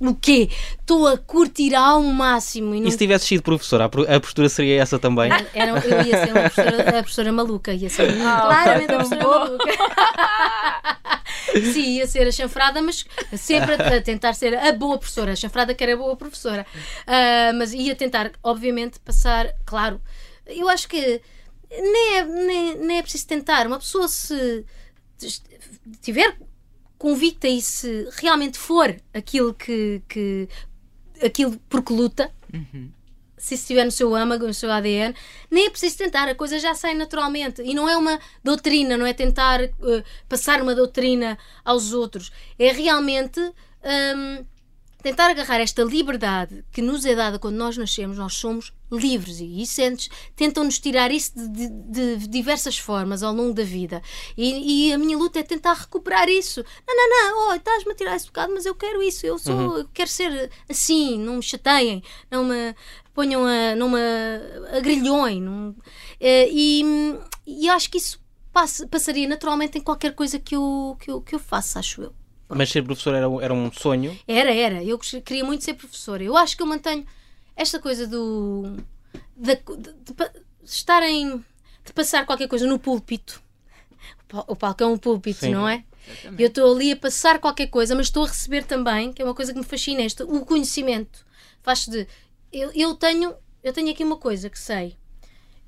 o 0.00 0.14
quê? 0.14 0.48
Estou 0.80 1.06
a 1.06 1.16
curtir 1.16 1.74
ao 1.74 2.02
máximo 2.02 2.74
e 2.74 2.80
não 2.80 2.88
E 2.88 2.92
se 2.92 2.98
tivesse 2.98 3.26
sido 3.26 3.42
professora, 3.42 3.84
a 3.84 4.20
postura 4.20 4.48
seria 4.48 4.82
essa 4.82 4.98
também? 4.98 5.30
era, 5.54 5.70
eu 5.70 6.02
ia 6.06 6.24
ser 6.24 6.32
uma 6.32 6.40
professora, 6.50 6.80
a 6.88 7.02
professora 7.02 7.32
maluca, 7.32 7.72
ia 7.72 7.88
ser 7.88 8.10
Ah, 8.22 8.40
claramente 8.42 8.92
a 8.92 8.96
professora 8.96 9.22
bom. 9.22 9.38
maluca. 9.38 9.72
se 11.72 11.80
ia 11.80 12.06
ser 12.06 12.26
a 12.26 12.32
chanfrada, 12.32 12.82
mas 12.82 13.04
sempre 13.36 13.74
a, 13.74 13.96
a, 13.96 14.00
tentar 14.00 14.32
ser 14.34 14.56
a 14.56 14.72
boa 14.72 14.95
professora. 14.98 15.32
A 15.32 15.36
chanfrada 15.36 15.74
que 15.74 15.82
era 15.82 15.96
boa 15.96 16.16
professora. 16.16 16.66
Uh, 17.02 17.56
mas 17.56 17.72
ia 17.72 17.94
tentar, 17.94 18.32
obviamente, 18.42 18.98
passar, 19.00 19.52
claro. 19.64 20.00
Eu 20.46 20.68
acho 20.68 20.88
que 20.88 21.20
nem 21.70 22.16
é, 22.16 22.24
nem, 22.24 22.74
nem 22.76 22.98
é 22.98 23.02
preciso 23.02 23.26
tentar. 23.26 23.66
Uma 23.66 23.78
pessoa 23.78 24.08
se 24.08 24.64
tiver 26.00 26.36
convicta 26.98 27.48
e 27.48 27.60
se 27.60 28.08
realmente 28.18 28.58
for 28.58 28.94
aquilo 29.12 29.52
que, 29.54 30.02
que 30.08 30.48
aquilo 31.22 31.58
por 31.68 31.82
que 31.82 31.92
luta, 31.92 32.32
uhum 32.52 32.90
se 33.36 33.54
estiver 33.54 33.84
no 33.84 33.90
seu 33.90 34.14
âmago, 34.14 34.46
no 34.46 34.54
seu 34.54 34.70
ADN, 34.72 35.14
nem 35.50 35.66
é 35.66 35.70
preciso 35.70 35.98
tentar, 35.98 36.28
a 36.28 36.34
coisa 36.34 36.58
já 36.58 36.74
sai 36.74 36.94
naturalmente. 36.94 37.62
E 37.62 37.74
não 37.74 37.88
é 37.88 37.96
uma 37.96 38.18
doutrina, 38.42 38.96
não 38.96 39.06
é 39.06 39.12
tentar 39.12 39.62
uh, 39.62 40.04
passar 40.28 40.62
uma 40.62 40.74
doutrina 40.74 41.38
aos 41.64 41.92
outros. 41.92 42.32
É 42.58 42.72
realmente 42.72 43.40
um, 43.40 44.44
tentar 45.06 45.30
agarrar 45.30 45.60
esta 45.60 45.84
liberdade 45.84 46.64
que 46.72 46.82
nos 46.82 47.06
é 47.06 47.14
dada 47.14 47.38
quando 47.38 47.54
nós 47.54 47.76
nascemos, 47.76 48.18
nós 48.18 48.34
somos 48.34 48.72
livres 48.90 49.38
e 49.38 49.62
isso 49.62 49.80
tentam-nos 50.34 50.80
tirar 50.80 51.12
isso 51.12 51.32
de, 51.36 51.68
de, 51.68 52.16
de, 52.16 52.26
diversas 52.26 52.76
formas 52.76 53.22
ao 53.22 53.32
longo 53.32 53.54
da 53.54 53.62
vida. 53.62 54.02
E, 54.36 54.88
e, 54.88 54.92
a 54.92 54.98
minha 54.98 55.16
luta 55.16 55.38
é 55.38 55.44
tentar 55.44 55.74
recuperar 55.74 56.28
isso. 56.28 56.64
Não, 56.84 56.96
não, 56.96 57.08
não, 57.08 57.48
oh, 57.50 57.54
estás-me 57.54 57.92
a 57.92 57.94
tirar 57.94 58.16
esse 58.16 58.26
bocado, 58.26 58.52
mas 58.52 58.66
eu 58.66 58.74
quero 58.74 59.00
isso, 59.00 59.24
eu 59.24 59.38
sou, 59.38 59.54
uhum. 59.54 59.76
eu 59.76 59.88
quero 59.94 60.10
ser 60.10 60.50
assim, 60.68 61.16
não 61.20 61.36
me 61.36 61.42
chateiem, 61.42 62.02
não 62.28 62.44
me 62.44 62.74
ponham 63.14 63.44
a, 63.46 64.76
a 64.76 64.80
grilhões. 64.80 65.40
Num, 65.40 65.72
eh, 66.18 66.48
e, 66.50 66.82
e 67.46 67.68
acho 67.68 67.88
que 67.88 67.98
isso 67.98 68.20
passa, 68.52 68.88
passaria 68.88 69.28
naturalmente 69.28 69.78
em 69.78 69.82
qualquer 69.82 70.16
coisa 70.16 70.36
que 70.40 70.56
eu, 70.56 70.96
que 70.98 71.12
eu, 71.12 71.20
que 71.20 71.34
eu 71.36 71.38
faça, 71.38 71.78
acho 71.78 72.02
eu. 72.02 72.25
Mas 72.48 72.70
ser 72.70 72.82
professor 72.82 73.14
era, 73.14 73.26
era 73.42 73.52
um 73.52 73.72
sonho? 73.72 74.18
Era, 74.26 74.54
era. 74.54 74.84
Eu 74.84 74.98
queria 74.98 75.44
muito 75.44 75.64
ser 75.64 75.74
professora. 75.74 76.22
Eu 76.22 76.36
acho 76.36 76.56
que 76.56 76.62
eu 76.62 76.66
mantenho 76.66 77.04
esta 77.56 77.78
coisa 77.78 78.06
do. 78.06 78.76
de, 79.36 79.56
de, 79.56 79.92
de 80.04 80.14
estarem. 80.64 81.44
de 81.84 81.92
passar 81.92 82.24
qualquer 82.24 82.48
coisa 82.48 82.66
no 82.66 82.78
púlpito. 82.78 83.42
O 84.46 84.56
palco 84.56 84.82
é 84.82 84.86
um 84.86 84.98
púlpito, 84.98 85.40
Sim. 85.40 85.52
não 85.52 85.68
é? 85.68 85.84
Exatamente. 86.08 86.42
Eu 86.42 86.48
estou 86.48 86.74
ali 86.74 86.92
a 86.92 86.96
passar 86.96 87.38
qualquer 87.40 87.66
coisa, 87.66 87.94
mas 87.94 88.06
estou 88.06 88.24
a 88.24 88.28
receber 88.28 88.64
também, 88.64 89.12
que 89.12 89.22
é 89.22 89.24
uma 89.24 89.34
coisa 89.34 89.52
que 89.52 89.58
me 89.58 89.64
fascina, 89.64 90.02
este, 90.02 90.22
o 90.22 90.44
conhecimento. 90.44 91.24
Faz 91.62 91.86
de 91.86 92.06
eu, 92.52 92.70
eu, 92.74 92.94
tenho, 92.94 93.34
eu 93.62 93.72
tenho 93.72 93.90
aqui 93.90 94.04
uma 94.04 94.16
coisa 94.16 94.48
que 94.48 94.58
sei 94.58 94.96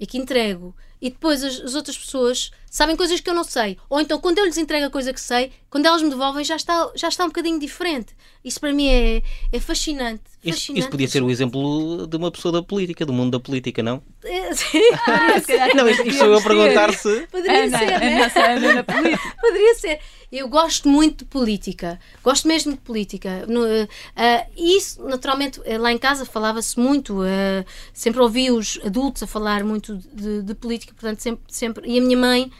e 0.00 0.06
que 0.06 0.16
entrego, 0.16 0.74
e 1.00 1.10
depois 1.10 1.42
as, 1.42 1.60
as, 1.60 1.74
outras 1.74 1.98
pessoas 1.98 2.50
sabem 2.70 2.96
coisas 2.96 3.20
que 3.20 3.28
eu 3.28 3.34
não 3.34 3.44
sei. 3.44 3.78
Ou 3.88 4.00
então, 4.00 4.18
quando 4.20 4.38
eu 4.38 4.44
lhes 4.44 4.58
entrego 4.58 4.86
a 4.86 4.90
coisa 4.90 5.12
que 5.12 5.20
sei, 5.20 5.52
quando 5.70 5.86
elas 5.86 6.02
me 6.02 6.10
devolvem, 6.10 6.44
já 6.44 6.56
está, 6.56 6.90
já 6.94 7.08
está 7.08 7.24
um 7.24 7.28
bocadinho 7.28 7.58
diferente. 7.58 8.14
Isso 8.44 8.60
para 8.60 8.72
mim 8.72 8.88
é, 8.88 9.22
é 9.52 9.60
fascinante. 9.60 10.22
Isso, 10.42 10.58
fascinante. 10.58 10.80
isso 10.80 10.90
podia 10.90 11.08
ser 11.08 11.22
o 11.22 11.30
exemplo 11.30 12.06
de 12.06 12.16
uma 12.16 12.30
pessoa 12.30 12.52
da 12.52 12.62
política, 12.62 13.04
do 13.04 13.12
mundo 13.12 13.32
da 13.32 13.40
política, 13.40 13.82
não? 13.82 14.02
É, 14.24 14.54
sim, 14.54 14.80
ah, 15.06 15.74
não, 15.74 15.88
isto, 15.88 16.12
sou 16.14 16.26
eu 16.26 16.38
a 16.38 16.42
perguntar 16.42 16.94
se. 16.94 17.26
Poderia 17.30 17.64
Ana, 17.64 17.78
ser, 17.78 17.86
né? 18.00 18.70
Ana, 18.70 18.84
política. 18.84 19.36
Poderia 19.40 19.74
ser. 19.74 20.00
Eu 20.30 20.46
gosto 20.46 20.88
muito 20.88 21.24
de 21.24 21.24
política, 21.24 21.98
gosto 22.22 22.46
mesmo 22.46 22.72
de 22.72 22.78
política. 22.78 23.46
No, 23.46 23.62
uh, 23.64 23.88
isso, 24.56 25.02
naturalmente, 25.02 25.58
eh, 25.64 25.78
lá 25.78 25.90
em 25.90 25.96
casa 25.96 26.26
falava-se 26.26 26.78
muito, 26.78 27.22
uh, 27.22 27.64
sempre 27.94 28.20
ouvi 28.20 28.50
os 28.50 28.78
adultos 28.84 29.22
a 29.22 29.26
falar 29.26 29.64
muito 29.64 29.96
de, 29.96 30.42
de, 30.42 30.54
política, 30.54 30.92
portanto, 30.92 31.20
sempre, 31.20 31.42
sempre. 31.48 31.90
E 31.90 31.98
a 31.98 32.02
minha 32.02 32.16
mãe 32.16 32.52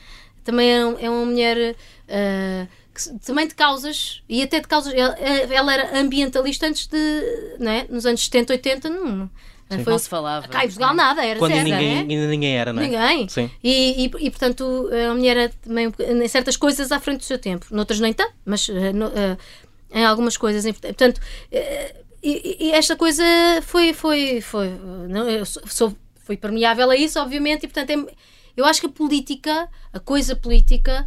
também 0.49 0.71
é, 0.71 1.05
é 1.05 1.11
uma 1.11 1.27
mulher. 1.27 1.77
Uh, 2.09 2.69
também 3.25 3.47
de 3.47 3.55
causas, 3.55 4.23
e 4.29 4.43
até 4.43 4.59
de 4.61 4.67
causas. 4.67 4.93
Ela, 4.93 5.15
ela, 5.19 5.73
era 5.73 6.01
ambientalista 6.01 6.67
antes 6.67 6.87
de. 6.87 7.57
Não 7.61 7.71
é? 7.71 7.87
Nos 7.89 8.07
anos 8.07 8.25
70, 8.25 8.55
80, 8.55 8.91
não. 8.91 9.31
Sim. 9.71 9.85
Foi, 9.85 9.93
não 9.93 9.99
se 9.99 10.09
falava. 10.09 10.49
Cá 10.49 10.65
em 10.65 10.69
Portugal 10.69 10.95
nada, 10.95 11.25
era 11.25 11.39
Quando 11.39 11.53
zero, 11.53 11.69
ninguém, 11.69 11.97
é? 11.97 11.99
ainda 11.99 12.27
ninguém 12.27 12.57
era, 12.57 12.73
não 12.73 12.83
é? 12.83 12.87
Ninguém. 12.87 13.29
Sim. 13.29 13.51
E, 13.63 14.07
e, 14.07 14.11
e, 14.27 14.31
portanto, 14.31 14.89
a 15.11 15.15
mulher 15.15 15.37
era 15.37 15.53
também 15.61 15.93
em 15.99 16.29
certas 16.29 16.57
coisas 16.57 16.91
à 16.91 16.99
frente 16.99 17.19
do 17.19 17.25
seu 17.25 17.39
tempo. 17.39 17.67
Noutras 17.71 18.01
nem 18.01 18.15
tanto, 18.15 18.33
mas 18.47 18.67
uh, 18.69 18.73
no, 18.95 19.09
uh, 19.09 19.39
em 19.93 20.05
algumas 20.07 20.39
coisas. 20.39 20.65
Portanto, 20.79 21.19
uh, 21.19 22.05
e, 22.23 22.69
e, 22.69 22.71
esta 22.73 22.97
coisa 22.97 23.23
foi. 23.63 23.93
foi, 23.93 24.41
foi 24.41 24.71
não, 25.09 25.29
eu 25.29 25.45
sou, 25.45 25.95
foi 26.25 26.37
permeável 26.39 26.91
a 26.91 26.97
isso, 26.97 27.21
obviamente, 27.21 27.65
e 27.65 27.69
portanto, 27.69 27.91
é, 27.91 28.13
eu 28.59 28.65
acho 28.65 28.81
que 28.81 28.87
a 28.87 28.91
política, 28.91 29.69
a 29.93 30.01
coisa 30.01 30.35
política 30.35 31.07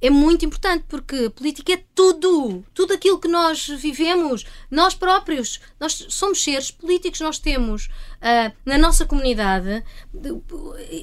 é 0.00 0.08
muito 0.08 0.46
importante 0.46 0.86
porque 0.88 1.28
política 1.28 1.74
é 1.74 1.84
tudo, 1.94 2.64
tudo 2.72 2.94
aquilo 2.94 3.18
que 3.18 3.28
nós 3.28 3.68
vivemos, 3.68 4.46
nós 4.70 4.94
próprios, 4.94 5.60
nós 5.78 6.06
somos 6.08 6.42
seres 6.42 6.70
políticos, 6.70 7.20
nós 7.20 7.38
temos 7.38 7.90
uh, 8.16 8.50
na 8.64 8.78
nossa 8.78 9.04
comunidade, 9.04 9.84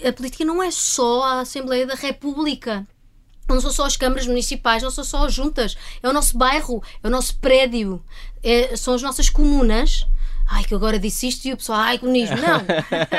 a 0.07 0.13
política 0.13 0.43
não 0.43 0.63
é 0.63 0.71
só 0.71 1.21
a 1.21 1.39
Assembleia 1.41 1.85
da 1.85 1.95
República. 1.95 2.87
Não 3.47 3.61
são 3.61 3.71
só 3.71 3.85
as 3.85 3.97
câmaras 3.97 4.25
municipais, 4.25 4.81
não 4.81 4.89
são 4.89 5.03
só 5.03 5.25
as 5.25 5.33
juntas, 5.33 5.77
é 6.01 6.09
o 6.09 6.13
nosso 6.13 6.35
bairro, 6.35 6.81
é 7.03 7.07
o 7.07 7.11
nosso 7.11 7.37
prédio, 7.37 8.03
é, 8.41 8.75
são 8.75 8.95
as 8.95 9.01
nossas 9.01 9.29
comunas 9.29 10.07
ai, 10.47 10.63
que 10.63 10.73
agora 10.73 10.99
disse 10.99 11.27
isto 11.27 11.45
e 11.45 11.53
o 11.53 11.57
pessoal, 11.57 11.79
ai, 11.79 11.97
comunismo. 11.97 12.35
Não! 12.37 12.61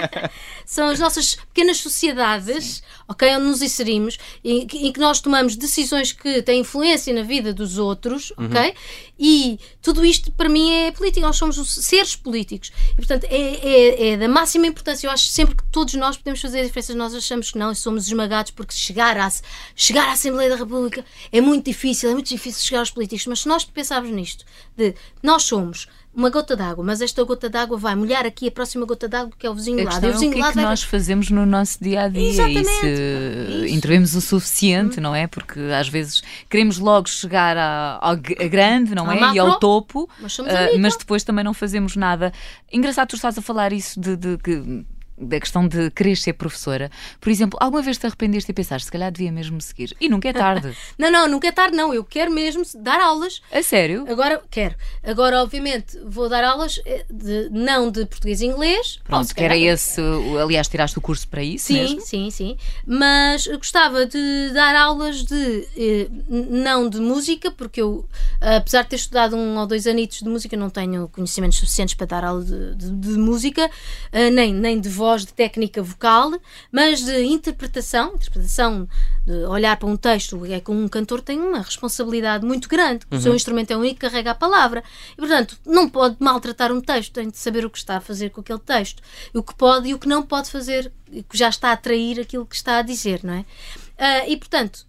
São 0.64 0.88
as 0.88 0.98
nossas 0.98 1.34
pequenas 1.34 1.78
sociedades, 1.78 2.64
Sim. 2.64 2.82
ok, 3.08 3.36
onde 3.36 3.46
nos 3.46 3.62
inserimos, 3.62 4.18
em, 4.44 4.62
em, 4.62 4.92
que 4.92 5.00
nós 5.00 5.20
tomamos 5.20 5.56
decisões 5.56 6.12
que 6.12 6.42
têm 6.42 6.60
influência 6.60 7.12
na 7.12 7.22
vida 7.22 7.52
dos 7.52 7.78
outros, 7.78 8.32
uhum. 8.38 8.46
ok? 8.46 8.74
E 9.18 9.60
tudo 9.80 10.04
isto, 10.04 10.32
para 10.32 10.48
mim, 10.48 10.72
é 10.72 10.90
política. 10.90 11.24
Nós 11.24 11.36
somos 11.36 11.56
seres 11.84 12.16
políticos. 12.16 12.72
E, 12.92 12.96
portanto, 12.96 13.24
é, 13.24 13.36
é, 13.36 14.08
é, 14.08 14.16
da 14.16 14.28
máxima 14.28 14.66
importância. 14.66 15.06
Eu 15.06 15.10
acho 15.10 15.28
sempre 15.28 15.54
que 15.54 15.64
todos 15.70 15.94
nós 15.94 16.16
podemos 16.16 16.40
fazer 16.40 16.60
a 16.60 16.64
diferença. 16.64 16.94
Nós 16.94 17.14
achamos 17.14 17.52
que 17.52 17.58
não 17.58 17.70
e 17.70 17.76
somos 17.76 18.06
esmagados 18.06 18.50
porque 18.50 18.74
chegar 18.74 19.16
à, 19.16 19.30
chegar 19.76 20.08
à 20.08 20.12
Assembleia 20.12 20.50
da 20.50 20.56
República 20.56 21.04
é 21.30 21.40
muito 21.40 21.66
difícil, 21.66 22.10
é 22.10 22.12
muito 22.12 22.28
difícil 22.28 22.60
chegar 22.66 22.80
aos 22.80 22.90
políticos. 22.90 23.26
Mas 23.26 23.40
se 23.40 23.48
nós 23.48 23.64
pensarmos 23.64 24.10
nisto, 24.10 24.44
de 24.76 24.94
nós 25.22 25.44
somos 25.44 25.86
uma 26.14 26.30
gota 26.30 26.56
d'água, 26.56 26.84
mas 26.84 27.00
esta 27.00 27.22
gota 27.24 27.48
d'água 27.48 27.76
vai 27.76 27.94
molhar 27.94 28.24
aqui 28.24 28.48
a 28.48 28.50
próxima 28.50 28.86
gota 28.86 29.08
d'água 29.08 29.32
que 29.38 29.46
é 29.46 29.50
o 29.50 29.54
vizinho 29.54 29.80
a 29.80 29.92
lado. 29.92 30.06
E 30.06 30.08
o 30.08 30.12
vizinho 30.12 30.32
é 30.32 30.36
o 30.36 30.36
que 30.36 30.42
é 30.42 30.48
que 30.48 30.54
vai... 30.54 30.64
nós 30.64 30.82
fazemos 30.82 31.30
no 31.30 31.44
nosso 31.44 31.82
dia 31.82 32.02
a 32.02 32.08
dia 32.08 32.28
Exatamente. 32.28 32.68
e 32.70 33.68
se 33.68 33.74
intervemos 33.74 34.14
o 34.14 34.20
suficiente, 34.20 35.00
hum. 35.00 35.02
não 35.02 35.14
é? 35.14 35.26
Porque 35.26 35.60
às 35.60 35.88
vezes 35.88 36.22
queremos 36.48 36.78
logo 36.78 37.08
chegar 37.08 37.56
a 37.56 38.14
grande, 38.14 38.94
não 38.94 39.10
é? 39.10 39.18
Macro, 39.18 39.36
e 39.36 39.38
ao 39.38 39.58
topo, 39.58 40.08
mas, 40.20 40.38
uh, 40.38 40.44
mas, 40.78 40.96
depois 40.96 41.24
também 41.24 41.44
não 41.44 41.54
fazemos 41.54 41.96
nada. 41.96 42.32
Engraçado, 42.72 43.08
tu 43.08 43.16
estás 43.16 43.36
a 43.36 43.42
falar 43.42 43.72
isso 43.72 43.98
de, 44.00 44.16
de, 44.16 44.36
de 44.36 44.84
da 45.16 45.38
questão 45.38 45.66
de 45.66 45.90
querer 45.90 46.16
ser 46.16 46.32
professora. 46.32 46.90
Por 47.20 47.30
exemplo, 47.30 47.58
alguma 47.62 47.82
vez 47.82 47.96
te 47.96 48.06
arrependeste 48.06 48.50
e 48.50 48.54
pensaste, 48.54 48.86
se 48.86 48.92
calhar 48.92 49.10
devia 49.12 49.30
mesmo 49.30 49.60
seguir? 49.60 49.96
E 50.00 50.08
nunca 50.08 50.28
é 50.28 50.32
tarde. 50.32 50.76
não, 50.98 51.10
não, 51.10 51.28
nunca 51.28 51.48
é 51.48 51.52
tarde, 51.52 51.76
não. 51.76 51.94
Eu 51.94 52.04
quero 52.04 52.30
mesmo 52.30 52.62
dar 52.76 53.00
aulas. 53.00 53.40
A 53.52 53.62
sério? 53.62 54.04
Agora, 54.08 54.42
quero. 54.50 54.74
Agora, 55.02 55.40
obviamente, 55.42 55.98
vou 56.04 56.28
dar 56.28 56.42
aulas 56.42 56.80
eh, 56.84 57.04
de, 57.08 57.48
não 57.50 57.90
de 57.90 58.04
português 58.06 58.40
e 58.40 58.46
inglês. 58.46 58.98
Pronto, 59.04 59.34
que 59.34 59.42
era 59.42 59.56
esse. 59.56 60.00
Aliás, 60.42 60.66
tiraste 60.68 60.98
o 60.98 61.00
curso 61.00 61.28
para 61.28 61.42
isso 61.42 61.66
sim, 61.66 61.74
mesmo? 61.74 62.00
Sim, 62.00 62.30
sim, 62.30 62.56
Mas 62.84 63.46
gostava 63.46 64.06
de 64.06 64.50
dar 64.52 64.74
aulas 64.74 65.24
de. 65.24 65.68
Eh, 65.76 66.08
não 66.28 66.88
de 66.88 66.98
música, 66.98 67.50
porque 67.50 67.80
eu, 67.80 68.04
apesar 68.40 68.82
de 68.82 68.90
ter 68.90 68.96
estudado 68.96 69.36
um 69.36 69.58
ou 69.58 69.66
dois 69.66 69.86
anitos 69.86 70.18
de 70.18 70.28
música, 70.28 70.56
não 70.56 70.70
tenho 70.70 71.08
conhecimentos 71.08 71.58
suficientes 71.58 71.94
para 71.94 72.06
dar 72.06 72.24
aula 72.24 72.44
de, 72.44 72.74
de, 72.74 72.90
de 72.90 73.18
música, 73.18 73.70
eh, 74.10 74.30
nem, 74.30 74.52
nem 74.52 74.80
de 74.80 74.88
voz 74.88 75.03
voz, 75.04 75.26
de 75.26 75.34
técnica 75.34 75.82
vocal, 75.82 76.32
mas 76.72 77.04
de 77.04 77.24
interpretação, 77.24 78.14
interpretação, 78.14 78.88
de 79.26 79.44
olhar 79.44 79.76
para 79.76 79.86
um 79.86 79.96
texto, 79.96 80.46
é 80.46 80.58
que 80.60 80.70
um 80.70 80.88
cantor 80.88 81.20
tem 81.20 81.38
uma 81.38 81.60
responsabilidade 81.60 82.46
muito 82.46 82.66
grande. 82.70 83.04
Uhum. 83.10 83.18
O 83.18 83.20
seu 83.20 83.32
uhum. 83.32 83.36
instrumento 83.36 83.70
é 83.70 83.76
único 83.76 83.96
que 83.96 84.00
carrega 84.00 84.30
a 84.30 84.34
palavra. 84.34 84.82
E, 85.12 85.16
portanto, 85.16 85.58
não 85.66 85.90
pode 85.90 86.16
maltratar 86.18 86.72
um 86.72 86.80
texto, 86.80 87.12
tem 87.12 87.28
de 87.28 87.36
saber 87.36 87.66
o 87.66 87.70
que 87.70 87.76
está 87.76 87.98
a 87.98 88.00
fazer 88.00 88.30
com 88.30 88.40
aquele 88.40 88.58
texto. 88.58 89.02
O 89.34 89.42
que 89.42 89.54
pode 89.54 89.88
e 89.88 89.94
o 89.94 89.98
que 89.98 90.08
não 90.08 90.22
pode 90.22 90.50
fazer, 90.50 90.90
que 91.28 91.36
já 91.36 91.50
está 91.50 91.68
a 91.68 91.72
atrair 91.72 92.18
aquilo 92.18 92.46
que 92.46 92.56
está 92.56 92.78
a 92.78 92.82
dizer, 92.82 93.20
não 93.22 93.34
é? 93.34 93.40
Uh, 93.40 94.30
e, 94.30 94.36
portanto, 94.38 94.86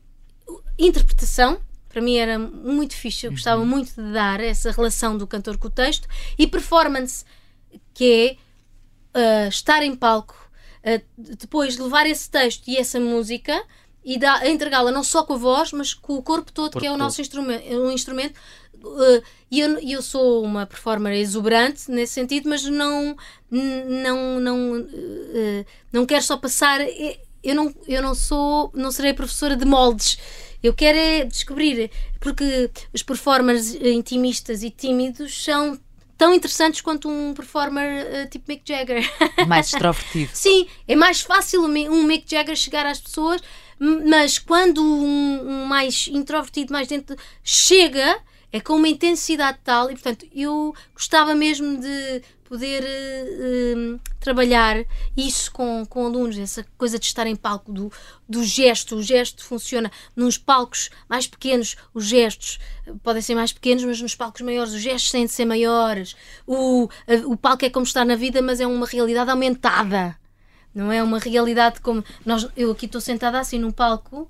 interpretação, 0.79 1.59
para 1.89 2.01
mim 2.01 2.15
era 2.15 2.39
muito 2.39 2.95
fixe, 2.95 3.25
eu 3.25 3.31
gostava 3.31 3.59
uhum. 3.59 3.67
muito 3.67 3.93
de 3.93 4.13
dar 4.13 4.39
essa 4.39 4.71
relação 4.71 5.17
do 5.17 5.27
cantor 5.27 5.57
com 5.57 5.67
o 5.67 5.71
texto 5.71 6.07
e 6.37 6.47
performance, 6.47 7.25
que 7.93 8.39
é 8.39 8.44
uh, 9.15 9.47
estar 9.47 9.81
em 9.81 9.95
palco, 9.95 10.35
uh, 10.83 11.01
depois 11.17 11.77
levar 11.77 12.05
esse 12.05 12.29
texto 12.29 12.67
e 12.67 12.77
essa 12.77 12.99
música 12.99 13.63
e 14.05 14.19
entregá-la 14.47 14.91
não 14.91 15.03
só 15.03 15.23
com 15.23 15.33
a 15.33 15.37
voz, 15.37 15.71
mas 15.71 15.93
com 15.93 16.13
o 16.13 16.21
corpo 16.21 16.51
todo, 16.51 16.65
corpo 16.65 16.79
que 16.79 16.85
é 16.85 16.91
o 16.91 16.97
nosso 16.97 17.21
instrumento. 17.21 17.65
Um 17.75 17.91
instrumento 17.91 18.37
uh, 18.83 19.23
e 19.49 19.59
eu, 19.59 19.79
eu 19.79 20.01
sou 20.01 20.43
uma 20.43 20.65
performer 20.67 21.13
exuberante 21.13 21.89
nesse 21.89 22.13
sentido, 22.13 22.47
mas 22.47 22.63
não, 22.63 23.17
não, 23.49 24.39
não, 24.39 24.79
uh, 24.79 25.65
não 25.91 26.05
quero 26.05 26.23
só 26.23 26.37
passar. 26.37 26.81
Eu 27.43 27.55
não, 27.55 27.73
eu 27.87 28.01
não 28.01 28.13
sou, 28.13 28.71
não 28.75 28.91
serei 28.91 29.13
professora 29.13 29.55
de 29.55 29.65
moldes. 29.65 30.19
Eu 30.61 30.73
quero 30.73 30.97
é 30.97 31.23
descobrir, 31.23 31.91
porque 32.19 32.71
os 32.93 33.03
performers 33.03 33.75
intimistas 33.75 34.63
e 34.63 34.69
tímidos 34.69 35.43
são 35.43 35.79
tão 36.17 36.33
interessantes 36.33 36.81
quanto 36.81 37.09
um 37.09 37.33
performer 37.33 38.05
uh, 38.05 38.29
tipo 38.29 38.45
Mick 38.47 38.63
Jagger. 38.65 39.03
Mais 39.47 39.67
extrovertido. 39.73 40.31
Sim, 40.33 40.67
é 40.87 40.95
mais 40.95 41.21
fácil 41.21 41.63
um 41.63 42.03
Mick 42.03 42.29
Jagger 42.29 42.55
chegar 42.55 42.85
às 42.85 42.99
pessoas, 42.99 43.41
mas 43.79 44.39
quando 44.39 44.81
um, 44.81 45.49
um 45.49 45.65
mais 45.65 46.07
introvertido, 46.07 46.71
mais 46.71 46.87
dentro, 46.87 47.15
chega, 47.43 48.19
é 48.51 48.61
com 48.61 48.73
uma 48.73 48.87
intensidade 48.87 49.59
tal, 49.63 49.91
e 49.91 49.93
portanto 49.93 50.25
eu 50.33 50.73
gostava 50.93 51.35
mesmo 51.35 51.77
de 51.77 52.21
poder 52.47 52.83
uh, 52.83 53.99
trabalhar 54.19 54.85
isso 55.17 55.51
com, 55.51 55.85
com 55.85 56.05
alunos, 56.05 56.37
essa 56.37 56.65
coisa 56.77 56.97
de 56.97 57.05
estar 57.05 57.27
em 57.27 57.35
palco, 57.35 57.71
do, 57.71 57.91
do 58.29 58.43
gesto. 58.43 58.95
O 58.95 59.03
gesto 59.03 59.43
funciona 59.43 59.91
nos 60.15 60.37
palcos 60.37 60.89
mais 61.09 61.27
pequenos, 61.27 61.75
os 61.93 62.05
gestos 62.05 62.59
podem 63.03 63.21
ser 63.21 63.35
mais 63.35 63.51
pequenos, 63.51 63.83
mas 63.83 64.01
nos 64.01 64.15
palcos 64.15 64.41
maiores 64.41 64.73
os 64.73 64.81
gestos 64.81 65.11
têm 65.11 65.25
de 65.25 65.31
ser 65.31 65.45
maiores. 65.45 66.15
O, 66.45 66.87
o 67.25 67.35
palco 67.35 67.65
é 67.65 67.69
como 67.69 67.85
estar 67.85 68.05
na 68.05 68.15
vida, 68.15 68.41
mas 68.41 68.61
é 68.61 68.67
uma 68.67 68.85
realidade 68.85 69.29
aumentada. 69.29 70.15
Não 70.73 70.91
é 70.91 71.01
uma 71.01 71.19
realidade 71.19 71.79
como. 71.79 72.03
Nós, 72.25 72.47
eu 72.55 72.71
aqui 72.71 72.85
estou 72.85 73.01
sentada 73.01 73.39
assim 73.39 73.57
num 73.57 73.71
palco 73.71 74.29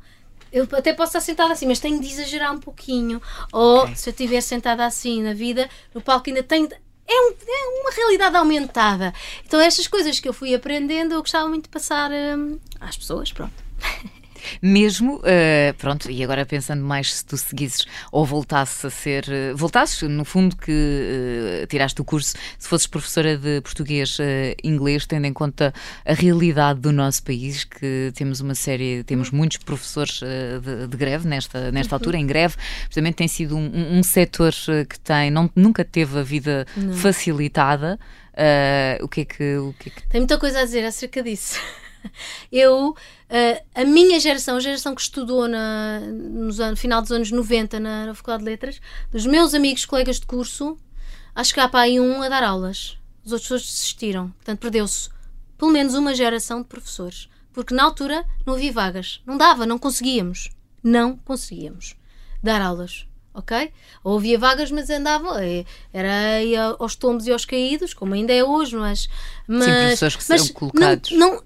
eu 0.55 0.63
até 0.71 0.93
posso 0.93 1.09
estar 1.09 1.19
sentada 1.19 1.51
assim, 1.51 1.65
mas 1.65 1.81
tenho 1.81 1.99
de 1.99 2.07
exagerar 2.07 2.53
um 2.53 2.59
pouquinho. 2.59 3.21
Ou 3.51 3.83
okay. 3.83 3.95
se 3.95 4.07
eu 4.09 4.11
estiver 4.11 4.39
sentada 4.39 4.85
assim 4.85 5.21
na 5.21 5.33
vida, 5.33 5.69
no 5.93 5.99
palco 5.99 6.29
ainda 6.29 6.41
tenho. 6.41 6.69
De, 6.69 6.84
é, 7.07 7.21
um, 7.21 7.33
é, 7.47 7.81
uma 7.81 7.91
realidade 7.91 8.35
aumentada. 8.35 9.13
Então, 9.45 9.59
estas 9.59 9.87
coisas 9.87 10.19
que 10.19 10.27
eu 10.27 10.33
fui 10.33 10.53
aprendendo, 10.53 11.13
eu 11.13 11.19
gostava 11.21 11.47
muito 11.47 11.63
de 11.63 11.69
passar 11.69 12.11
hum, 12.11 12.59
às 12.79 12.97
pessoas, 12.97 13.31
pronto. 13.31 13.53
Mesmo, 14.61 15.15
uh, 15.17 15.73
pronto, 15.77 16.09
e 16.09 16.23
agora 16.23 16.45
pensando 16.45 16.83
mais 16.83 17.13
se 17.15 17.25
tu 17.25 17.37
seguisses 17.37 17.85
ou 18.11 18.25
voltasses 18.25 18.83
a 18.85 18.89
ser, 18.89 19.25
uh, 19.25 19.55
voltasses, 19.55 20.01
no 20.03 20.25
fundo, 20.25 20.55
que 20.55 20.71
uh, 20.71 21.67
tiraste 21.67 22.01
o 22.01 22.05
curso, 22.05 22.35
se 22.57 22.67
fosses 22.67 22.87
professora 22.87 23.37
de 23.37 23.61
português 23.61 24.17
inglês, 24.63 25.05
tendo 25.05 25.25
em 25.25 25.33
conta 25.33 25.73
a 26.05 26.13
realidade 26.13 26.79
do 26.79 26.91
nosso 26.91 27.23
país, 27.23 27.63
que 27.63 28.11
temos 28.15 28.39
uma 28.39 28.55
série, 28.55 29.03
temos 29.03 29.29
uhum. 29.29 29.37
muitos 29.37 29.57
professores 29.57 30.19
de, 30.19 30.87
de, 30.87 30.97
greve 30.97 31.27
nesta, 31.27 31.71
nesta 31.71 31.95
uhum. 31.95 31.97
altura, 31.97 32.17
em 32.17 32.25
greve, 32.25 32.55
precisamente 32.85 33.15
tem 33.15 33.27
sido 33.27 33.57
um, 33.57 33.65
um, 33.65 33.99
um 33.99 34.03
setor 34.03 34.53
que 34.89 34.99
tem, 34.99 35.31
não, 35.31 35.49
nunca 35.55 35.83
teve 35.83 36.19
a 36.19 36.23
vida 36.23 36.65
não. 36.75 36.93
facilitada. 36.93 37.99
o, 39.01 39.07
que 39.07 39.21
é 39.21 39.25
que, 39.25 39.57
o 39.57 39.73
que 39.79 39.89
é 39.89 39.91
que. 39.91 40.07
Tem 40.07 40.21
muita 40.21 40.37
coisa 40.37 40.59
a 40.59 40.65
dizer 40.65 40.85
acerca 40.85 41.21
disso. 41.21 41.59
Eu, 42.51 42.89
uh, 42.89 43.65
a 43.73 43.83
minha 43.83 44.19
geração, 44.19 44.57
a 44.57 44.59
geração 44.59 44.93
que 44.95 45.01
estudou 45.01 45.47
na, 45.47 45.99
nos 45.99 46.59
anos, 46.59 46.79
final 46.79 47.01
dos 47.01 47.11
anos 47.11 47.31
90 47.31 47.79
na, 47.79 48.05
na 48.07 48.13
Faculdade 48.13 48.43
de 48.43 48.49
Letras, 48.49 48.81
dos 49.11 49.25
meus 49.25 49.53
amigos, 49.53 49.85
colegas 49.85 50.19
de 50.19 50.25
curso, 50.25 50.77
acho 51.33 51.53
que 51.53 51.59
há 51.59 51.67
para 51.67 51.81
aí 51.81 51.99
um 51.99 52.21
a 52.21 52.29
dar 52.29 52.43
aulas. 52.43 52.97
Os 53.23 53.31
outros 53.31 53.49
todos 53.49 53.65
desistiram. 53.65 54.29
Portanto, 54.31 54.59
perdeu-se 54.59 55.09
pelo 55.57 55.71
menos 55.71 55.93
uma 55.93 56.13
geração 56.13 56.61
de 56.61 56.67
professores. 56.67 57.29
Porque 57.51 57.73
na 57.73 57.83
altura 57.83 58.25
não 58.45 58.55
havia 58.55 58.71
vagas. 58.71 59.21
Não 59.25 59.37
dava, 59.37 59.65
não 59.65 59.79
conseguíamos. 59.79 60.49
Não 60.83 61.17
conseguíamos 61.17 61.95
dar 62.43 62.61
aulas 62.61 63.07
ok? 63.35 63.71
Ou 64.03 64.17
havia 64.17 64.39
vagas, 64.39 64.71
mas 64.71 64.89
andava, 64.89 65.43
é, 65.43 65.65
era 65.93 66.75
aos 66.79 66.95
tombos 66.95 67.27
e 67.27 67.31
aos 67.31 67.45
caídos, 67.45 67.93
como 67.93 68.13
ainda 68.13 68.33
é 68.33 68.43
hoje, 68.43 68.75
mas. 68.75 69.09
mas 69.47 69.65
Sim, 69.65 69.71
professores 69.71 70.15
que 70.15 70.23
mas 70.29 70.41
são 70.41 70.53
colocados. 70.53 71.11
Não, 71.11 71.31
não, 71.33 71.43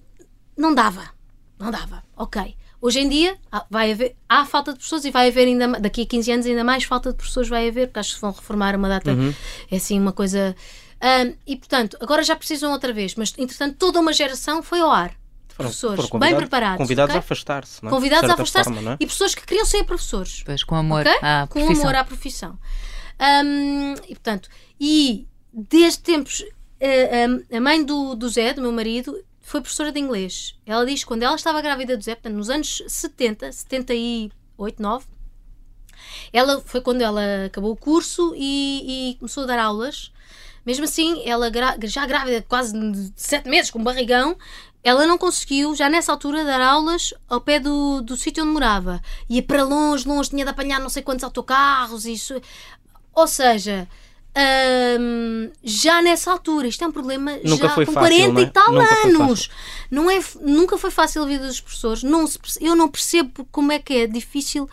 não 0.60 0.76
dava. 0.76 1.10
Não 1.58 1.72
dava. 1.72 2.04
Ok. 2.16 2.56
Hoje 2.82 3.00
em 3.00 3.10
dia 3.10 3.38
vai 3.70 3.92
haver, 3.92 4.16
há 4.28 4.46
falta 4.46 4.74
de 4.74 4.80
pessoas 4.80 5.04
e 5.04 5.12
vai 5.12 5.28
haver 5.28 5.48
ainda 5.48 5.68
daqui 5.80 6.04
a 6.04 6.06
15 6.06 6.32
anos 6.32 6.46
ainda 6.46 6.64
mais 6.64 6.84
falta 6.84 7.12
de 7.12 7.18
pessoas 7.18 7.50
vai 7.50 7.68
haver, 7.68 7.88
porque 7.88 8.00
acho 8.00 8.16
que 8.16 8.22
vão 8.22 8.32
reformar 8.32 8.76
uma 8.76 8.88
data. 8.88 9.12
Uhum. 9.12 9.34
É 9.72 9.78
assim 9.78 10.00
uma 10.00 10.14
coisa. 10.14 10.56
Um, 11.02 11.34
e 11.48 11.56
portanto, 11.56 11.98
agora 12.02 12.24
já 12.24 12.36
precisam 12.36 12.72
outra 12.72 12.94
vez, 12.94 13.16
mas 13.16 13.34
entretanto 13.38 13.78
toda 13.78 14.00
uma 14.00 14.14
geração 14.14 14.62
foi 14.62 14.80
ao 14.80 14.92
ar. 14.92 15.10
De 15.50 15.56
professores 15.56 16.10
bem 16.20 16.36
preparados. 16.36 16.78
Convidados 16.78 17.12
okay? 17.12 17.18
a 17.18 17.20
afastar-se. 17.20 17.86
É? 17.86 17.90
Convidados 17.90 18.30
a 18.30 18.34
afastar-se 18.34 18.72
é? 18.72 18.98
e 19.00 19.06
pessoas 19.06 19.36
que 19.36 19.46
queriam 19.46 19.66
ser 19.66 19.84
professores. 19.84 20.44
Pois, 20.46 20.64
com 20.64 20.76
amor 20.76 21.02
okay? 21.02 21.20
à 21.22 21.48
com 21.48 21.60
profissão. 21.60 21.84
amor 21.84 21.96
à 21.96 22.04
profissão. 22.06 22.60
Um, 23.20 23.94
e 24.08 24.16
portanto, 24.16 24.50
e 24.80 25.28
desde 25.52 26.00
tempos, 26.00 26.46
a, 26.82 27.58
a 27.58 27.60
mãe 27.60 27.84
do, 27.84 28.16
do 28.16 28.30
Zé, 28.30 28.54
do 28.54 28.62
meu 28.62 28.72
marido, 28.72 29.18
foi 29.50 29.62
professora 29.62 29.92
de 29.92 30.00
inglês. 30.00 30.56
Ela 30.64 30.86
diz 30.86 31.00
que 31.00 31.08
quando 31.08 31.24
ela 31.24 31.36
estava 31.36 31.60
grávida 31.60 31.98
do 31.98 32.04
Zé, 32.04 32.14
portanto, 32.14 32.36
nos 32.36 32.52
anos 32.52 32.84
70, 32.88 33.52
78, 33.52 34.80
9, 34.80 35.06
ela 36.32 36.62
foi 36.62 36.82
quando 36.82 37.02
ela 37.02 37.46
acabou 37.48 37.72
o 37.72 37.76
curso 37.76 38.32
e, 38.38 39.12
e 39.12 39.16
começou 39.16 39.44
a 39.44 39.48
dar 39.48 39.58
aulas. 39.58 40.12
Mesmo 40.64 40.86
assim, 40.86 41.28
ela 41.28 41.52
já 41.86 42.06
grávida, 42.06 42.46
quase 42.48 42.80
de 42.80 43.12
sete 43.16 43.50
meses, 43.50 43.72
com 43.72 43.84
barrigão, 43.84 44.38
ela 44.84 45.08
não 45.08 45.18
conseguiu, 45.18 45.76
já 45.76 45.90
nessa 45.90 46.12
altura, 46.12 46.46
dar 46.46 46.62
aulas 46.62 47.12
ao 47.28 47.42
pé 47.42 47.60
do, 47.60 48.02
do 48.02 48.16
sítio 48.16 48.44
onde 48.44 48.54
morava. 48.54 49.02
Ia 49.28 49.42
para 49.42 49.64
longe, 49.64 50.08
longe, 50.08 50.30
tinha 50.30 50.46
de 50.46 50.52
apanhar 50.52 50.80
não 50.80 50.90
sei 50.90 51.02
quantos 51.02 51.24
autocarros, 51.24 52.06
isso. 52.06 52.40
Ou 53.16 53.26
seja, 53.26 53.88
um, 55.00 55.52
já 55.64 56.02
nessa 56.02 56.32
altura, 56.32 56.68
isto 56.68 56.84
é 56.84 56.88
um 56.88 56.92
problema 56.92 57.32
nunca 57.44 57.68
já 57.68 57.70
foi 57.76 57.86
com 57.86 57.94
fácil, 57.94 58.18
40 58.18 58.40
é? 58.40 58.44
e 58.44 58.50
tal 58.50 58.72
nunca 58.72 59.08
anos. 59.08 59.50
Não 59.90 60.10
é, 60.10 60.20
nunca 60.42 60.78
foi 60.78 60.92
fácil 60.92 61.24
a 61.24 61.26
vida 61.26 61.48
dos 61.48 61.60
professores. 61.60 62.04
Não 62.04 62.26
se, 62.28 62.40
eu 62.62 62.76
não 62.76 62.88
percebo 62.88 63.46
como 63.52 63.72
é 63.72 63.80
que 63.80 63.94
é 63.94 64.08
difícil. 64.08 64.70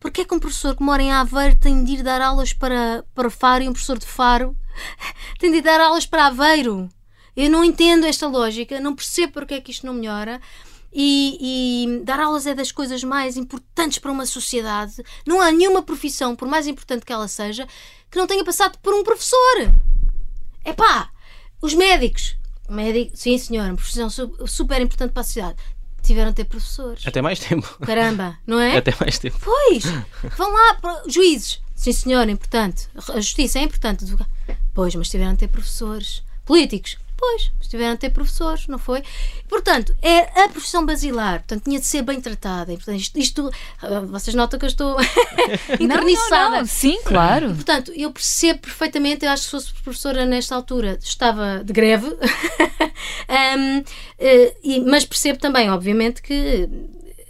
Porque 0.00 0.20
é 0.20 0.24
que 0.24 0.34
um 0.34 0.38
professor 0.38 0.76
que 0.76 0.82
mora 0.82 1.02
em 1.02 1.10
Aveiro 1.10 1.56
tem 1.56 1.82
de 1.82 1.92
ir 1.92 2.02
dar 2.02 2.20
aulas 2.20 2.52
para, 2.52 3.04
para 3.14 3.30
Faro 3.30 3.64
e 3.64 3.68
um 3.68 3.72
professor 3.72 3.98
de 3.98 4.04
Faro 4.04 4.54
tem 5.40 5.50
de 5.50 5.58
ir 5.58 5.62
dar 5.62 5.80
aulas 5.80 6.04
para 6.04 6.26
Aveiro? 6.26 6.90
Eu 7.36 7.50
não 7.50 7.64
entendo 7.64 8.04
esta 8.04 8.28
lógica, 8.28 8.80
não 8.80 8.94
percebo 8.94 9.32
porque 9.32 9.54
é 9.54 9.60
que 9.60 9.70
isto 9.70 9.86
não 9.86 9.94
melhora. 9.94 10.40
E, 10.96 11.38
e, 11.40 12.04
dar 12.04 12.20
aulas 12.20 12.46
é 12.46 12.54
das 12.54 12.70
coisas 12.70 13.02
mais 13.02 13.36
importantes 13.36 13.98
para 13.98 14.12
uma 14.12 14.26
sociedade. 14.26 15.02
Não 15.26 15.40
há 15.40 15.50
nenhuma 15.50 15.82
profissão, 15.82 16.36
por 16.36 16.46
mais 16.46 16.68
importante 16.68 17.04
que 17.04 17.12
ela 17.12 17.26
seja, 17.26 17.66
que 18.14 18.18
não 18.18 18.28
tenha 18.28 18.44
passado 18.44 18.78
por 18.78 18.94
um 18.94 19.02
professor. 19.02 19.74
É 20.64 20.72
pá, 20.72 21.10
os 21.60 21.74
médicos. 21.74 22.36
Médico, 22.68 23.10
sim, 23.16 23.36
senhora, 23.36 23.70
uma 23.70 23.76
profissão 23.76 24.08
super 24.46 24.80
importante 24.80 25.10
para 25.10 25.22
a 25.22 25.24
sociedade. 25.24 25.56
Tiveram 26.00 26.30
de 26.30 26.36
ter 26.36 26.44
professores. 26.44 27.04
Até 27.04 27.20
mais 27.20 27.40
tempo. 27.40 27.66
Caramba, 27.84 28.38
não 28.46 28.60
é? 28.60 28.76
Até 28.76 28.94
mais 29.00 29.18
tempo. 29.18 29.36
Pois, 29.42 29.82
vão 30.36 30.52
lá, 30.52 31.02
juízes. 31.08 31.60
Sim, 31.74 31.92
senhora, 31.92 32.30
importante. 32.30 32.88
A 32.94 33.20
justiça 33.20 33.58
é 33.58 33.62
importante. 33.62 34.04
Pois, 34.72 34.94
mas 34.94 35.08
tiveram 35.08 35.32
de 35.32 35.38
ter 35.38 35.48
professores. 35.48 36.22
Políticos. 36.44 36.96
Pois, 37.24 37.50
estiveram 37.58 37.94
a 37.94 37.96
ter 37.96 38.10
professores, 38.10 38.66
não 38.66 38.78
foi? 38.78 39.02
Portanto, 39.48 39.96
é 40.02 40.42
a 40.42 40.48
profissão 40.50 40.84
basilar, 40.84 41.38
portanto, 41.38 41.64
tinha 41.64 41.80
de 41.80 41.86
ser 41.86 42.02
bem 42.02 42.20
tratada. 42.20 42.70
E, 42.70 42.76
portanto, 42.76 42.98
isto, 43.00 43.18
isto 43.18 43.50
ah, 43.80 44.00
vocês 44.00 44.34
notam 44.34 44.58
que 44.58 44.66
eu 44.66 44.68
estou 44.68 44.96
encarniçada. 45.80 46.34
Não, 46.44 46.50
não, 46.50 46.58
não. 46.58 46.66
Sim, 46.66 46.98
claro. 47.02 47.50
E, 47.50 47.54
portanto, 47.54 47.92
eu 47.96 48.10
percebo 48.10 48.60
perfeitamente, 48.60 49.24
eu 49.24 49.30
acho 49.30 49.42
que 49.42 49.46
se 49.46 49.50
fosse 49.50 49.82
professora 49.82 50.26
nesta 50.26 50.54
altura, 50.54 50.98
estava 51.02 51.64
de 51.64 51.72
greve, 51.72 52.08
um, 53.58 53.84
eh, 54.18 54.54
e, 54.62 54.80
mas 54.80 55.06
percebo 55.06 55.38
também, 55.38 55.70
obviamente, 55.70 56.20
que 56.20 56.68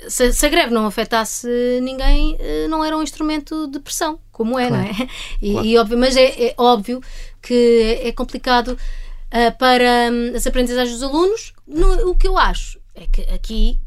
se, 0.08 0.32
se, 0.32 0.44
a 0.44 0.48
greve 0.48 0.74
não 0.74 0.86
afetasse 0.86 1.46
ninguém, 1.82 2.36
eh, 2.40 2.66
não 2.68 2.84
era 2.84 2.96
um 2.96 3.02
instrumento 3.02 3.68
de 3.68 3.78
pressão, 3.78 4.18
como 4.32 4.58
é, 4.58 4.68
claro. 4.68 4.82
não 4.82 4.90
é? 4.90 5.08
E, 5.40 5.52
claro. 5.52 5.66
e 5.66 5.78
óbvio, 5.78 5.98
mas 5.98 6.16
é, 6.16 6.46
é 6.46 6.54
óbvio 6.58 7.00
que 7.40 8.00
é 8.02 8.10
complicado 8.10 8.76
uh, 9.34 9.58
para 9.58 10.12
um, 10.12 10.36
as 10.36 10.46
aprendizagens 10.46 10.98
dos 10.98 11.02
alunos. 11.02 11.52
No, 11.66 12.10
o 12.10 12.14
que 12.14 12.28
eu 12.28 12.38
acho 12.38 12.78
é 12.94 13.06
que 13.06 13.22
aqui 13.22 13.80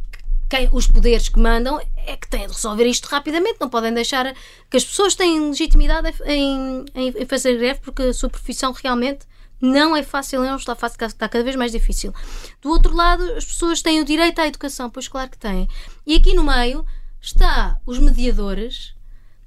quem, 0.49 0.69
os 0.71 0.87
poderes 0.87 1.29
que 1.29 1.39
mandam 1.39 1.79
é 2.05 2.15
que 2.15 2.27
têm 2.27 2.47
de 2.47 2.53
resolver 2.53 2.85
isto 2.85 3.05
rapidamente, 3.07 3.57
não 3.59 3.69
podem 3.69 3.93
deixar 3.93 4.33
que 4.69 4.77
as 4.77 4.85
pessoas 4.85 5.15
têm 5.15 5.49
legitimidade 5.49 6.13
em, 6.25 6.85
em, 6.95 7.09
em 7.09 7.25
fazer 7.25 7.57
greve 7.57 7.79
porque 7.81 8.03
a 8.03 8.13
sua 8.13 8.29
profissão 8.29 8.71
realmente 8.71 9.25
não 9.59 9.95
é 9.95 10.03
fácil, 10.03 10.41
não 10.41 10.55
está 10.55 10.75
fácil, 10.75 11.05
está 11.05 11.27
cada 11.27 11.43
vez 11.43 11.55
mais 11.55 11.71
difícil. 11.71 12.13
Do 12.61 12.69
outro 12.69 12.95
lado, 12.95 13.23
as 13.33 13.43
pessoas 13.43 13.81
têm 13.81 13.99
o 13.99 14.05
direito 14.05 14.39
à 14.39 14.47
educação, 14.47 14.89
pois 14.89 15.07
claro 15.07 15.29
que 15.29 15.37
têm. 15.37 15.67
E 16.05 16.15
aqui 16.15 16.33
no 16.33 16.43
meio 16.43 16.85
está 17.19 17.79
os 17.85 17.97
mediadores 17.97 18.93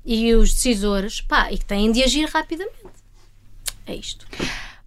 e 0.04 0.34
os 0.34 0.52
decisores, 0.52 1.20
pá, 1.20 1.52
e 1.52 1.58
que 1.58 1.64
têm 1.64 1.92
de 1.92 2.02
agir 2.02 2.28
rapidamente. 2.28 2.76
É 3.86 3.94
isto. 3.94 4.26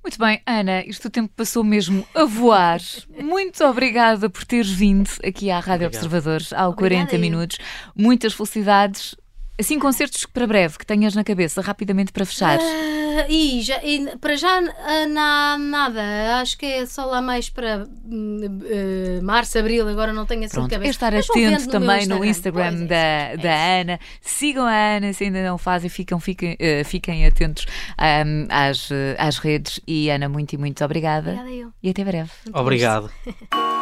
Muito 0.03 0.19
bem, 0.19 0.41
Ana, 0.45 0.85
isto 0.85 1.07
o 1.07 1.09
tempo 1.09 1.31
passou 1.33 1.63
mesmo 1.63 2.05
a 2.13 2.25
voar. 2.25 2.81
Muito 3.17 3.63
obrigada 3.63 4.29
por 4.29 4.43
teres 4.43 4.69
vindo 4.69 5.09
aqui 5.23 5.49
à 5.49 5.59
Rádio 5.59 5.87
Obrigado. 5.87 6.03
Observadores 6.03 6.51
ao 6.51 6.71
Obrigada 6.71 7.07
40 7.07 7.17
minutos. 7.17 7.57
Muitas 7.95 8.33
felicidades. 8.33 9.15
Assim, 9.59 9.77
concertos 9.77 10.25
para 10.25 10.47
breve 10.47 10.79
que 10.79 10.85
tenhas 10.85 11.13
na 11.13 11.23
cabeça, 11.23 11.61
rapidamente 11.61 12.11
para 12.11 12.25
fechar. 12.25 12.57
Uh, 12.57 13.29
e, 13.29 13.61
já, 13.61 13.79
e 13.83 14.17
para 14.17 14.35
já 14.35 14.59
uh, 14.59 15.07
não 15.07 15.59
nada. 15.59 16.39
Acho 16.41 16.57
que 16.57 16.65
é 16.65 16.85
só 16.87 17.05
lá 17.05 17.21
mais 17.21 17.49
para 17.51 17.85
uh, 17.85 19.23
março, 19.23 19.59
abril. 19.59 19.87
Agora 19.87 20.11
não 20.11 20.25
tenho 20.25 20.43
assim 20.45 20.55
Pronto, 20.55 20.69
de 20.69 20.75
cabeça. 20.75 20.89
É 20.89 20.91
estar 20.91 21.15
atento 21.15 21.69
também 21.69 22.07
no 22.07 22.25
Instagram, 22.25 22.71
no 22.71 22.77
Instagram 22.77 22.85
da, 22.87 22.95
é 22.95 23.37
da 23.37 23.81
Ana. 23.81 23.99
Sigam 24.21 24.65
a 24.65 24.95
Ana 24.97 25.13
se 25.13 25.25
ainda 25.25 25.43
não 25.43 25.59
fazem, 25.59 25.89
ficam, 25.89 26.19
fiquem, 26.19 26.57
fiquem 26.85 27.25
atentos 27.25 27.67
um, 27.99 28.47
às, 28.49 28.89
às 29.19 29.37
redes. 29.37 29.79
E 29.87 30.09
Ana, 30.09 30.27
muito 30.27 30.53
e 30.53 30.57
muito 30.57 30.83
obrigada. 30.83 31.31
Obrigada 31.31 31.51
eu. 31.51 31.71
E 31.83 31.89
até 31.91 32.03
breve. 32.03 32.31
Muito 32.45 32.57
Obrigado. 32.57 33.11